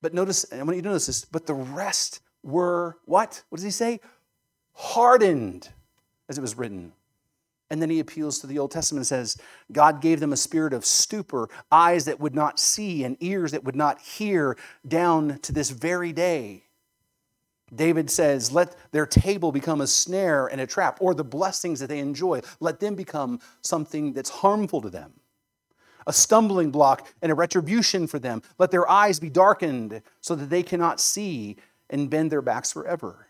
But 0.02 0.14
notice, 0.14 0.44
I 0.52 0.60
want 0.64 0.74
you 0.74 0.82
to 0.82 0.88
notice 0.88 1.06
this, 1.06 1.24
but 1.24 1.46
the 1.46 1.54
rest 1.54 2.22
were 2.42 2.98
what? 3.04 3.44
What 3.50 3.58
does 3.58 3.64
he 3.64 3.70
say? 3.70 4.00
Hardened, 4.72 5.68
as 6.28 6.38
it 6.38 6.40
was 6.40 6.58
written. 6.58 6.92
And 7.70 7.82
then 7.82 7.90
he 7.90 7.98
appeals 7.98 8.38
to 8.38 8.46
the 8.46 8.58
Old 8.58 8.70
Testament 8.70 9.00
and 9.00 9.06
says, 9.06 9.36
God 9.72 10.00
gave 10.00 10.20
them 10.20 10.32
a 10.32 10.36
spirit 10.36 10.72
of 10.72 10.84
stupor, 10.84 11.48
eyes 11.72 12.04
that 12.04 12.20
would 12.20 12.34
not 12.34 12.60
see 12.60 13.02
and 13.02 13.16
ears 13.20 13.50
that 13.52 13.64
would 13.64 13.74
not 13.74 14.00
hear, 14.00 14.56
down 14.86 15.38
to 15.40 15.52
this 15.52 15.70
very 15.70 16.12
day. 16.12 16.62
David 17.74 18.08
says, 18.08 18.52
Let 18.52 18.76
their 18.92 19.06
table 19.06 19.50
become 19.50 19.80
a 19.80 19.88
snare 19.88 20.46
and 20.46 20.60
a 20.60 20.66
trap, 20.66 20.98
or 21.00 21.12
the 21.12 21.24
blessings 21.24 21.80
that 21.80 21.88
they 21.88 21.98
enjoy, 21.98 22.40
let 22.60 22.78
them 22.78 22.94
become 22.94 23.40
something 23.62 24.12
that's 24.12 24.30
harmful 24.30 24.80
to 24.82 24.90
them, 24.90 25.14
a 26.06 26.12
stumbling 26.12 26.70
block 26.70 27.08
and 27.20 27.32
a 27.32 27.34
retribution 27.34 28.06
for 28.06 28.20
them. 28.20 28.42
Let 28.58 28.70
their 28.70 28.88
eyes 28.88 29.18
be 29.18 29.30
darkened 29.30 30.02
so 30.20 30.36
that 30.36 30.50
they 30.50 30.62
cannot 30.62 31.00
see 31.00 31.56
and 31.90 32.08
bend 32.08 32.30
their 32.30 32.42
backs 32.42 32.72
forever 32.72 33.26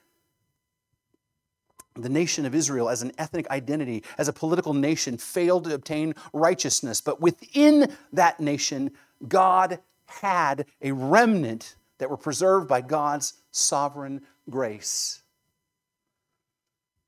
the 1.96 2.08
nation 2.08 2.46
of 2.46 2.54
Israel 2.54 2.88
as 2.88 3.02
an 3.02 3.12
ethnic 3.18 3.48
identity, 3.50 4.02
as 4.18 4.28
a 4.28 4.32
political 4.32 4.74
nation, 4.74 5.16
failed 5.18 5.64
to 5.64 5.74
obtain 5.74 6.14
righteousness. 6.32 7.00
But 7.00 7.20
within 7.20 7.92
that 8.12 8.40
nation, 8.40 8.90
God 9.26 9.80
had 10.06 10.66
a 10.82 10.92
remnant 10.92 11.76
that 11.98 12.10
were 12.10 12.16
preserved 12.16 12.68
by 12.68 12.80
God's 12.80 13.34
sovereign 13.50 14.22
grace. 14.48 15.22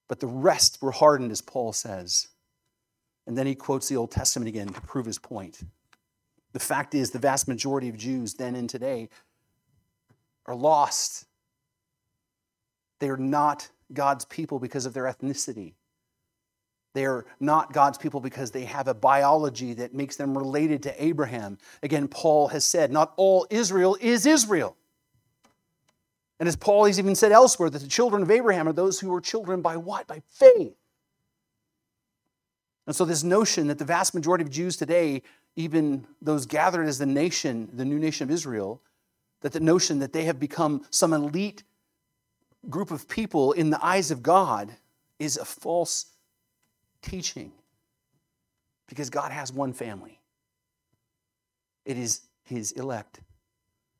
But 0.08 0.20
the 0.20 0.26
rest 0.26 0.78
were 0.80 0.90
hardened, 0.90 1.30
as 1.30 1.42
Paul 1.42 1.72
says. 1.72 2.28
And 3.26 3.36
then 3.36 3.46
he 3.46 3.54
quotes 3.54 3.88
the 3.88 3.96
Old 3.96 4.10
Testament 4.10 4.48
again 4.48 4.68
to 4.68 4.80
prove 4.80 5.04
his 5.04 5.18
point. 5.18 5.60
The 6.52 6.58
fact 6.58 6.94
is, 6.94 7.10
the 7.10 7.18
vast 7.18 7.46
majority 7.46 7.90
of 7.90 7.96
Jews 7.98 8.34
then 8.34 8.54
and 8.54 8.70
today 8.70 9.10
are 10.46 10.54
lost. 10.54 11.26
They 13.00 13.10
are 13.10 13.18
not 13.18 13.68
God's 13.92 14.24
people 14.24 14.58
because 14.58 14.86
of 14.86 14.94
their 14.94 15.04
ethnicity. 15.04 15.74
They 16.94 17.04
are 17.04 17.26
not 17.38 17.72
God's 17.72 17.98
people 17.98 18.20
because 18.20 18.50
they 18.50 18.64
have 18.64 18.88
a 18.88 18.94
biology 18.94 19.74
that 19.74 19.94
makes 19.94 20.16
them 20.16 20.36
related 20.36 20.82
to 20.84 21.04
Abraham. 21.04 21.58
Again, 21.82 22.08
Paul 22.08 22.48
has 22.48 22.64
said, 22.64 22.90
not 22.90 23.12
all 23.16 23.46
Israel 23.50 23.96
is 24.00 24.26
Israel. 24.26 24.76
And 26.40 26.48
as 26.48 26.56
Paul 26.56 26.86
has 26.86 26.98
even 26.98 27.14
said 27.14 27.32
elsewhere, 27.32 27.68
that 27.70 27.82
the 27.82 27.88
children 27.88 28.22
of 28.22 28.30
Abraham 28.30 28.68
are 28.68 28.72
those 28.72 29.00
who 29.00 29.10
were 29.10 29.20
children 29.20 29.60
by 29.60 29.76
what? 29.76 30.06
By 30.06 30.22
faith. 30.30 30.74
And 32.86 32.96
so, 32.96 33.04
this 33.04 33.22
notion 33.22 33.66
that 33.66 33.78
the 33.78 33.84
vast 33.84 34.14
majority 34.14 34.44
of 34.44 34.50
Jews 34.50 34.76
today, 34.76 35.22
even 35.56 36.06
those 36.22 36.46
gathered 36.46 36.86
as 36.86 36.98
the 36.98 37.06
nation, 37.06 37.68
the 37.72 37.84
new 37.84 37.98
nation 37.98 38.24
of 38.24 38.30
Israel, 38.30 38.80
that 39.42 39.52
the 39.52 39.60
notion 39.60 39.98
that 39.98 40.12
they 40.12 40.24
have 40.24 40.40
become 40.40 40.86
some 40.90 41.12
elite 41.12 41.64
group 42.68 42.90
of 42.90 43.08
people 43.08 43.52
in 43.52 43.70
the 43.70 43.84
eyes 43.84 44.10
of 44.10 44.22
God 44.22 44.74
is 45.18 45.36
a 45.36 45.44
false 45.44 46.06
teaching 47.02 47.52
because 48.88 49.10
God 49.10 49.32
has 49.32 49.52
one 49.52 49.72
family. 49.72 50.20
It 51.84 51.96
is 51.96 52.22
his 52.44 52.72
elect. 52.72 53.20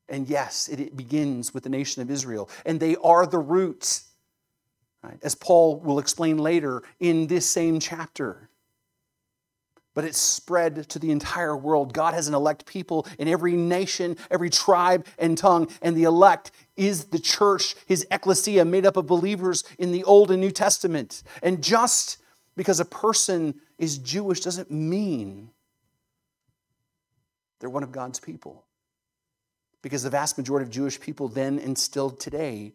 And 0.08 0.28
yes, 0.28 0.68
it, 0.68 0.96
begins 0.96 1.52
with 1.52 1.64
the 1.64 1.68
nation 1.68 2.00
of 2.02 2.10
Israel, 2.10 2.48
and 2.64 2.80
they 2.80 2.96
are 2.96 3.26
the 3.26 3.38
roots, 3.38 4.08
right? 5.02 5.18
as 5.22 5.34
Paul 5.34 5.80
will 5.80 5.98
explain 5.98 6.38
later 6.38 6.82
in 6.98 7.26
this 7.26 7.46
same 7.46 7.78
chapter 7.78 8.47
but 9.94 10.04
it's 10.04 10.18
spread 10.18 10.88
to 10.88 10.98
the 10.98 11.10
entire 11.10 11.56
world. 11.56 11.92
God 11.92 12.14
has 12.14 12.28
an 12.28 12.34
elect 12.34 12.66
people 12.66 13.06
in 13.18 13.28
every 13.28 13.54
nation, 13.54 14.16
every 14.30 14.50
tribe 14.50 15.06
and 15.18 15.36
tongue, 15.36 15.68
and 15.82 15.96
the 15.96 16.04
elect 16.04 16.50
is 16.76 17.06
the 17.06 17.18
church, 17.18 17.74
his 17.86 18.06
ecclesia, 18.10 18.64
made 18.64 18.86
up 18.86 18.96
of 18.96 19.06
believers 19.06 19.64
in 19.78 19.90
the 19.92 20.04
Old 20.04 20.30
and 20.30 20.40
New 20.40 20.50
Testament. 20.50 21.22
And 21.42 21.62
just 21.62 22.18
because 22.56 22.80
a 22.80 22.84
person 22.84 23.54
is 23.78 23.98
Jewish 23.98 24.40
doesn't 24.40 24.70
mean 24.70 25.50
they're 27.60 27.70
one 27.70 27.82
of 27.82 27.92
God's 27.92 28.20
people. 28.20 28.64
Because 29.82 30.02
the 30.02 30.10
vast 30.10 30.36
majority 30.38 30.64
of 30.64 30.70
Jewish 30.70 31.00
people 31.00 31.28
then 31.28 31.58
and 31.58 31.78
still 31.78 32.10
today 32.10 32.74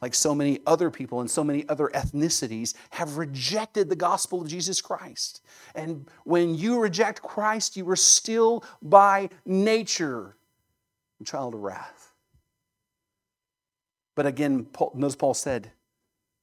like 0.00 0.14
so 0.14 0.34
many 0.34 0.60
other 0.66 0.90
people 0.90 1.20
and 1.20 1.30
so 1.30 1.42
many 1.42 1.68
other 1.68 1.90
ethnicities, 1.94 2.74
have 2.90 3.16
rejected 3.16 3.88
the 3.88 3.96
gospel 3.96 4.40
of 4.40 4.48
Jesus 4.48 4.80
Christ. 4.80 5.42
And 5.74 6.08
when 6.24 6.54
you 6.54 6.78
reject 6.78 7.22
Christ, 7.22 7.76
you 7.76 7.88
are 7.90 7.96
still 7.96 8.64
by 8.80 9.30
nature 9.44 10.36
a 11.20 11.24
child 11.24 11.54
of 11.54 11.60
wrath. 11.60 12.12
But 14.14 14.26
again, 14.26 14.64
Paul, 14.64 14.92
notice 14.94 15.16
Paul 15.16 15.34
said, 15.34 15.72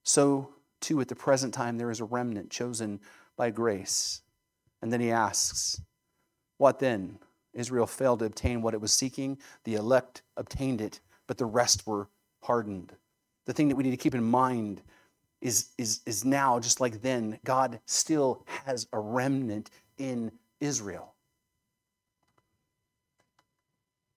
so 0.04 0.50
too 0.82 1.00
at 1.02 1.08
the 1.08 1.16
present 1.16 1.54
time 1.54 1.78
there 1.78 1.92
is 1.92 2.00
a 2.00 2.06
remnant 2.06 2.50
chosen 2.50 3.00
by 3.38 3.50
grace. 3.52 4.22
And 4.82 4.92
then 4.92 5.02
he 5.02 5.12
asks, 5.12 5.82
what 6.58 6.80
then? 6.80 7.20
Israel 7.54 7.88
failed 7.88 8.20
to 8.20 8.26
obtain 8.26 8.62
what 8.62 8.74
it 8.74 8.82
was 8.82 8.92
seeking, 8.92 9.38
the 9.64 9.76
elect 9.76 10.24
obtained 10.36 10.82
it, 10.82 11.00
but 11.26 11.38
the 11.38 11.46
rest 11.46 11.88
were 11.88 12.10
hardened 12.42 12.94
the 13.46 13.54
thing 13.54 13.70
that 13.70 13.76
we 13.76 13.84
need 13.84 13.92
to 13.92 13.98
keep 13.98 14.16
in 14.16 14.24
mind 14.24 14.82
is, 15.42 15.70
is, 15.78 16.02
is 16.06 16.26
now, 16.26 16.60
just 16.60 16.82
like 16.82 17.02
then, 17.02 17.40
God 17.46 17.80
still 17.86 18.46
has 18.66 18.88
a 18.94 19.00
remnant 19.00 19.70
in 19.98 20.32
Israel. 20.60 21.14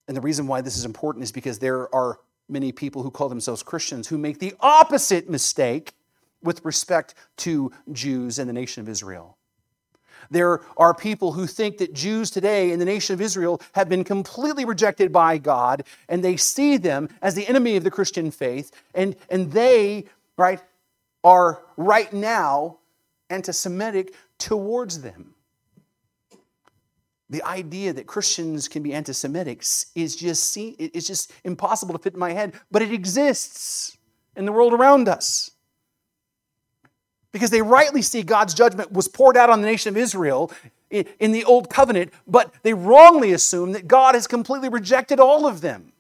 And 0.06 0.16
the 0.16 0.20
reason 0.20 0.46
why 0.46 0.62
this 0.62 0.76
is 0.76 0.84
important 0.84 1.22
is 1.22 1.32
because 1.32 1.58
there 1.58 1.94
are 1.94 2.18
many 2.48 2.72
people 2.72 3.02
who 3.02 3.10
call 3.10 3.28
themselves 3.28 3.62
Christians 3.62 4.08
who 4.08 4.16
make 4.16 4.38
the 4.38 4.54
opposite 4.60 5.28
mistake 5.28 5.92
with 6.42 6.64
respect 6.64 7.14
to 7.38 7.70
Jews 7.92 8.38
and 8.38 8.48
the 8.48 8.52
nation 8.52 8.82
of 8.82 8.88
Israel. 8.88 9.37
There 10.30 10.60
are 10.76 10.94
people 10.94 11.32
who 11.32 11.46
think 11.46 11.78
that 11.78 11.94
Jews 11.94 12.30
today 12.30 12.72
in 12.72 12.78
the 12.78 12.84
nation 12.84 13.14
of 13.14 13.20
Israel 13.20 13.60
have 13.72 13.88
been 13.88 14.04
completely 14.04 14.64
rejected 14.64 15.12
by 15.12 15.38
God, 15.38 15.84
and 16.08 16.22
they 16.22 16.36
see 16.36 16.76
them 16.76 17.08
as 17.22 17.34
the 17.34 17.46
enemy 17.48 17.76
of 17.76 17.84
the 17.84 17.90
Christian 17.90 18.30
faith, 18.30 18.70
and, 18.94 19.16
and 19.30 19.52
they, 19.52 20.06
right, 20.36 20.60
are 21.24 21.62
right 21.76 22.12
now 22.12 22.78
anti 23.30 23.52
Semitic 23.52 24.14
towards 24.38 25.02
them. 25.02 25.34
The 27.30 27.42
idea 27.42 27.92
that 27.92 28.06
Christians 28.06 28.68
can 28.68 28.82
be 28.82 28.94
anti 28.94 29.12
Semitic 29.12 29.62
is 29.94 30.16
just, 30.16 30.56
it's 30.56 31.06
just 31.06 31.32
impossible 31.44 31.92
to 31.94 31.98
fit 31.98 32.14
in 32.14 32.18
my 32.18 32.32
head, 32.32 32.54
but 32.70 32.82
it 32.82 32.92
exists 32.92 33.98
in 34.36 34.46
the 34.46 34.52
world 34.52 34.72
around 34.72 35.08
us 35.08 35.50
because 37.32 37.50
they 37.50 37.62
rightly 37.62 38.02
see 38.02 38.22
God's 38.22 38.54
judgment 38.54 38.92
was 38.92 39.08
poured 39.08 39.36
out 39.36 39.50
on 39.50 39.60
the 39.60 39.66
nation 39.66 39.90
of 39.90 39.96
Israel 39.96 40.50
in 40.90 41.32
the 41.32 41.44
old 41.44 41.68
covenant, 41.68 42.12
but 42.26 42.54
they 42.62 42.72
wrongly 42.72 43.32
assume 43.32 43.72
that 43.72 43.86
God 43.86 44.14
has 44.14 44.26
completely 44.26 44.68
rejected 44.68 45.20
all 45.20 45.46
of 45.46 45.60
them. 45.60 45.92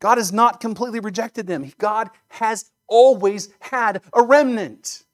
God 0.00 0.18
has 0.18 0.32
not 0.32 0.60
completely 0.60 1.00
rejected 1.00 1.46
them. 1.46 1.72
God 1.78 2.10
has 2.28 2.70
always 2.86 3.48
had 3.60 4.02
a 4.12 4.22
remnant. 4.22 5.04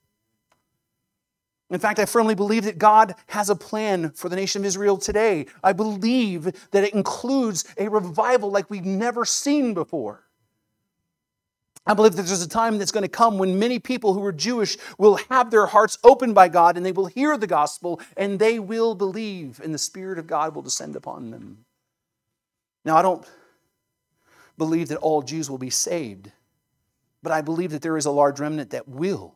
In 1.70 1.80
fact, 1.80 1.98
I 1.98 2.04
firmly 2.04 2.34
believe 2.34 2.64
that 2.64 2.78
God 2.78 3.14
has 3.28 3.50
a 3.50 3.56
plan 3.56 4.10
for 4.10 4.28
the 4.28 4.36
nation 4.36 4.62
of 4.62 4.66
Israel 4.66 4.96
today. 4.96 5.46
I 5.62 5.72
believe 5.72 6.44
that 6.70 6.84
it 6.84 6.94
includes 6.94 7.64
a 7.78 7.88
revival 7.88 8.50
like 8.50 8.70
we've 8.70 8.84
never 8.84 9.24
seen 9.24 9.74
before. 9.74 10.23
I 11.86 11.92
believe 11.92 12.16
that 12.16 12.22
there's 12.22 12.42
a 12.42 12.48
time 12.48 12.78
that's 12.78 12.92
going 12.92 13.02
to 13.02 13.08
come 13.08 13.36
when 13.36 13.58
many 13.58 13.78
people 13.78 14.14
who 14.14 14.24
are 14.24 14.32
Jewish 14.32 14.78
will 14.96 15.18
have 15.28 15.50
their 15.50 15.66
hearts 15.66 15.98
opened 16.02 16.34
by 16.34 16.48
God 16.48 16.76
and 16.76 16.84
they 16.84 16.92
will 16.92 17.06
hear 17.06 17.36
the 17.36 17.46
gospel 17.46 18.00
and 18.16 18.38
they 18.38 18.58
will 18.58 18.94
believe, 18.94 19.60
and 19.62 19.74
the 19.74 19.78
Spirit 19.78 20.18
of 20.18 20.26
God 20.26 20.54
will 20.54 20.62
descend 20.62 20.96
upon 20.96 21.30
them. 21.30 21.64
Now, 22.84 22.96
I 22.96 23.02
don't 23.02 23.26
believe 24.56 24.88
that 24.88 24.98
all 24.98 25.20
Jews 25.20 25.50
will 25.50 25.58
be 25.58 25.70
saved, 25.70 26.32
but 27.22 27.32
I 27.32 27.42
believe 27.42 27.70
that 27.72 27.82
there 27.82 27.98
is 27.98 28.06
a 28.06 28.10
large 28.10 28.40
remnant 28.40 28.70
that 28.70 28.88
will. 28.88 29.34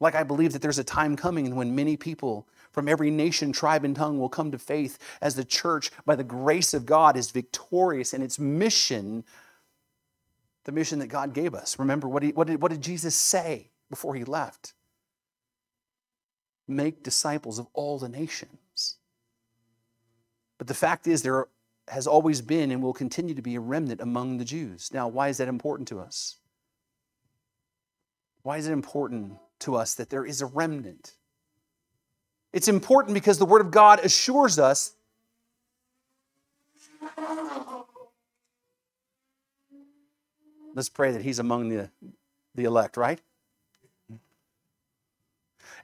Like 0.00 0.14
I 0.14 0.22
believe 0.22 0.52
that 0.52 0.62
there's 0.62 0.78
a 0.78 0.84
time 0.84 1.16
coming 1.16 1.54
when 1.54 1.74
many 1.74 1.96
people 1.96 2.48
from 2.72 2.88
every 2.88 3.10
nation, 3.10 3.52
tribe, 3.52 3.84
and 3.84 3.94
tongue 3.94 4.18
will 4.18 4.28
come 4.28 4.50
to 4.50 4.58
faith 4.58 4.98
as 5.20 5.36
the 5.36 5.44
church, 5.44 5.90
by 6.04 6.16
the 6.16 6.24
grace 6.24 6.74
of 6.74 6.84
God, 6.84 7.16
is 7.16 7.30
victorious 7.30 8.12
in 8.12 8.20
its 8.20 8.38
mission 8.38 9.24
the 10.64 10.72
mission 10.72 10.98
that 10.98 11.08
God 11.08 11.32
gave 11.34 11.54
us. 11.54 11.78
Remember, 11.78 12.08
what, 12.08 12.22
he, 12.22 12.30
what, 12.30 12.46
did, 12.46 12.60
what 12.60 12.70
did 12.70 12.82
Jesus 12.82 13.14
say 13.14 13.70
before 13.90 14.14
he 14.14 14.24
left? 14.24 14.72
Make 16.66 17.02
disciples 17.02 17.58
of 17.58 17.66
all 17.74 17.98
the 17.98 18.08
nations. 18.08 18.96
But 20.58 20.66
the 20.66 20.74
fact 20.74 21.06
is, 21.06 21.22
there 21.22 21.48
has 21.88 22.06
always 22.06 22.40
been 22.40 22.70
and 22.70 22.82
will 22.82 22.94
continue 22.94 23.34
to 23.34 23.42
be 23.42 23.54
a 23.54 23.60
remnant 23.60 24.00
among 24.00 24.38
the 24.38 24.44
Jews. 24.44 24.90
Now, 24.92 25.06
why 25.08 25.28
is 25.28 25.36
that 25.36 25.48
important 25.48 25.88
to 25.88 26.00
us? 26.00 26.36
Why 28.42 28.56
is 28.56 28.66
it 28.66 28.72
important 28.72 29.38
to 29.60 29.76
us 29.76 29.94
that 29.94 30.08
there 30.08 30.24
is 30.24 30.40
a 30.40 30.46
remnant? 30.46 31.14
It's 32.52 32.68
important 32.68 33.14
because 33.14 33.38
the 33.38 33.46
Word 33.46 33.60
of 33.60 33.70
God 33.70 34.00
assures 34.00 34.58
us 34.58 34.94
Let's 40.74 40.88
pray 40.88 41.12
that 41.12 41.22
he's 41.22 41.38
among 41.38 41.68
the, 41.68 41.90
the 42.54 42.64
elect, 42.64 42.96
right? 42.96 43.20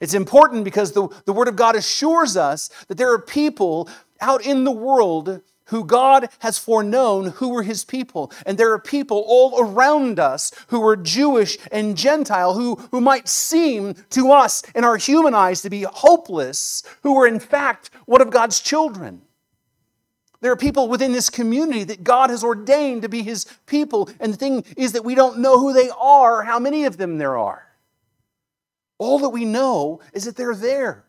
It's 0.01 0.13
important 0.13 0.65
because 0.65 0.91
the, 0.91 1.07
the 1.25 1.33
Word 1.33 1.47
of 1.47 1.55
God 1.55 1.75
assures 1.75 2.35
us 2.35 2.69
that 2.87 2.97
there 2.97 3.11
are 3.13 3.21
people 3.21 3.87
out 4.19 4.45
in 4.45 4.63
the 4.63 4.71
world 4.71 5.41
who 5.65 5.85
God 5.85 6.27
has 6.39 6.57
foreknown 6.57 7.27
who 7.31 7.49
were 7.49 7.63
his 7.63 7.85
people. 7.85 8.31
And 8.45 8.57
there 8.57 8.73
are 8.73 8.79
people 8.79 9.23
all 9.25 9.61
around 9.61 10.19
us 10.19 10.51
who 10.67 10.85
are 10.85 10.97
Jewish 10.97 11.57
and 11.71 11.95
Gentile 11.95 12.55
who, 12.55 12.75
who 12.91 12.99
might 12.99 13.29
seem 13.29 13.93
to 14.09 14.31
us 14.31 14.63
in 14.75 14.83
our 14.83 14.97
human 14.97 15.33
eyes 15.33 15.61
to 15.61 15.69
be 15.69 15.83
hopeless, 15.83 16.83
who 17.03 17.17
are 17.17 17.25
in 17.25 17.39
fact 17.39 17.89
one 18.05 18.21
of 18.21 18.31
God's 18.31 18.59
children. 18.59 19.21
There 20.41 20.51
are 20.51 20.57
people 20.57 20.87
within 20.87 21.11
this 21.11 21.29
community 21.29 21.83
that 21.83 22.03
God 22.03 22.31
has 22.31 22.43
ordained 22.43 23.03
to 23.03 23.09
be 23.09 23.21
his 23.21 23.45
people. 23.67 24.09
And 24.19 24.33
the 24.33 24.37
thing 24.37 24.65
is 24.75 24.93
that 24.93 25.05
we 25.05 25.13
don't 25.13 25.39
know 25.39 25.59
who 25.59 25.71
they 25.71 25.89
are, 25.89 26.39
or 26.39 26.43
how 26.43 26.59
many 26.59 26.85
of 26.85 26.97
them 26.97 27.19
there 27.19 27.37
are. 27.37 27.67
All 28.97 29.19
that 29.19 29.29
we 29.29 29.45
know 29.45 30.01
is 30.13 30.25
that 30.25 30.35
they're 30.35 30.55
there. 30.55 31.05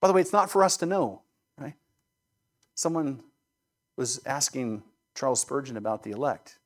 By 0.00 0.08
the 0.08 0.14
way, 0.14 0.20
it's 0.20 0.32
not 0.32 0.50
for 0.50 0.62
us 0.62 0.76
to 0.78 0.86
know, 0.86 1.22
right? 1.58 1.74
Someone 2.74 3.22
was 3.96 4.20
asking 4.26 4.82
Charles 5.14 5.40
Spurgeon 5.40 5.78
about 5.78 6.02
the 6.02 6.10
elect. 6.10 6.58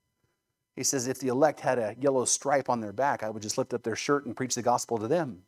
He 0.75 0.83
says, 0.83 1.07
if 1.07 1.21
the 1.21 1.29
elect 1.29 1.61
had 1.61 1.79
a 1.79 1.95
yellow 2.01 2.25
stripe 2.25 2.69
on 2.69 2.81
their 2.81 2.93
back, 2.93 3.23
I 3.23 3.31
would 3.31 3.43
just 3.43 3.57
lift 3.57 3.73
up 3.73 3.85
their 3.85 3.97
shirt 3.97 4.27
and 4.27 4.37
preach 4.37 4.57
the 4.57 4.63
gospel 4.63 4.99
to 4.99 5.07
them. 5.07 5.43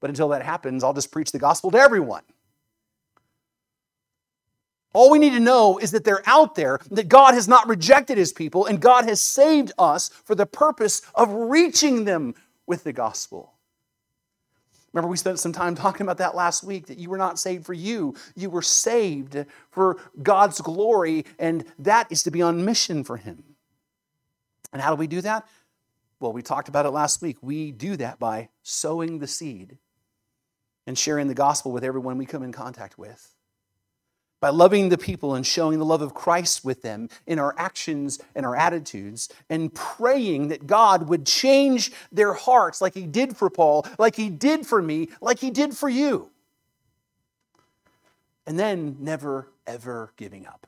But 0.00 0.10
until 0.10 0.28
that 0.28 0.42
happens, 0.42 0.84
I'll 0.84 0.94
just 0.94 1.10
preach 1.10 1.32
the 1.32 1.38
gospel 1.38 1.70
to 1.72 1.78
everyone. 1.78 2.22
All 4.92 5.10
we 5.10 5.18
need 5.20 5.30
to 5.30 5.40
know 5.40 5.78
is 5.78 5.92
that 5.92 6.04
they're 6.04 6.22
out 6.26 6.56
there, 6.56 6.80
that 6.90 7.08
God 7.08 7.34
has 7.34 7.46
not 7.46 7.68
rejected 7.68 8.18
his 8.18 8.32
people, 8.32 8.66
and 8.66 8.80
God 8.80 9.04
has 9.04 9.20
saved 9.20 9.72
us 9.78 10.08
for 10.08 10.34
the 10.34 10.46
purpose 10.46 11.02
of 11.14 11.32
reaching 11.32 12.04
them 12.04 12.34
with 12.66 12.82
the 12.82 12.92
gospel. 12.92 13.52
Remember, 14.92 15.08
we 15.08 15.16
spent 15.16 15.38
some 15.38 15.52
time 15.52 15.74
talking 15.76 16.02
about 16.02 16.18
that 16.18 16.34
last 16.34 16.64
week 16.64 16.86
that 16.86 16.98
you 16.98 17.08
were 17.08 17.18
not 17.18 17.38
saved 17.38 17.64
for 17.64 17.72
you, 17.72 18.14
you 18.34 18.50
were 18.50 18.62
saved 18.62 19.44
for 19.70 19.98
God's 20.22 20.60
glory, 20.60 21.24
and 21.38 21.64
that 21.78 22.10
is 22.10 22.24
to 22.24 22.32
be 22.32 22.42
on 22.42 22.64
mission 22.64 23.04
for 23.04 23.16
Him. 23.16 23.44
And 24.72 24.82
how 24.82 24.90
do 24.90 24.96
we 24.96 25.06
do 25.06 25.20
that? 25.20 25.46
Well, 26.18 26.32
we 26.32 26.42
talked 26.42 26.68
about 26.68 26.84
it 26.84 26.90
last 26.90 27.22
week. 27.22 27.38
We 27.40 27.72
do 27.72 27.96
that 27.96 28.18
by 28.18 28.50
sowing 28.62 29.20
the 29.20 29.26
seed 29.26 29.78
and 30.86 30.98
sharing 30.98 31.28
the 31.28 31.34
gospel 31.34 31.72
with 31.72 31.84
everyone 31.84 32.18
we 32.18 32.26
come 32.26 32.42
in 32.42 32.52
contact 32.52 32.98
with 32.98 33.34
by 34.40 34.48
loving 34.48 34.88
the 34.88 34.98
people 34.98 35.34
and 35.34 35.46
showing 35.46 35.78
the 35.78 35.84
love 35.84 36.02
of 36.02 36.14
Christ 36.14 36.64
with 36.64 36.82
them 36.82 37.08
in 37.26 37.38
our 37.38 37.54
actions 37.58 38.18
and 38.34 38.44
our 38.46 38.56
attitudes, 38.56 39.28
and 39.48 39.72
praying 39.74 40.48
that 40.48 40.66
God 40.66 41.08
would 41.08 41.26
change 41.26 41.92
their 42.10 42.32
hearts 42.32 42.80
like 42.80 42.94
He 42.94 43.06
did 43.06 43.36
for 43.36 43.50
Paul, 43.50 43.86
like 43.98 44.16
He 44.16 44.30
did 44.30 44.66
for 44.66 44.80
me, 44.80 45.08
like 45.20 45.38
He 45.38 45.50
did 45.50 45.76
for 45.76 45.88
you. 45.88 46.30
And 48.46 48.58
then 48.58 48.96
never, 48.98 49.48
ever 49.66 50.12
giving 50.16 50.46
up. 50.46 50.66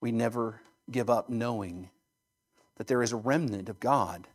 We 0.00 0.12
never 0.12 0.60
give 0.90 1.10
up 1.10 1.28
knowing 1.28 1.90
that 2.76 2.86
there 2.86 3.02
is 3.02 3.12
a 3.12 3.16
remnant 3.16 3.68
of 3.68 3.80
God 3.80 4.28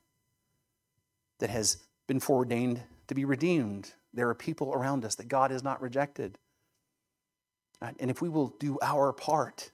that 1.39 1.49
has 1.49 1.77
been 2.07 2.19
foreordained 2.19 2.83
to 3.07 3.15
be 3.15 3.25
redeemed. 3.25 3.93
There 4.13 4.29
are 4.29 4.35
people 4.35 4.73
around 4.73 5.05
us 5.05 5.15
that 5.15 5.29
God 5.29 5.49
has 5.51 5.63
not 5.63 5.81
rejected. 5.81 6.37
And 7.99 8.09
if 8.09 8.21
we 8.21 8.29
will 8.29 8.55
do 8.59 8.79
our 8.81 9.11
part, 9.11 9.71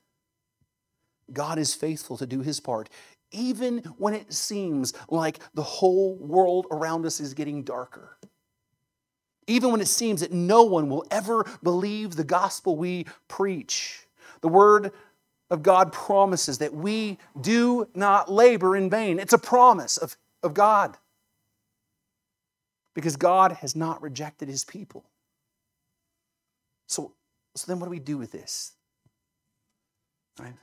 God 1.31 1.59
is 1.59 1.73
faithful 1.73 2.17
to 2.17 2.25
do 2.25 2.41
his 2.41 2.59
part, 2.59 2.89
even 3.31 3.79
when 3.97 4.15
it 4.15 4.33
seems 4.33 4.93
like 5.09 5.39
the 5.53 5.63
whole 5.63 6.15
world 6.15 6.65
around 6.71 7.05
us 7.05 7.19
is 7.19 7.33
getting 7.35 7.63
darker. 7.63 8.17
Even 9.45 9.71
when 9.71 9.81
it 9.81 9.87
seems 9.87 10.21
that 10.21 10.31
no 10.31 10.63
one 10.63 10.89
will 10.89 11.05
ever 11.11 11.45
believe 11.61 12.15
the 12.15 12.23
gospel 12.23 12.75
we 12.75 13.05
preach. 13.27 14.07
The 14.41 14.47
word 14.47 14.91
of 15.51 15.63
God 15.63 15.91
promises 15.91 16.59
that 16.59 16.73
we 16.73 17.17
do 17.39 17.87
not 17.93 18.31
labor 18.31 18.75
in 18.75 18.89
vain. 18.89 19.19
It's 19.19 19.33
a 19.33 19.39
promise 19.39 19.97
of, 19.97 20.17
of 20.43 20.53
God. 20.53 20.97
Because 22.93 23.17
God 23.17 23.53
has 23.53 23.75
not 23.75 24.01
rejected 24.01 24.49
his 24.49 24.63
people. 24.65 25.05
So 26.87 27.13
so 27.55 27.65
then, 27.67 27.79
what 27.79 27.87
do 27.87 27.91
we 27.91 27.99
do 27.99 28.17
with 28.17 28.31
this? 28.31 28.73
Right? 30.39 30.53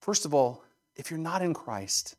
First 0.00 0.24
of 0.24 0.34
all, 0.34 0.62
if 0.96 1.10
you're 1.10 1.18
not 1.18 1.42
in 1.42 1.54
Christ, 1.54 2.16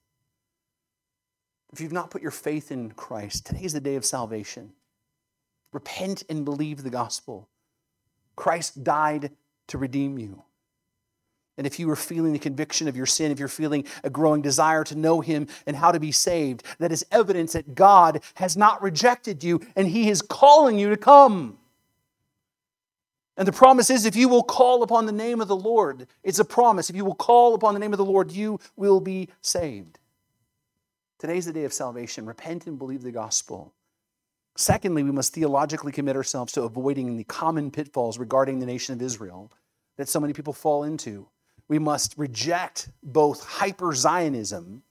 if 1.74 1.82
you've 1.82 1.92
not 1.92 2.10
put 2.10 2.22
your 2.22 2.32
faith 2.32 2.72
in 2.72 2.92
Christ, 2.92 3.46
today 3.48 3.64
is 3.64 3.74
the 3.74 3.82
day 3.82 3.96
of 3.96 4.06
salvation. 4.06 4.74
Repent 5.74 6.24
and 6.30 6.46
believe 6.46 6.84
the 6.84 6.90
gospel. 6.90 7.50
Christ 8.36 8.84
died 8.84 9.32
to 9.68 9.78
redeem 9.78 10.18
you. 10.18 10.44
And 11.58 11.66
if 11.66 11.80
you 11.80 11.90
are 11.90 11.96
feeling 11.96 12.34
the 12.34 12.40
conviction 12.40 12.88
of 12.88 12.98
your 12.98 13.06
sin, 13.06 13.32
if 13.32 13.40
you're 13.40 13.48
feeling 13.48 13.86
a 14.04 14.10
growing 14.10 14.42
desire 14.42 14.84
to 14.86 14.96
know 14.96 15.22
Him 15.22 15.48
and 15.66 15.76
how 15.76 15.92
to 15.92 16.00
be 16.00 16.12
saved, 16.12 16.64
that 16.80 16.92
is 16.92 17.06
evidence 17.12 17.54
that 17.54 17.76
God 17.76 18.22
has 18.36 18.58
not 18.58 18.82
rejected 18.82 19.44
you 19.44 19.62
and 19.76 19.88
He 19.88 20.10
is 20.10 20.22
calling 20.22 20.78
you 20.78 20.90
to 20.90 20.98
come. 20.98 21.58
And 23.38 23.48
the 23.48 23.52
promise 23.52 23.90
is 23.90 24.06
if 24.06 24.16
you 24.16 24.30
will 24.30 24.44
call 24.44 24.82
upon 24.82 25.06
the 25.06 25.12
name 25.12 25.42
of 25.42 25.48
the 25.48 25.56
Lord, 25.56 26.08
it's 26.24 26.40
a 26.40 26.46
promise. 26.46 26.90
If 26.90 26.96
you 26.96 27.04
will 27.04 27.16
call 27.16 27.54
upon 27.54 27.74
the 27.74 27.80
name 27.80 27.94
of 27.94 27.98
the 27.98 28.06
Lord, 28.06 28.32
you 28.32 28.60
will 28.76 29.02
be 29.02 29.30
saved. 29.42 30.00
Today's 31.20 31.46
the 31.46 31.54
day 31.54 31.66
of 31.66 31.74
salvation. 31.74 32.26
Repent 32.26 32.68
and 32.68 32.78
believe 32.78 33.02
the 33.02 33.12
gospel. 33.12 33.74
Secondly, 34.56 35.04
we 35.04 35.12
must 35.12 35.34
theologically 35.34 35.92
commit 35.92 36.16
ourselves 36.16 36.54
to 36.54 36.64
avoiding 36.64 37.18
the 37.18 37.26
common 37.26 37.72
pitfalls 37.72 38.18
regarding 38.18 38.60
the 38.60 38.66
nation 38.66 38.94
of 38.94 39.02
Israel 39.02 39.52
that 39.98 40.08
so 40.08 40.20
many 40.20 40.34
people 40.34 40.54
fall 40.54 40.84
into. 40.84 41.28
We 41.68 41.80
must 41.80 42.18
reject 42.18 42.90
both 43.04 43.44
hyper 43.44 43.94
Zionism 43.94 44.84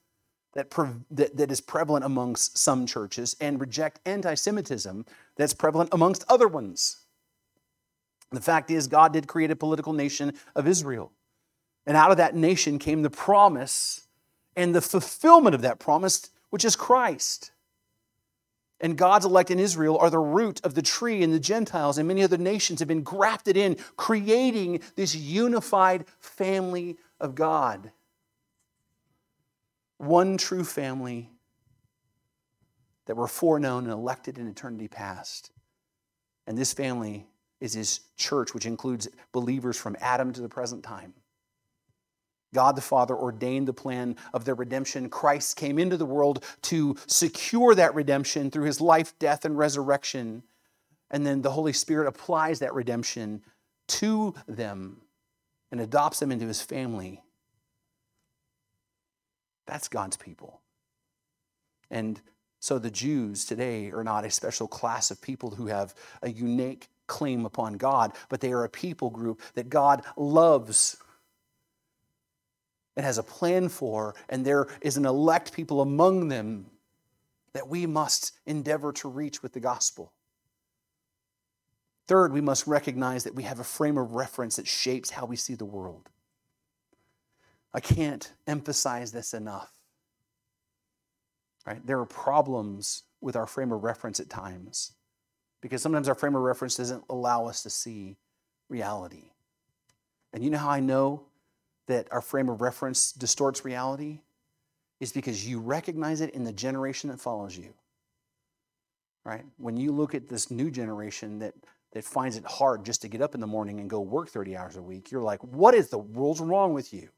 that, 0.55 0.71
that, 1.11 1.37
that 1.37 1.51
is 1.51 1.61
prevalent 1.61 2.05
amongst 2.05 2.59
some 2.59 2.85
churches 2.85 3.37
and 3.41 3.61
reject 3.61 4.01
anti 4.05 4.35
Semitism 4.35 5.07
that's 5.37 5.55
prevalent 5.55 5.91
amongst 5.93 6.25
other 6.29 6.49
ones. 6.49 7.04
The 8.35 8.41
fact 8.41 8.71
is, 8.71 8.87
God 8.87 9.13
did 9.13 9.27
create 9.27 9.51
a 9.51 9.57
political 9.57 9.93
nation 9.93 10.35
of 10.55 10.67
Israel. 10.67 11.13
And 11.87 11.97
out 11.97 12.11
of 12.11 12.17
that 12.17 12.35
nation 12.35 12.79
came 12.79 13.03
the 13.03 13.11
promise 13.11 14.07
and 14.57 14.75
the 14.75 14.81
fulfillment 14.81 15.55
of 15.55 15.63
that 15.63 15.79
promise, 15.79 16.31
which 16.51 16.65
is 16.65 16.77
Christ. 16.77 17.51
And 18.81 18.99
God's 18.99 19.25
elect 19.25 19.51
in 19.51 19.59
Israel 19.59 19.99
are 19.99 20.11
the 20.11 20.19
root 20.19 20.61
of 20.65 20.75
the 20.75 20.83
tree, 20.83 21.23
and 21.23 21.33
the 21.33 21.41
Gentiles 21.41 21.99
and 21.99 22.09
many 22.09 22.23
other 22.23 22.37
nations 22.37 22.81
have 22.81 22.89
been 22.89 23.03
grafted 23.03 23.57
in, 23.57 23.77
creating 23.97 24.81
this 24.97 25.15
unified 25.15 26.05
family 26.21 26.97
of 27.21 27.35
God. 27.35 27.93
One 29.99 30.37
true 30.37 30.65
family 30.65 31.31
that 33.07 33.17
were 33.17 33.29
foreknown 33.29 33.85
and 33.85 33.93
elected 33.93 34.39
in 34.39 34.49
eternity 34.49 34.89
past. 34.89 35.51
And 36.47 36.59
this 36.59 36.73
family 36.73 37.27
is 37.65 37.73
his 37.73 38.01
church, 38.17 38.53
which 38.53 38.67
includes 38.67 39.09
believers 39.33 39.77
from 39.77 39.97
Adam 40.01 40.33
to 40.35 40.43
the 40.43 40.49
present 40.49 40.85
time. 40.85 41.15
God 42.53 42.77
the 42.77 42.83
Father 42.83 43.17
ordained 43.17 43.67
the 43.67 43.73
plan 43.73 44.17
of 44.33 44.45
their 44.45 44.55
redemption. 44.55 45.09
Christ 45.09 45.57
came 45.57 45.79
into 45.79 45.97
the 45.97 46.07
world 46.07 46.45
to 46.63 46.97
secure 47.07 47.75
that 47.75 47.95
redemption 47.95 48.51
through 48.51 48.67
his 48.67 48.81
life, 48.81 49.19
death, 49.19 49.45
and 49.45 49.59
resurrection. 49.59 50.45
And 51.11 51.27
then 51.27 51.43
the 51.43 51.51
Holy 51.51 51.73
Spirit 51.73 52.07
applies 52.07 52.61
that 52.61 52.75
redemption 52.75 53.43
to 53.89 54.35
them 54.47 55.01
and 55.73 55.81
adopts 55.81 56.21
them 56.21 56.31
into 56.31 56.47
his 56.47 56.61
family. 56.61 57.23
That's 59.67 59.89
God's 59.89 60.19
people. 60.19 60.61
And 61.91 62.21
so 62.61 62.79
the 62.79 62.91
Jews 62.91 63.45
today 63.45 63.91
are 63.91 64.05
not 64.05 64.25
a 64.25 64.31
special 64.31 64.69
class 64.69 65.11
of 65.11 65.21
people 65.21 65.51
who 65.51 65.67
have 65.67 65.95
a 66.23 66.31
unique 66.31 66.89
claim 67.07 67.45
upon 67.45 67.75
God, 67.75 68.13
but 68.29 68.41
they 68.41 68.53
are 68.53 68.65
a 68.65 68.69
people 68.69 69.11
group 69.11 69.41
that 69.55 69.69
God 69.69 70.03
loves 70.17 70.97
and 72.97 73.05
has 73.05 73.19
a 73.19 73.23
plan 73.23 73.69
for, 73.69 74.15
and 74.29 74.45
there 74.45 74.69
is 74.81 74.97
an 74.97 75.05
elect 75.05 75.53
people 75.53 75.81
among 75.81 76.29
them 76.29 76.67
that 77.53 77.69
we 77.69 77.87
must 77.87 78.33
endeavor 78.47 78.93
to 78.93 79.09
reach 79.09 79.43
with 79.43 79.53
the 79.53 79.61
gospel. 79.61 80.13
Third, 82.07 82.33
we 82.33 82.41
must 82.41 82.67
recognize 82.67 83.25
that 83.25 83.35
we 83.35 83.45
have 83.45 83.61
a 83.61 83.65
frame 83.65 83.97
of 83.97 84.13
reference 84.13 84.57
that 84.57 84.67
shapes 84.67 85.11
how 85.11 85.25
we 85.25 85.37
see 85.37 85.55
the 85.55 85.65
world. 85.65 86.11
I 87.73 87.81
can't 87.81 88.33
emphasize 88.47 89.11
this 89.11 89.35
enough. 89.35 89.73
Right? 91.67 91.85
There 91.85 91.99
are 91.99 92.07
problems 92.07 93.05
with 93.21 93.37
our 93.37 93.47
frame 93.47 93.73
of 93.73 93.83
reference 93.83 94.21
at 94.21 94.29
times 94.29 94.93
because 95.65 95.81
sometimes 95.81 96.11
our 96.11 96.15
frame 96.15 96.35
of 96.35 96.43
reference 96.43 96.77
doesn't 96.77 97.03
allow 97.09 97.47
us 97.47 97.63
to 97.63 97.71
see 97.71 98.19
reality. 98.69 99.31
And 100.35 100.45
you 100.45 100.51
know 100.51 100.59
how 100.59 100.69
I 100.69 100.81
know 100.81 101.23
that 101.87 102.07
our 102.13 102.21
frame 102.21 102.51
of 102.51 102.61
reference 102.61 103.13
distorts 103.13 103.65
reality? 103.65 104.21
Is 105.01 105.11
because 105.11 105.49
you 105.49 105.61
recognize 105.61 106.21
it 106.21 106.35
in 106.35 106.45
the 106.45 106.53
generation 106.53 107.09
that 107.09 107.19
follows 107.19 107.57
you. 107.57 107.73
Right? 109.25 109.47
When 109.57 109.79
you 109.79 109.91
look 109.91 110.15
at 110.15 110.29
this 110.29 110.51
new 110.51 110.71
generation 110.71 111.39
that, 111.39 111.55
that 111.93 112.05
finds 112.05 112.37
it 112.37 112.45
hard 112.45 112.85
just 112.85 113.01
to 113.01 113.09
get 113.09 113.23
up 113.23 113.35
in 113.35 113.41
the 113.41 113.47
morning 113.47 113.81
and 113.81 113.89
go 113.89 114.03
work 114.03 114.29
30 114.29 114.59
hours 114.59 114.77
a 114.77 114.83
week, 114.83 115.11
you're 115.11 115.23
like, 115.23 115.43
what 115.43 115.75
is 115.75 115.89
the 115.89 115.97
world's 115.97 116.43
wrong 116.43 116.75
with 116.75 116.93
you? 116.93 117.09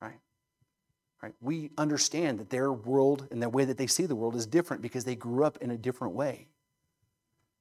Right? 0.00 0.20
Right? 1.20 1.34
We 1.40 1.72
understand 1.76 2.38
that 2.38 2.50
their 2.50 2.72
world 2.72 3.26
and 3.32 3.42
the 3.42 3.48
way 3.48 3.64
that 3.64 3.76
they 3.76 3.88
see 3.88 4.06
the 4.06 4.14
world 4.14 4.36
is 4.36 4.46
different 4.46 4.82
because 4.82 5.04
they 5.04 5.16
grew 5.16 5.44
up 5.44 5.58
in 5.60 5.72
a 5.72 5.76
different 5.76 6.14
way. 6.14 6.46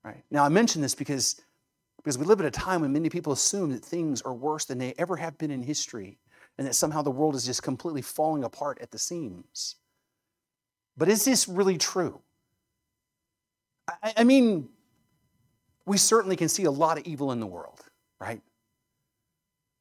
Right? 0.05 0.23
Now, 0.29 0.45
I 0.45 0.49
mention 0.49 0.83
this 0.83 0.93
because, 0.93 1.41
because 1.97 2.15
we 2.15 2.25
live 2.25 2.39
at 2.39 2.45
a 2.45 2.51
time 2.51 2.81
when 2.81 2.93
many 2.93 3.09
people 3.09 3.33
assume 3.33 3.71
that 3.71 3.83
things 3.83 4.21
are 4.21 4.35
worse 4.35 4.65
than 4.65 4.77
they 4.77 4.93
ever 4.99 5.15
have 5.15 5.35
been 5.39 5.49
in 5.49 5.63
history 5.63 6.19
and 6.59 6.67
that 6.67 6.75
somehow 6.75 7.01
the 7.01 7.09
world 7.09 7.33
is 7.33 7.43
just 7.43 7.63
completely 7.63 8.03
falling 8.03 8.43
apart 8.43 8.77
at 8.81 8.91
the 8.91 8.99
seams. 8.99 9.77
But 10.95 11.09
is 11.09 11.25
this 11.25 11.47
really 11.47 11.79
true? 11.79 12.21
I, 13.87 14.13
I 14.17 14.23
mean, 14.23 14.69
we 15.87 15.97
certainly 15.97 16.35
can 16.35 16.49
see 16.49 16.65
a 16.65 16.71
lot 16.71 16.99
of 16.99 17.07
evil 17.07 17.31
in 17.31 17.39
the 17.39 17.47
world, 17.47 17.81
right? 18.19 18.41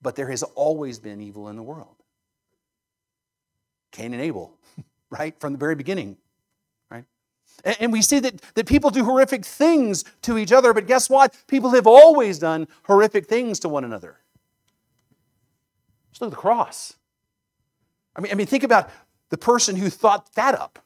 But 0.00 0.16
there 0.16 0.30
has 0.30 0.42
always 0.42 0.98
been 0.98 1.20
evil 1.20 1.48
in 1.50 1.56
the 1.56 1.62
world. 1.62 1.96
Cain 3.92 4.14
and 4.14 4.22
Abel, 4.22 4.58
right? 5.10 5.38
From 5.38 5.52
the 5.52 5.58
very 5.58 5.74
beginning. 5.74 6.16
And 7.64 7.92
we 7.92 8.02
see 8.02 8.20
that, 8.20 8.40
that 8.54 8.66
people 8.66 8.90
do 8.90 9.04
horrific 9.04 9.44
things 9.44 10.04
to 10.22 10.36
each 10.36 10.52
other, 10.52 10.74
but 10.74 10.86
guess 10.86 11.08
what? 11.08 11.34
People 11.46 11.70
have 11.70 11.86
always 11.86 12.38
done 12.38 12.68
horrific 12.84 13.26
things 13.26 13.58
to 13.60 13.68
one 13.68 13.84
another. 13.84 14.18
Just 16.10 16.20
look 16.20 16.28
at 16.28 16.36
the 16.36 16.40
cross. 16.40 16.94
I 18.14 18.20
mean, 18.20 18.32
I 18.32 18.34
mean, 18.34 18.46
think 18.46 18.64
about 18.64 18.90
the 19.30 19.38
person 19.38 19.76
who 19.76 19.88
thought 19.88 20.34
that 20.34 20.54
up. 20.54 20.78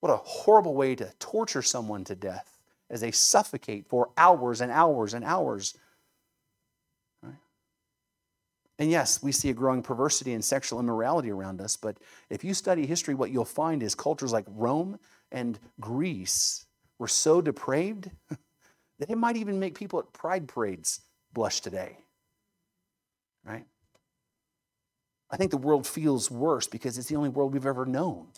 What 0.00 0.10
a 0.10 0.16
horrible 0.16 0.74
way 0.74 0.94
to 0.96 1.12
torture 1.18 1.62
someone 1.62 2.04
to 2.04 2.14
death 2.14 2.58
as 2.90 3.00
they 3.00 3.10
suffocate 3.10 3.86
for 3.88 4.10
hours 4.16 4.60
and 4.60 4.72
hours 4.72 5.14
and 5.14 5.24
hours 5.24 5.76
and 8.78 8.90
yes, 8.90 9.22
we 9.22 9.32
see 9.32 9.50
a 9.50 9.54
growing 9.54 9.82
perversity 9.82 10.34
and 10.34 10.44
sexual 10.44 10.78
immorality 10.78 11.30
around 11.30 11.60
us, 11.60 11.74
but 11.74 11.96
if 12.30 12.44
you 12.44 12.54
study 12.54 12.86
history, 12.86 13.14
what 13.14 13.30
you'll 13.30 13.44
find 13.44 13.82
is 13.82 13.94
cultures 13.94 14.32
like 14.32 14.44
Rome 14.48 14.98
and 15.32 15.58
Greece 15.80 16.66
were 16.98 17.08
so 17.08 17.40
depraved 17.40 18.10
that 18.98 19.10
it 19.10 19.18
might 19.18 19.36
even 19.36 19.58
make 19.58 19.76
people 19.76 19.98
at 19.98 20.12
pride 20.12 20.46
parades 20.46 21.00
blush 21.32 21.60
today. 21.60 21.98
Right? 23.44 23.66
I 25.30 25.36
think 25.36 25.50
the 25.50 25.56
world 25.56 25.86
feels 25.86 26.30
worse 26.30 26.68
because 26.68 26.98
it's 26.98 27.08
the 27.08 27.16
only 27.16 27.28
world 27.30 27.52
we've 27.52 27.66
ever 27.66 27.84
known. 27.84 28.28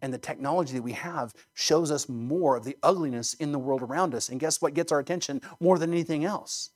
And 0.00 0.12
the 0.12 0.18
technology 0.18 0.74
that 0.74 0.82
we 0.82 0.92
have 0.92 1.32
shows 1.54 1.90
us 1.90 2.08
more 2.08 2.56
of 2.56 2.64
the 2.64 2.76
ugliness 2.82 3.34
in 3.34 3.52
the 3.52 3.58
world 3.58 3.82
around 3.82 4.14
us. 4.14 4.30
And 4.30 4.40
guess 4.40 4.60
what 4.60 4.74
gets 4.74 4.90
our 4.90 4.98
attention 4.98 5.42
more 5.60 5.78
than 5.78 5.92
anything 5.92 6.24
else? 6.24 6.70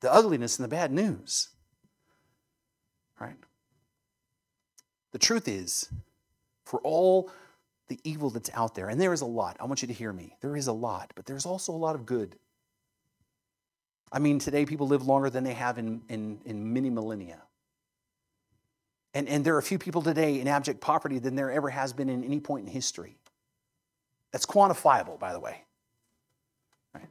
The 0.00 0.12
ugliness 0.12 0.58
and 0.58 0.64
the 0.64 0.68
bad 0.68 0.92
news 0.92 1.48
right? 3.20 3.36
The 5.12 5.18
truth 5.18 5.46
is, 5.48 5.88
for 6.64 6.80
all 6.80 7.30
the 7.88 7.98
evil 8.04 8.30
that's 8.30 8.50
out 8.54 8.74
there, 8.74 8.88
and 8.88 9.00
there 9.00 9.12
is 9.12 9.20
a 9.20 9.26
lot, 9.26 9.56
I 9.60 9.64
want 9.64 9.82
you 9.82 9.88
to 9.88 9.94
hear 9.94 10.12
me. 10.12 10.36
There 10.40 10.56
is 10.56 10.66
a 10.66 10.72
lot, 10.72 11.12
but 11.14 11.26
there's 11.26 11.44
also 11.44 11.72
a 11.72 11.74
lot 11.74 11.94
of 11.94 12.06
good. 12.06 12.36
I 14.12 14.18
mean, 14.18 14.38
today 14.38 14.64
people 14.66 14.88
live 14.88 15.06
longer 15.06 15.30
than 15.30 15.44
they 15.44 15.54
have 15.54 15.78
in, 15.78 16.02
in, 16.08 16.40
in 16.44 16.72
many 16.72 16.90
millennia. 16.90 17.42
And, 19.12 19.28
and 19.28 19.44
there 19.44 19.56
are 19.56 19.62
few 19.62 19.78
people 19.78 20.02
today 20.02 20.40
in 20.40 20.46
abject 20.46 20.80
poverty 20.80 21.18
than 21.18 21.34
there 21.34 21.50
ever 21.50 21.70
has 21.70 21.92
been 21.92 22.08
in 22.08 22.22
any 22.22 22.40
point 22.40 22.66
in 22.66 22.72
history. 22.72 23.18
That's 24.32 24.46
quantifiable, 24.46 25.18
by 25.18 25.32
the 25.32 25.40
way. 25.40 25.64
Right? 26.94 27.08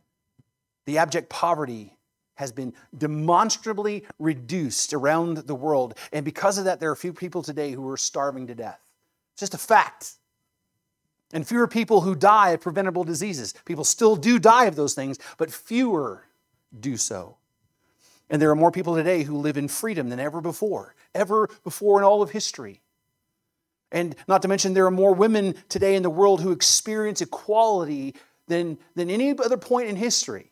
The 0.86 0.98
abject 0.98 1.30
poverty 1.30 1.98
has 2.40 2.54
been 2.54 2.74
demonstrably 2.98 4.06
reduced 4.18 4.94
around 4.94 5.40
the 5.40 5.54
world. 5.54 5.94
And 6.14 6.24
because 6.24 6.58
of 6.58 6.64
that, 6.64 6.80
there 6.80 6.90
are 6.90 6.96
few 6.96 7.12
people 7.12 7.44
today 7.44 7.72
who 7.72 7.86
are 7.90 7.98
starving 7.98 8.48
to 8.48 8.56
death. 8.56 8.80
It's 9.34 9.42
just 9.42 9.54
a 9.54 9.58
fact. 9.58 10.14
And 11.34 11.46
fewer 11.46 11.68
people 11.68 12.00
who 12.00 12.16
die 12.16 12.52
of 12.52 12.62
preventable 12.62 13.04
diseases. 13.04 13.54
People 13.66 13.84
still 13.84 14.16
do 14.16 14.40
die 14.40 14.68
of 14.68 14.78
those 14.78 14.94
things, 14.94 15.20
but 15.38 15.52
fewer 15.52 16.24
do 16.80 16.96
so. 16.96 17.36
And 18.30 18.42
there 18.42 18.50
are 18.52 18.56
more 18.56 18.72
people 18.72 18.96
today 18.96 19.24
who 19.24 19.36
live 19.36 19.58
in 19.58 19.68
freedom 19.68 20.08
than 20.08 20.22
ever 20.22 20.40
before, 20.40 20.96
ever 21.14 21.50
before 21.66 22.00
in 22.00 22.06
all 22.06 22.22
of 22.22 22.32
history. 22.32 22.80
And 23.92 24.16
not 24.30 24.44
to 24.44 24.48
mention, 24.48 24.74
there 24.74 24.86
are 24.86 24.92
more 24.92 25.14
women 25.14 25.56
today 25.68 25.96
in 25.96 26.04
the 26.04 26.10
world 26.10 26.40
who 26.40 26.54
experience 26.54 27.20
equality 27.20 28.16
than, 28.48 28.78
than 28.96 29.10
any 29.10 29.32
other 29.32 29.58
point 29.58 29.90
in 29.90 29.98
history. 29.98 30.52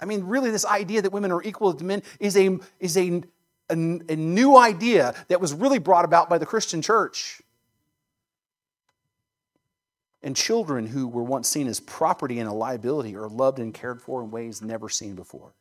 I 0.00 0.04
mean, 0.04 0.24
really, 0.24 0.50
this 0.50 0.66
idea 0.66 1.02
that 1.02 1.12
women 1.12 1.32
are 1.32 1.42
equal 1.42 1.72
to 1.72 1.84
men 1.84 2.02
is 2.20 2.36
a, 2.36 2.58
is 2.78 2.96
a, 2.96 3.22
a, 3.70 3.74
a 3.74 4.16
new 4.16 4.56
idea 4.56 5.14
that 5.28 5.40
was 5.40 5.54
really 5.54 5.78
brought 5.78 6.04
about 6.04 6.28
by 6.28 6.38
the 6.38 6.46
Christian 6.46 6.82
church. 6.82 7.40
And 10.22 10.34
children 10.34 10.86
who 10.86 11.06
were 11.06 11.22
once 11.22 11.48
seen 11.48 11.68
as 11.68 11.78
property 11.80 12.40
and 12.40 12.48
a 12.48 12.52
liability 12.52 13.14
are 13.16 13.28
loved 13.28 13.58
and 13.58 13.72
cared 13.72 14.02
for 14.02 14.22
in 14.22 14.30
ways 14.30 14.60
never 14.60 14.88
seen 14.88 15.14
before. 15.14 15.54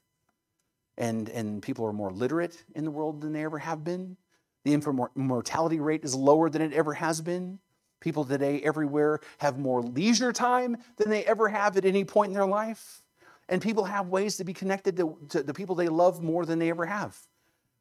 And, 0.97 1.29
and 1.29 1.61
people 1.61 1.86
are 1.86 1.93
more 1.93 2.11
literate 2.11 2.63
in 2.73 2.83
the 2.83 2.91
world 2.91 3.21
than 3.21 3.33
they 3.33 3.43
ever 3.43 3.59
have 3.59 3.83
been. 3.83 4.17
The 4.63 4.73
infant 4.73 4.99
mortality 5.15 5.79
rate 5.79 6.03
is 6.03 6.15
lower 6.15 6.49
than 6.49 6.61
it 6.61 6.73
ever 6.73 6.93
has 6.93 7.21
been. 7.21 7.59
People 7.99 8.25
today 8.25 8.59
everywhere 8.61 9.19
have 9.38 9.59
more 9.59 9.81
leisure 9.81 10.33
time 10.33 10.77
than 10.97 11.09
they 11.09 11.23
ever 11.25 11.47
have 11.49 11.77
at 11.77 11.86
any 11.86 12.03
point 12.03 12.29
in 12.29 12.33
their 12.33 12.47
life. 12.47 13.03
And 13.47 13.61
people 13.61 13.83
have 13.83 14.07
ways 14.07 14.37
to 14.37 14.43
be 14.43 14.53
connected 14.53 14.97
to, 14.97 15.17
to 15.29 15.43
the 15.43 15.53
people 15.53 15.75
they 15.75 15.87
love 15.87 16.23
more 16.23 16.45
than 16.45 16.59
they 16.59 16.69
ever 16.69 16.85
have. 16.85 17.17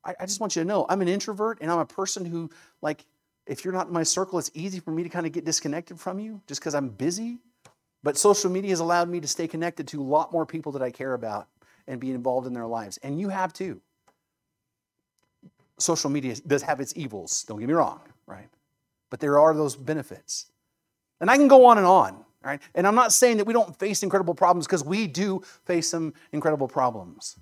I, 0.05 0.15
I 0.21 0.27
just 0.27 0.41
want 0.41 0.57
you 0.57 0.63
to 0.63 0.69
know 0.69 0.87
I'm 0.89 1.01
an 1.01 1.09
introvert 1.09 1.59
and 1.61 1.71
I'm 1.71 1.79
a 1.79 1.87
person 1.87 2.25
who, 2.25 2.51
like, 2.83 3.07
if 3.47 3.65
you're 3.65 3.75
not 3.75 3.89
in 3.89 3.93
my 3.93 4.03
circle, 4.03 4.39
it's 4.39 4.51
easy 4.55 4.81
for 4.81 4.91
me 4.91 5.03
to 5.03 5.09
kind 5.09 5.27
of 5.27 5.33
get 5.33 5.45
disconnected 5.45 5.99
from 5.99 6.19
you 6.19 6.41
just 6.47 6.61
because 6.61 6.75
I'm 6.75 6.89
busy. 6.89 7.39
But 8.03 8.19
social 8.19 8.51
media 8.51 8.71
has 8.71 8.81
allowed 8.81 9.09
me 9.09 9.21
to 9.21 9.29
stay 9.29 9.49
connected 9.49 9.89
to 9.89 10.01
a 10.01 10.05
lot 10.05 10.33
more 10.33 10.45
people 10.45 10.73
that 10.73 10.83
I 10.83 10.91
care 10.91 11.15
about 11.15 11.49
and 11.87 12.01
be 12.01 12.11
involved 12.11 12.47
in 12.47 12.53
their 12.53 12.67
lives. 12.67 12.99
And 13.03 13.19
you 13.19 13.29
have 13.31 13.53
too. 13.53 13.81
Social 15.79 16.11
media 16.11 16.37
does 16.47 16.63
have 16.63 16.81
its 16.81 16.93
evils, 16.97 17.45
don't 17.49 17.59
get 17.59 17.67
me 17.69 17.75
wrong, 17.75 18.01
right? 18.27 18.49
But 19.11 19.21
there 19.21 19.39
are 19.39 19.55
those 19.55 19.75
benefits. 19.75 20.47
And 21.21 21.31
I 21.31 21.37
can 21.37 21.49
go 21.49 21.67
on 21.67 21.79
and 21.79 21.87
on, 21.87 22.24
right? 22.45 22.61
And 22.75 22.87
I'm 22.87 22.95
not 22.95 23.13
saying 23.13 23.39
that 23.39 23.47
we 23.47 23.53
don't 23.53 23.77
face 23.79 24.03
incredible 24.03 24.35
problems 24.35 24.67
because 24.67 24.85
we 24.85 25.07
do 25.07 25.43
face 25.65 25.89
some 25.89 26.13
incredible 26.33 26.69
problems. 26.69 27.39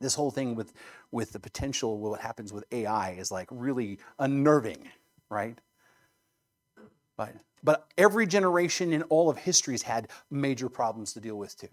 This 0.00 0.14
whole 0.14 0.30
thing 0.30 0.54
with, 0.54 0.72
with 1.10 1.32
the 1.32 1.40
potential, 1.40 1.98
what 1.98 2.20
happens 2.20 2.52
with 2.52 2.64
AI 2.72 3.12
is 3.12 3.30
like 3.30 3.48
really 3.50 3.98
unnerving, 4.18 4.88
right? 5.30 5.58
But, 7.16 7.34
but 7.62 7.86
every 7.96 8.26
generation 8.26 8.92
in 8.92 9.02
all 9.04 9.30
of 9.30 9.38
history 9.38 9.74
has 9.74 9.82
had 9.82 10.08
major 10.30 10.68
problems 10.68 11.14
to 11.14 11.20
deal 11.20 11.36
with 11.36 11.56
too. 11.56 11.68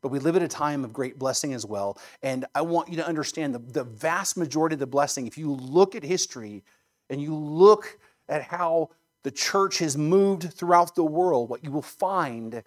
But 0.00 0.08
we 0.08 0.18
live 0.18 0.36
at 0.36 0.42
a 0.42 0.48
time 0.48 0.84
of 0.84 0.92
great 0.92 1.18
blessing 1.18 1.52
as 1.52 1.64
well. 1.64 1.98
And 2.22 2.44
I 2.54 2.62
want 2.62 2.88
you 2.88 2.96
to 2.96 3.06
understand 3.06 3.54
the, 3.54 3.58
the 3.58 3.84
vast 3.84 4.36
majority 4.36 4.74
of 4.74 4.80
the 4.80 4.86
blessing, 4.86 5.26
if 5.26 5.38
you 5.38 5.52
look 5.52 5.94
at 5.94 6.02
history 6.02 6.64
and 7.08 7.20
you 7.20 7.34
look 7.34 7.98
at 8.28 8.42
how 8.42 8.90
the 9.26 9.32
church 9.32 9.78
has 9.78 9.98
moved 9.98 10.52
throughout 10.52 10.94
the 10.94 11.02
world, 11.02 11.48
what 11.48 11.64
you 11.64 11.72
will 11.72 11.82
find 11.82 12.62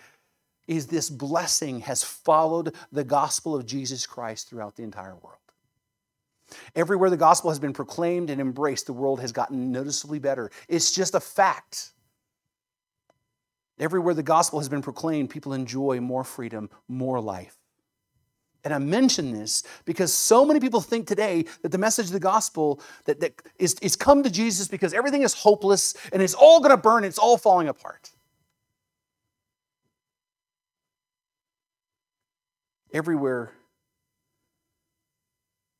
is 0.67 0.87
this 0.87 1.09
blessing 1.09 1.79
has 1.79 2.03
followed 2.03 2.75
the 2.91 3.05
gospel 3.05 3.55
of 3.55 3.65
Jesus 3.65 4.05
Christ 4.05 4.49
throughout 4.49 4.75
the 4.75 4.83
entire 4.83 5.15
world. 5.15 5.37
Everywhere 6.75 7.09
the 7.09 7.15
gospel 7.15 7.49
has 7.49 7.59
been 7.59 7.71
proclaimed 7.71 8.29
and 8.29 8.41
embraced, 8.41 8.87
the 8.87 8.91
world 8.91 9.21
has 9.21 9.31
gotten 9.31 9.71
noticeably 9.71 10.19
better. 10.19 10.51
It's 10.67 10.91
just 10.91 11.15
a 11.15 11.21
fact. 11.21 11.93
Everywhere 13.79 14.13
the 14.13 14.21
gospel 14.21 14.59
has 14.59 14.67
been 14.67 14.81
proclaimed, 14.81 15.29
people 15.29 15.53
enjoy 15.53 16.01
more 16.01 16.25
freedom, 16.25 16.69
more 16.89 17.21
life. 17.21 17.58
And 18.63 18.73
I 18.73 18.77
mention 18.77 19.31
this 19.31 19.63
because 19.85 20.13
so 20.13 20.45
many 20.45 20.59
people 20.59 20.81
think 20.81 21.07
today 21.07 21.45
that 21.61 21.71
the 21.71 21.77
message 21.77 22.07
of 22.07 22.11
the 22.11 22.19
gospel 22.19 22.81
that, 23.05 23.19
that 23.21 23.41
is, 23.57 23.75
is 23.81 23.95
come 23.95 24.23
to 24.23 24.29
Jesus 24.29 24.67
because 24.67 24.93
everything 24.93 25.21
is 25.21 25.33
hopeless 25.33 25.95
and 26.11 26.21
it's 26.21 26.33
all 26.33 26.59
going 26.59 26.71
to 26.71 26.77
burn, 26.77 27.03
it's 27.03 27.17
all 27.17 27.37
falling 27.37 27.69
apart. 27.69 28.11
Everywhere 32.93 33.53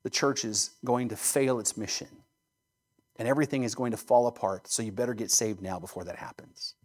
the 0.04 0.10
church 0.10 0.46
is 0.46 0.72
going 0.86 1.10
to 1.10 1.18
fail 1.18 1.60
its 1.60 1.76
mission 1.76 2.08
and 3.18 3.28
everything 3.28 3.64
is 3.64 3.76
going 3.76 3.92
to 3.92 3.98
fall 3.98 4.28
apart, 4.28 4.68
so 4.70 4.82
you 4.82 4.94
better 4.94 5.14
get 5.14 5.30
saved 5.30 5.62
now 5.62 5.78
before 5.78 6.06
that 6.06 6.16
happens. 6.16 6.76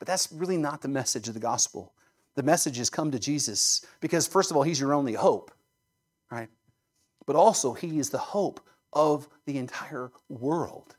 But 0.00 0.08
that's 0.08 0.30
really 0.32 0.56
not 0.56 0.82
the 0.82 0.88
message 0.88 1.28
of 1.28 1.34
the 1.34 1.40
gospel. 1.40 1.92
The 2.38 2.44
message 2.44 2.78
is 2.78 2.88
come 2.88 3.10
to 3.10 3.18
Jesus 3.18 3.84
because, 3.98 4.28
first 4.28 4.52
of 4.52 4.56
all, 4.56 4.62
He's 4.62 4.78
your 4.78 4.94
only 4.94 5.14
hope, 5.14 5.50
right? 6.30 6.48
But 7.26 7.34
also, 7.34 7.72
He 7.72 7.98
is 7.98 8.10
the 8.10 8.18
hope 8.18 8.60
of 8.92 9.26
the 9.46 9.58
entire 9.58 10.12
world. 10.28 10.94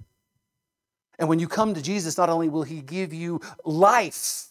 And 1.18 1.30
when 1.30 1.40
you 1.40 1.48
come 1.48 1.74
to 1.74 1.82
Jesus, 1.82 2.18
not 2.18 2.30
only 2.30 2.50
will 2.50 2.64
He 2.64 2.82
give 2.82 3.14
you 3.14 3.40
life, 3.64 4.48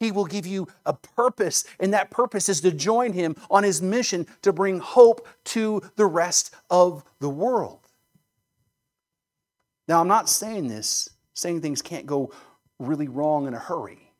He 0.00 0.10
will 0.10 0.24
give 0.24 0.46
you 0.46 0.68
a 0.86 0.94
purpose, 0.94 1.64
and 1.78 1.92
that 1.92 2.10
purpose 2.10 2.48
is 2.48 2.62
to 2.62 2.70
join 2.70 3.12
Him 3.12 3.36
on 3.50 3.62
His 3.62 3.82
mission 3.82 4.26
to 4.40 4.54
bring 4.54 4.78
hope 4.78 5.28
to 5.44 5.82
the 5.96 6.06
rest 6.06 6.54
of 6.70 7.04
the 7.18 7.28
world. 7.28 7.80
Now, 9.86 10.00
I'm 10.00 10.08
not 10.08 10.30
saying 10.30 10.68
this, 10.68 11.10
saying 11.34 11.60
things 11.60 11.82
can't 11.82 12.06
go 12.06 12.32
really 12.78 13.08
wrong 13.08 13.46
in 13.46 13.52
a 13.52 13.58
hurry. 13.58 14.11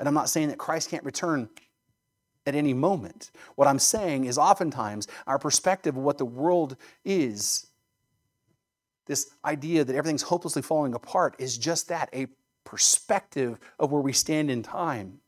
And 0.00 0.08
I'm 0.08 0.14
not 0.14 0.30
saying 0.30 0.48
that 0.48 0.58
Christ 0.58 0.90
can't 0.90 1.04
return 1.04 1.48
at 2.46 2.54
any 2.54 2.72
moment. 2.72 3.30
What 3.54 3.68
I'm 3.68 3.78
saying 3.78 4.24
is 4.24 4.38
oftentimes 4.38 5.06
our 5.26 5.38
perspective 5.38 5.96
of 5.96 6.02
what 6.02 6.16
the 6.16 6.24
world 6.24 6.76
is, 7.04 7.66
this 9.06 9.30
idea 9.44 9.84
that 9.84 9.94
everything's 9.94 10.22
hopelessly 10.22 10.62
falling 10.62 10.94
apart, 10.94 11.36
is 11.38 11.58
just 11.58 11.88
that 11.88 12.08
a 12.14 12.28
perspective 12.64 13.58
of 13.78 13.92
where 13.92 14.00
we 14.00 14.14
stand 14.14 14.50
in 14.50 14.62
time. 14.62 15.20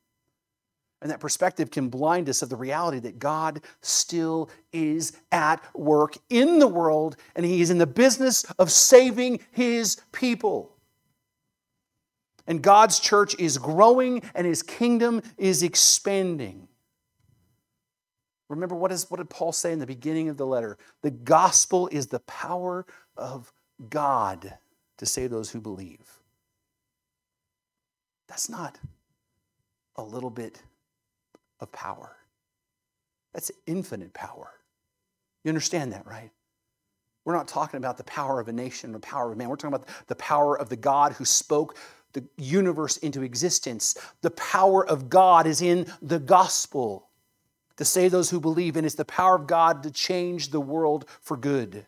And 1.03 1.11
that 1.11 1.20
perspective 1.20 1.70
can 1.70 1.91
blind 1.91 2.31
us 2.31 2.41
of 2.41 2.49
the 2.49 2.57
reality 2.57 3.01
that 3.01 3.18
God 3.18 3.61
still 3.83 4.49
is 4.73 5.12
at 5.33 5.62
work 5.75 6.16
in 6.31 6.61
the 6.61 6.68
world 6.68 7.16
and 7.37 7.45
He 7.45 7.61
is 7.61 7.68
in 7.68 7.79
the 7.79 7.87
business 7.87 8.45
of 8.59 8.70
saving 8.70 9.41
His 9.51 10.01
people. 10.12 10.72
And 12.47 12.62
God's 12.62 12.99
church 12.99 13.34
is 13.38 13.59
growing 13.59 14.22
and 14.34 14.47
his 14.47 14.62
kingdom 14.62 15.22
is 15.38 15.62
expanding. 15.62 16.68
Remember, 18.49 18.74
what, 18.74 18.93
is, 18.93 19.11
what 19.11 19.16
did 19.16 19.30
Paul 19.30 19.53
say 19.53 19.72
in 19.72 19.78
the 19.78 19.86
beginning 19.86 20.28
of 20.28 20.36
the 20.36 20.47
letter? 20.47 20.76
The 21.03 21.11
gospel 21.11 21.88
is 21.88 22.09
the 22.09 22.20
power 22.20 22.84
of 23.16 23.53
God 23.88 24.59
to 24.99 25.07
save 25.07 25.30
those 25.30 25.51
who 25.51 25.61
believe. 25.61 26.20
That's 28.28 28.49
not 28.49 28.78
a 29.97 30.03
little 30.03 30.30
bit 30.30 30.62
of 31.61 31.70
power, 31.72 32.16
that's 33.32 33.51
infinite 33.66 34.12
power. 34.12 34.51
You 35.45 35.49
understand 35.49 35.93
that, 35.93 36.07
right? 36.07 36.30
We're 37.24 37.34
not 37.34 37.49
talking 37.49 37.78
about 37.78 37.97
the 37.97 38.05
power 38.05 38.40
of 38.40 38.49
a 38.49 38.53
nation 38.53 38.90
or 38.90 38.95
the 38.95 39.01
power 39.01 39.32
of 39.32 39.38
man. 39.38 39.49
We're 39.49 39.57
talking 39.57 39.74
about 39.74 39.88
the 40.09 40.16
power 40.16 40.59
of 40.59 40.68
the 40.68 40.76
God 40.76 41.12
who 41.12 41.24
spoke 41.24 41.76
the 42.13 42.25
universe 42.37 42.97
into 42.99 43.23
existence. 43.23 43.97
The 44.21 44.31
power 44.31 44.87
of 44.87 45.09
God 45.09 45.47
is 45.47 45.63
in 45.63 45.87
the 46.01 46.19
gospel 46.19 47.09
to 47.77 47.85
save 47.85 48.11
those 48.13 48.31
who 48.31 48.41
believe, 48.41 48.77
and 48.77 48.85
it's 48.85 48.95
the 48.95 49.05
power 49.05 49.35
of 49.37 49.47
God 49.47 49.83
to 49.83 49.91
change 49.91 50.51
the 50.51 50.61
world 50.61 51.07
for 51.21 51.37
good. 51.37 51.87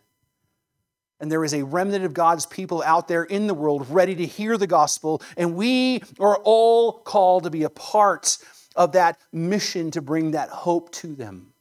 And 1.21 1.31
there 1.31 1.45
is 1.45 1.55
a 1.55 1.65
remnant 1.65 2.05
of 2.05 2.15
God's 2.15 2.47
people 2.47 2.83
out 2.83 3.07
there 3.07 3.25
in 3.25 3.47
the 3.47 3.55
world 3.55 3.89
ready 3.89 4.15
to 4.17 4.27
hear 4.27 4.59
the 4.59 4.67
gospel, 4.67 5.23
and 5.37 5.55
we 5.55 6.03
are 6.19 6.37
all 6.45 6.93
called 6.93 7.45
to 7.45 7.51
be 7.51 7.63
a 7.63 7.71
part 7.71 8.39
of 8.75 8.93
that 8.93 9.21
mission 9.33 9.91
to 9.93 10.03
bring 10.03 10.33
that 10.33 10.49
hope 10.49 10.91
to 10.93 11.15
them. 11.15 11.53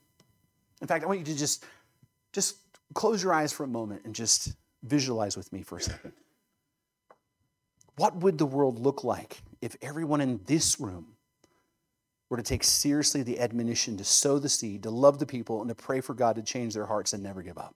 In 0.81 0.87
fact, 0.87 1.03
I 1.03 1.07
want 1.07 1.19
you 1.19 1.25
to 1.25 1.35
just, 1.35 1.63
just 2.31 2.57
close 2.93 3.23
your 3.23 3.33
eyes 3.33 3.53
for 3.53 3.63
a 3.63 3.67
moment 3.67 4.01
and 4.05 4.15
just 4.15 4.53
visualize 4.83 5.37
with 5.37 5.51
me 5.53 5.61
for 5.61 5.77
a 5.77 5.81
second. 5.81 6.13
What 7.95 8.15
would 8.17 8.37
the 8.37 8.45
world 8.45 8.79
look 8.79 9.03
like 9.03 9.41
if 9.61 9.75
everyone 9.81 10.21
in 10.21 10.41
this 10.45 10.79
room 10.79 11.15
were 12.29 12.37
to 12.37 12.43
take 12.43 12.63
seriously 12.63 13.21
the 13.21 13.39
admonition 13.39 13.97
to 13.97 14.03
sow 14.03 14.39
the 14.39 14.49
seed, 14.49 14.83
to 14.83 14.89
love 14.89 15.19
the 15.19 15.25
people, 15.25 15.61
and 15.61 15.69
to 15.69 15.75
pray 15.75 16.01
for 16.01 16.13
God 16.13 16.35
to 16.35 16.41
change 16.41 16.73
their 16.73 16.87
hearts 16.87 17.13
and 17.13 17.21
never 17.21 17.43
give 17.43 17.57
up? 17.57 17.75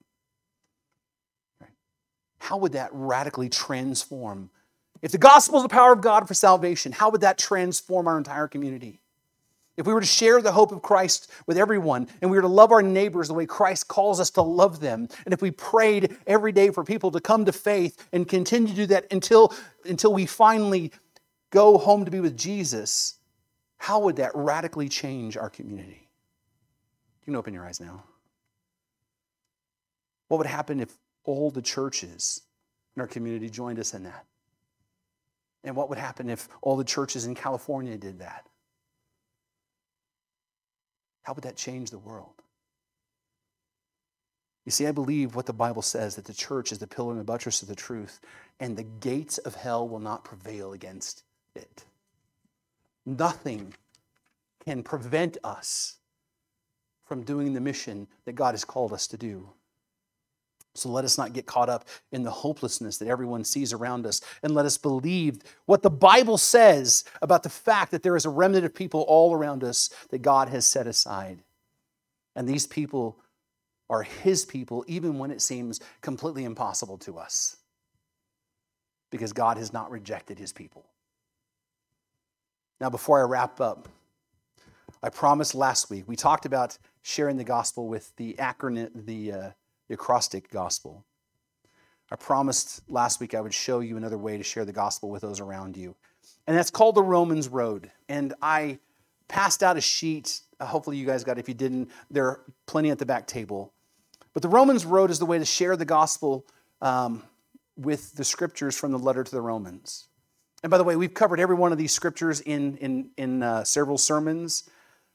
How 2.39 2.57
would 2.57 2.71
that 2.73 2.89
radically 2.93 3.49
transform? 3.49 4.49
If 5.01 5.11
the 5.11 5.17
gospel 5.17 5.57
is 5.57 5.63
the 5.63 5.69
power 5.69 5.93
of 5.93 6.01
God 6.01 6.27
for 6.27 6.33
salvation, 6.33 6.91
how 6.91 7.09
would 7.09 7.21
that 7.21 7.37
transform 7.37 8.07
our 8.07 8.17
entire 8.17 8.47
community? 8.47 9.01
If 9.77 9.85
we 9.85 9.93
were 9.93 10.01
to 10.01 10.07
share 10.07 10.41
the 10.41 10.51
hope 10.51 10.71
of 10.71 10.81
Christ 10.81 11.31
with 11.45 11.57
everyone 11.57 12.07
and 12.21 12.31
we 12.31 12.37
were 12.37 12.41
to 12.41 12.47
love 12.47 12.71
our 12.71 12.81
neighbors 12.81 13.27
the 13.27 13.35
way 13.35 13.45
Christ 13.45 13.87
calls 13.87 14.19
us 14.19 14.31
to 14.31 14.41
love 14.41 14.79
them, 14.79 15.07
and 15.23 15.33
if 15.33 15.41
we 15.41 15.51
prayed 15.51 16.17
every 16.25 16.51
day 16.51 16.71
for 16.71 16.83
people 16.83 17.11
to 17.11 17.21
come 17.21 17.45
to 17.45 17.53
faith 17.53 18.07
and 18.11 18.27
continue 18.27 18.69
to 18.69 18.73
do 18.75 18.85
that 18.87 19.05
until, 19.11 19.53
until 19.85 20.13
we 20.13 20.25
finally 20.25 20.91
go 21.51 21.77
home 21.77 22.05
to 22.05 22.11
be 22.11 22.19
with 22.19 22.35
Jesus, 22.35 23.19
how 23.77 23.99
would 23.99 24.15
that 24.15 24.31
radically 24.33 24.89
change 24.89 25.37
our 25.37 25.49
community? 25.49 26.09
You 27.21 27.25
can 27.25 27.35
open 27.35 27.53
your 27.53 27.65
eyes 27.65 27.79
now. 27.79 28.03
What 30.27 30.39
would 30.39 30.47
happen 30.47 30.79
if 30.79 30.97
all 31.23 31.51
the 31.51 31.61
churches 31.61 32.41
in 32.95 33.01
our 33.01 33.07
community 33.07 33.47
joined 33.47 33.79
us 33.79 33.93
in 33.93 34.03
that? 34.03 34.25
And 35.63 35.75
what 35.75 35.89
would 35.89 35.99
happen 35.99 36.31
if 36.31 36.49
all 36.61 36.77
the 36.77 36.83
churches 36.83 37.25
in 37.25 37.35
California 37.35 37.95
did 37.95 38.19
that? 38.19 38.47
How 41.27 41.33
would 41.33 41.43
that 41.43 41.57
change 41.57 41.89
the 41.89 41.97
world? 41.97 42.41
You 44.63 44.71
see, 44.71 44.87
I 44.87 44.93
believe 44.93 45.35
what 45.35 45.45
the 45.45 45.51
Bible 45.51 45.81
says 45.81 46.15
that 46.15 46.23
the 46.23 46.33
church 46.33 46.71
is 46.71 46.79
the 46.79 46.87
pillar 46.87 47.11
and 47.11 47.19
the 47.19 47.25
buttress 47.25 47.61
of 47.61 47.67
the 47.67 47.75
truth, 47.75 48.21
and 48.61 48.77
the 48.77 48.85
gates 48.85 49.37
of 49.39 49.53
hell 49.53 49.85
will 49.89 49.99
not 49.99 50.23
prevail 50.23 50.71
against 50.71 51.23
it. 51.53 51.83
Nothing 53.05 53.73
can 54.63 54.83
prevent 54.83 55.37
us 55.43 55.97
from 57.03 57.23
doing 57.23 57.53
the 57.53 57.59
mission 57.59 58.07
that 58.23 58.35
God 58.35 58.53
has 58.53 58.63
called 58.63 58.93
us 58.93 59.05
to 59.07 59.17
do. 59.17 59.49
So 60.77 60.89
let 60.89 61.05
us 61.05 61.17
not 61.17 61.33
get 61.33 61.45
caught 61.45 61.69
up 61.69 61.85
in 62.11 62.23
the 62.23 62.31
hopelessness 62.31 62.97
that 62.97 63.07
everyone 63.07 63.43
sees 63.43 63.73
around 63.73 64.05
us, 64.05 64.21
and 64.43 64.53
let 64.53 64.65
us 64.65 64.77
believe 64.77 65.39
what 65.65 65.81
the 65.81 65.89
Bible 65.89 66.37
says 66.37 67.03
about 67.21 67.43
the 67.43 67.49
fact 67.49 67.91
that 67.91 68.03
there 68.03 68.15
is 68.15 68.25
a 68.25 68.29
remnant 68.29 68.65
of 68.65 68.73
people 68.73 69.01
all 69.01 69.33
around 69.33 69.63
us 69.63 69.89
that 70.09 70.21
God 70.21 70.49
has 70.49 70.65
set 70.65 70.87
aside. 70.87 71.39
And 72.35 72.47
these 72.47 72.67
people 72.67 73.19
are 73.89 74.03
His 74.03 74.45
people, 74.45 74.85
even 74.87 75.17
when 75.17 75.31
it 75.31 75.41
seems 75.41 75.79
completely 76.01 76.43
impossible 76.43 76.97
to 76.99 77.17
us, 77.17 77.57
because 79.09 79.33
God 79.33 79.57
has 79.57 79.73
not 79.73 79.89
rejected 79.89 80.37
His 80.37 80.53
people. 80.53 80.85
Now, 82.79 82.89
before 82.89 83.19
I 83.19 83.23
wrap 83.23 83.59
up, 83.59 83.89
I 85.01 85.09
promised 85.09 85.55
last 85.55 85.89
week, 85.89 86.03
we 86.07 86.15
talked 86.15 86.45
about 86.45 86.77
sharing 87.01 87.37
the 87.37 87.43
gospel 87.43 87.87
with 87.87 88.15
the 88.17 88.35
acronym, 88.39 88.89
the, 89.05 89.31
uh, 89.31 89.49
acrostic 89.93 90.49
gospel. 90.51 91.05
I 92.11 92.15
promised 92.15 92.81
last 92.89 93.19
week 93.19 93.33
I 93.33 93.41
would 93.41 93.53
show 93.53 93.79
you 93.79 93.97
another 93.97 94.17
way 94.17 94.37
to 94.37 94.43
share 94.43 94.65
the 94.65 94.73
gospel 94.73 95.09
with 95.09 95.21
those 95.21 95.39
around 95.39 95.75
you. 95.75 95.95
And 96.45 96.57
that's 96.57 96.71
called 96.71 96.95
the 96.95 97.03
Romans 97.03 97.49
Road. 97.49 97.91
And 98.07 98.33
I 98.41 98.79
passed 99.27 99.61
out 99.63 99.77
a 99.77 99.81
sheet. 99.81 100.41
Uh, 100.59 100.65
hopefully, 100.65 100.97
you 100.97 101.05
guys 101.05 101.23
got 101.23 101.37
it. 101.37 101.41
If 101.41 101.49
you 101.49 101.53
didn't, 101.53 101.91
there 102.09 102.25
are 102.25 102.41
plenty 102.65 102.89
at 102.91 102.99
the 102.99 103.05
back 103.05 103.27
table. 103.27 103.73
But 104.33 104.41
the 104.41 104.49
Romans 104.49 104.85
Road 104.85 105.11
is 105.11 105.19
the 105.19 105.25
way 105.25 105.37
to 105.37 105.45
share 105.45 105.75
the 105.75 105.85
gospel 105.85 106.45
um, 106.81 107.23
with 107.75 108.15
the 108.15 108.23
scriptures 108.23 108.77
from 108.77 108.91
the 108.91 108.99
letter 108.99 109.23
to 109.23 109.31
the 109.31 109.41
Romans. 109.41 110.07
And 110.63 110.71
by 110.71 110.77
the 110.77 110.83
way, 110.83 110.95
we've 110.95 111.13
covered 111.13 111.39
every 111.39 111.55
one 111.55 111.71
of 111.71 111.77
these 111.77 111.91
scriptures 111.91 112.39
in, 112.41 112.77
in, 112.77 113.09
in 113.17 113.43
uh, 113.43 113.63
several 113.63 113.97
sermons. 113.97 114.69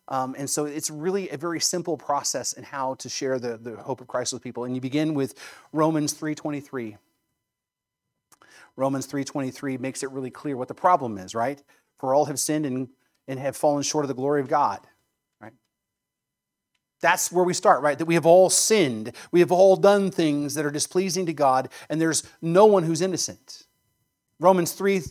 Um, 0.08 0.34
and 0.36 0.50
so 0.50 0.64
it's 0.64 0.90
really 0.90 1.30
a 1.30 1.36
very 1.36 1.60
simple 1.60 1.96
process 1.96 2.52
in 2.52 2.64
how 2.64 2.94
to 2.94 3.08
share 3.08 3.38
the, 3.38 3.56
the 3.56 3.76
hope 3.76 4.00
of 4.00 4.08
Christ 4.08 4.32
with 4.32 4.42
people. 4.42 4.64
And 4.64 4.74
you 4.74 4.80
begin 4.80 5.14
with 5.14 5.34
Romans 5.72 6.12
3.23. 6.14 6.96
Romans 8.76 9.06
3.23 9.06 9.78
makes 9.78 10.02
it 10.02 10.10
really 10.10 10.30
clear 10.30 10.56
what 10.56 10.68
the 10.68 10.74
problem 10.74 11.18
is, 11.18 11.34
right? 11.34 11.62
For 11.98 12.14
all 12.14 12.24
have 12.24 12.40
sinned 12.40 12.66
and, 12.66 12.88
and 13.28 13.38
have 13.38 13.56
fallen 13.56 13.82
short 13.82 14.04
of 14.04 14.08
the 14.08 14.14
glory 14.14 14.40
of 14.40 14.48
God, 14.48 14.80
right? 15.40 15.52
That's 17.00 17.30
where 17.30 17.44
we 17.44 17.54
start, 17.54 17.82
right? 17.82 17.98
That 17.98 18.06
we 18.06 18.14
have 18.14 18.26
all 18.26 18.50
sinned. 18.50 19.12
We 19.30 19.40
have 19.40 19.52
all 19.52 19.76
done 19.76 20.10
things 20.10 20.54
that 20.54 20.64
are 20.64 20.70
displeasing 20.70 21.26
to 21.26 21.32
God, 21.32 21.68
and 21.88 22.00
there's 22.00 22.22
no 22.40 22.66
one 22.66 22.82
who's 22.82 23.02
innocent. 23.02 23.64
Romans 24.40 24.72
3 24.72 25.02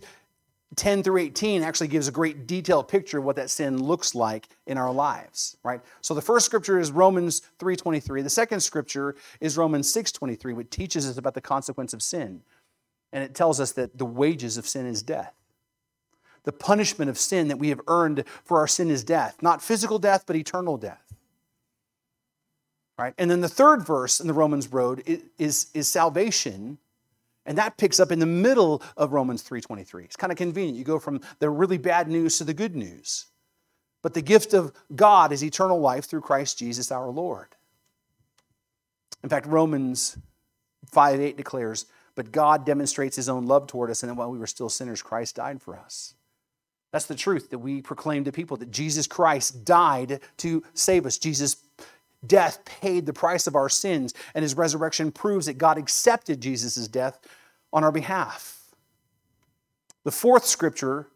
10 0.76 1.04
through 1.04 1.18
18 1.18 1.64
actually 1.64 1.90
gives 1.90 2.08
a 2.08 2.12
great 2.12 2.48
detailed 2.48 2.88
picture 2.88 3.18
of 3.18 3.26
what 3.26 3.36
that 3.36 3.50
sin 3.50 3.82
looks 3.82 4.16
like 4.16 4.48
in 4.68 4.78
our 4.78 4.92
lives 4.92 5.58
right? 5.64 5.82
So 6.02 6.14
the 6.14 6.22
first 6.22 6.46
scripture 6.46 6.80
is 6.80 6.92
romans 6.92 7.42
3.23 7.60 8.24
the 8.24 8.30
second 8.30 8.62
scripture 8.62 9.16
is 9.40 9.58
romans 9.58 9.94
6.23 9.94 10.56
which 10.56 10.70
teaches 10.70 11.10
us 11.10 11.18
about 11.18 11.34
the 11.34 11.42
consequence 11.42 11.94
of 11.94 12.02
sin. 12.02 12.42
And 13.14 13.24
it 13.24 13.36
tells 13.36 13.60
us 13.60 13.74
that 13.74 13.98
the 13.98 14.06
wages 14.06 14.58
of 14.58 14.66
sin 14.66 14.86
is 14.86 15.04
death. 15.04 15.34
The 16.46 16.54
punishment 16.54 17.10
of 17.10 17.18
sin 17.18 17.50
that 17.50 17.60
we 17.60 17.68
have 17.68 17.82
earned 17.88 18.24
for 18.46 18.60
our 18.60 18.68
sin 18.68 18.90
is 18.90 19.04
death 19.04 19.42
not 19.42 19.62
physical 19.62 20.00
death 20.00 20.24
but 20.26 20.36
eternal 20.36 20.78
death. 20.78 21.14
Right? 22.98 23.14
And 23.18 23.30
then 23.30 23.42
the 23.42 23.50
third 23.50 23.86
verse 23.86 24.20
in 24.20 24.28
the 24.28 24.34
romans 24.34 24.72
road 24.72 25.04
is, 25.38 25.68
is 25.74 25.88
salvation 25.88 26.78
and 27.46 27.58
that 27.58 27.78
picks 27.78 28.00
up 28.00 28.12
in 28.12 28.20
the 28.20 28.26
middle 28.26 28.82
of 28.98 29.14
Romans 29.14 29.42
3:23. 29.44 30.06
It's 30.06 30.16
kind 30.16 30.32
of 30.32 30.38
convenient. 30.38 30.78
You 30.78 30.84
go 30.84 31.00
from 31.00 31.22
the 31.40 31.50
really 31.50 31.78
bad 31.78 32.08
news 32.08 32.38
to 32.38 32.44
the 32.44 32.54
good 32.54 32.76
news. 32.76 33.26
But 34.02 34.14
the 34.14 34.22
gift 34.22 34.54
of 34.54 34.74
God 34.96 35.32
is 35.32 35.44
eternal 35.44 35.80
life 35.80 36.06
through 36.06 36.22
Christ 36.22 36.58
Jesus 36.58 36.92
our 36.92 37.10
Lord. 37.10 37.56
In 39.24 39.30
fact, 39.30 39.46
Romans 39.46 40.18
5:8 40.92 41.38
declares, 41.38 41.86
"But 42.16 42.32
God 42.32 42.66
demonstrates 42.66 43.16
his 43.16 43.30
own 43.30 43.46
love 43.46 43.68
toward 43.68 43.92
us, 43.92 44.02
and 44.02 44.10
that 44.10 44.16
while 44.16 44.32
we 44.32 44.40
were 44.40 44.48
still 44.48 44.70
sinners, 44.70 45.02
Christ 45.02 45.36
died 45.36 45.62
for 45.62 45.78
us." 45.78 46.16
That's 46.92 47.06
the 47.06 47.16
truth 47.16 47.52
that 47.52 47.60
we 47.60 47.82
proclaim 47.82 48.26
to 48.26 48.32
people 48.32 48.58
that 48.58 48.72
Jesus 48.72 49.08
Christ 49.08 49.64
died 49.64 50.20
to 50.38 50.64
save 50.74 51.06
us. 51.06 51.18
Jesus 51.18 51.56
death 52.26 52.64
paid 52.66 53.06
the 53.06 53.14
price 53.14 53.48
of 53.48 53.56
our 53.56 53.70
sins, 53.70 54.14
and 54.34 54.44
his 54.44 54.56
resurrection 54.56 55.12
proves 55.12 55.46
that 55.48 55.58
God 55.58 55.78
accepted 55.78 56.42
Jesus' 56.42 56.88
death 56.88 57.20
on 57.74 57.84
our 57.84 57.92
behalf. 57.92 58.62
The 60.04 60.12
fourth 60.12 60.46
scripture 60.46 61.08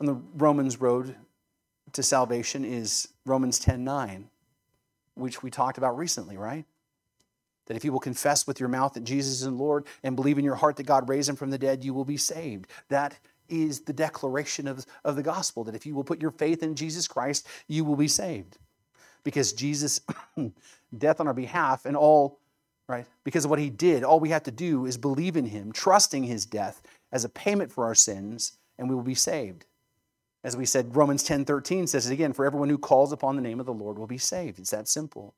on 0.00 0.06
the 0.06 0.20
Romans 0.34 0.80
road 0.80 1.16
to 1.92 2.02
salvation 2.02 2.64
is 2.64 3.08
Romans 3.24 3.58
10 3.58 3.84
9, 3.84 4.28
which 5.14 5.42
we 5.42 5.50
talked 5.50 5.78
about 5.78 5.96
recently, 5.96 6.36
right? 6.36 6.64
That 7.66 7.76
if 7.76 7.84
you 7.84 7.92
will 7.92 8.00
confess 8.00 8.46
with 8.46 8.60
your 8.60 8.68
mouth 8.68 8.94
that 8.94 9.04
Jesus 9.04 9.42
is 9.42 9.48
Lord 9.48 9.86
and 10.02 10.16
believe 10.16 10.38
in 10.38 10.44
your 10.44 10.54
heart 10.54 10.76
that 10.76 10.86
God 10.86 11.08
raised 11.08 11.28
him 11.28 11.36
from 11.36 11.50
the 11.50 11.58
dead, 11.58 11.84
you 11.84 11.92
will 11.92 12.04
be 12.04 12.16
saved. 12.16 12.66
That 12.88 13.18
is 13.48 13.80
the 13.80 13.92
declaration 13.92 14.66
of, 14.66 14.86
of 15.04 15.16
the 15.16 15.22
gospel 15.22 15.64
that 15.64 15.74
if 15.74 15.86
you 15.86 15.94
will 15.94 16.04
put 16.04 16.20
your 16.20 16.30
faith 16.30 16.62
in 16.62 16.74
Jesus 16.74 17.08
Christ, 17.08 17.46
you 17.66 17.84
will 17.84 17.96
be 17.96 18.08
saved 18.08 18.58
because 19.24 19.52
Jesus' 19.52 20.00
death 20.98 21.20
on 21.20 21.26
our 21.26 21.34
behalf 21.34 21.84
and 21.84 21.96
all, 21.96 22.38
right, 22.88 23.06
because 23.24 23.44
of 23.44 23.50
what 23.50 23.58
he 23.58 23.70
did, 23.70 24.04
all 24.04 24.20
we 24.20 24.30
have 24.30 24.42
to 24.44 24.50
do 24.50 24.86
is 24.86 24.96
believe 24.96 25.36
in 25.36 25.46
him, 25.46 25.72
trusting 25.72 26.24
his 26.24 26.46
death 26.46 26.82
as 27.12 27.24
a 27.24 27.28
payment 27.28 27.72
for 27.72 27.84
our 27.84 27.94
sins, 27.94 28.52
and 28.78 28.88
we 28.88 28.94
will 28.94 29.02
be 29.02 29.14
saved. 29.14 29.66
As 30.44 30.56
we 30.56 30.64
said, 30.64 30.94
Romans 30.94 31.22
10 31.24 31.44
13 31.44 31.86
says 31.86 32.08
it 32.08 32.12
again, 32.12 32.32
for 32.32 32.46
everyone 32.46 32.68
who 32.68 32.78
calls 32.78 33.12
upon 33.12 33.36
the 33.36 33.42
name 33.42 33.60
of 33.60 33.66
the 33.66 33.72
Lord 33.72 33.98
will 33.98 34.06
be 34.06 34.18
saved. 34.18 34.58
It's 34.58 34.70
that 34.70 34.88
simple. 34.88 35.34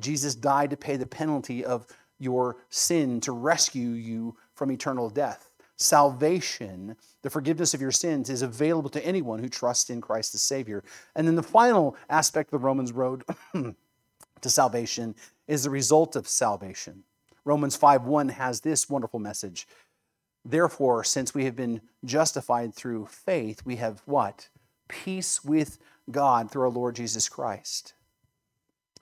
Jesus 0.00 0.34
died 0.34 0.70
to 0.70 0.76
pay 0.76 0.96
the 0.96 1.06
penalty 1.06 1.64
of 1.64 1.86
your 2.18 2.56
sin 2.68 3.20
to 3.20 3.32
rescue 3.32 3.90
you 3.90 4.36
from 4.54 4.72
eternal 4.72 5.08
death 5.08 5.50
salvation, 5.76 6.96
the 7.22 7.30
forgiveness 7.30 7.74
of 7.74 7.80
your 7.80 7.90
sins, 7.90 8.30
is 8.30 8.42
available 8.42 8.90
to 8.90 9.04
anyone 9.04 9.40
who 9.40 9.48
trusts 9.48 9.90
in 9.90 10.00
Christ 10.00 10.34
as 10.34 10.42
Savior. 10.42 10.84
And 11.14 11.26
then 11.26 11.34
the 11.34 11.42
final 11.42 11.96
aspect 12.08 12.48
of 12.48 12.60
the 12.60 12.64
Romans 12.64 12.92
road 12.92 13.24
to 13.54 14.50
salvation 14.50 15.14
is 15.46 15.64
the 15.64 15.70
result 15.70 16.16
of 16.16 16.28
salvation. 16.28 17.04
Romans 17.44 17.76
5 17.76 18.04
1 18.04 18.28
has 18.30 18.60
this 18.60 18.88
wonderful 18.88 19.20
message. 19.20 19.66
Therefore, 20.44 21.04
since 21.04 21.34
we 21.34 21.44
have 21.44 21.56
been 21.56 21.80
justified 22.04 22.74
through 22.74 23.06
faith, 23.06 23.62
we 23.64 23.76
have 23.76 24.02
what? 24.04 24.48
Peace 24.88 25.44
with 25.44 25.78
God 26.10 26.50
through 26.50 26.62
our 26.62 26.70
Lord 26.70 26.96
Jesus 26.96 27.28
Christ. 27.28 27.94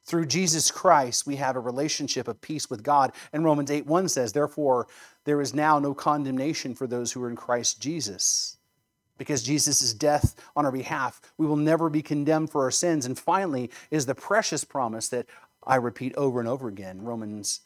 Through 0.05 0.26
Jesus 0.26 0.70
Christ, 0.70 1.26
we 1.26 1.36
have 1.36 1.55
a 1.55 1.61
relationship 1.61 2.26
of 2.26 2.40
peace 2.40 2.68
with 2.68 2.82
God. 2.82 3.12
And 3.32 3.44
Romans 3.44 3.70
8 3.70 3.86
1 3.86 4.09
says, 4.09 4.32
Therefore, 4.32 4.88
there 5.24 5.40
is 5.40 5.55
now 5.55 5.78
no 5.78 5.94
condemnation 5.94 6.74
for 6.74 6.86
those 6.86 7.12
who 7.12 7.22
are 7.22 7.30
in 7.30 7.36
Christ 7.36 7.80
Jesus. 7.80 8.57
Because 9.18 9.42
Jesus' 9.42 9.92
death 9.92 10.34
on 10.57 10.64
our 10.64 10.72
behalf, 10.72 11.20
we 11.38 11.46
will 11.46 11.57
never 11.57 11.88
be 11.88 12.03
condemned 12.03 12.50
for 12.50 12.64
our 12.64 12.70
sins. 12.70 13.07
And 13.07 13.16
finally, 13.16 13.70
is 13.90 14.07
the 14.07 14.14
precious 14.14 14.64
promise 14.64 15.09
that 15.11 15.26
I 15.64 15.76
repeat 15.76 16.14
over 16.16 16.40
and 16.40 16.48
over 16.48 16.66
again 16.68 17.03
Romans 17.03 17.61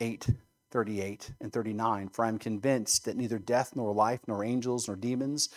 8 0.00 0.28
38 0.70 1.30
and 1.40 1.52
39. 1.52 2.08
For 2.10 2.24
I 2.24 2.28
am 2.28 2.38
convinced 2.38 3.06
that 3.06 3.16
neither 3.16 3.38
death, 3.38 3.74
nor 3.74 3.94
life, 3.94 4.20
nor 4.26 4.44
angels, 4.44 4.88
nor 4.88 4.96
demons, 4.96 5.48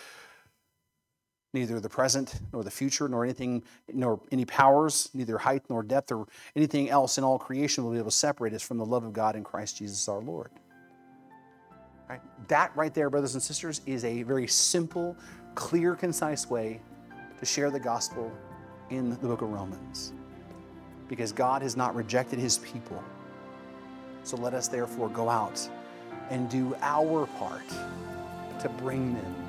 neither 1.53 1.79
the 1.79 1.89
present 1.89 2.39
nor 2.53 2.63
the 2.63 2.71
future 2.71 3.07
nor 3.07 3.23
anything 3.23 3.63
nor 3.93 4.19
any 4.31 4.45
powers 4.45 5.09
neither 5.13 5.37
height 5.37 5.63
nor 5.69 5.83
depth 5.83 6.11
or 6.11 6.27
anything 6.55 6.89
else 6.89 7.17
in 7.17 7.23
all 7.23 7.39
creation 7.39 7.83
will 7.83 7.91
be 7.91 7.97
able 7.97 8.09
to 8.09 8.15
separate 8.15 8.53
us 8.53 8.61
from 8.61 8.77
the 8.77 8.85
love 8.85 9.03
of 9.03 9.13
god 9.13 9.35
in 9.35 9.43
christ 9.43 9.77
jesus 9.77 10.07
our 10.07 10.19
lord. 10.19 10.51
Right? 12.07 12.21
that 12.47 12.75
right 12.75 12.93
there 12.93 13.09
brothers 13.09 13.33
and 13.33 13.43
sisters 13.43 13.81
is 13.85 14.03
a 14.03 14.23
very 14.23 14.47
simple 14.47 15.15
clear 15.55 15.95
concise 15.95 16.49
way 16.49 16.81
to 17.39 17.45
share 17.45 17.71
the 17.71 17.79
gospel 17.79 18.31
in 18.89 19.09
the 19.09 19.15
book 19.17 19.41
of 19.41 19.49
romans. 19.49 20.13
Because 21.07 21.31
god 21.31 21.61
has 21.61 21.75
not 21.75 21.95
rejected 21.95 22.39
his 22.39 22.59
people. 22.59 23.03
So 24.23 24.37
let 24.37 24.53
us 24.53 24.67
therefore 24.67 25.09
go 25.09 25.29
out 25.29 25.67
and 26.29 26.49
do 26.49 26.75
our 26.81 27.25
part 27.25 27.67
to 28.59 28.69
bring 28.77 29.13
them 29.15 29.48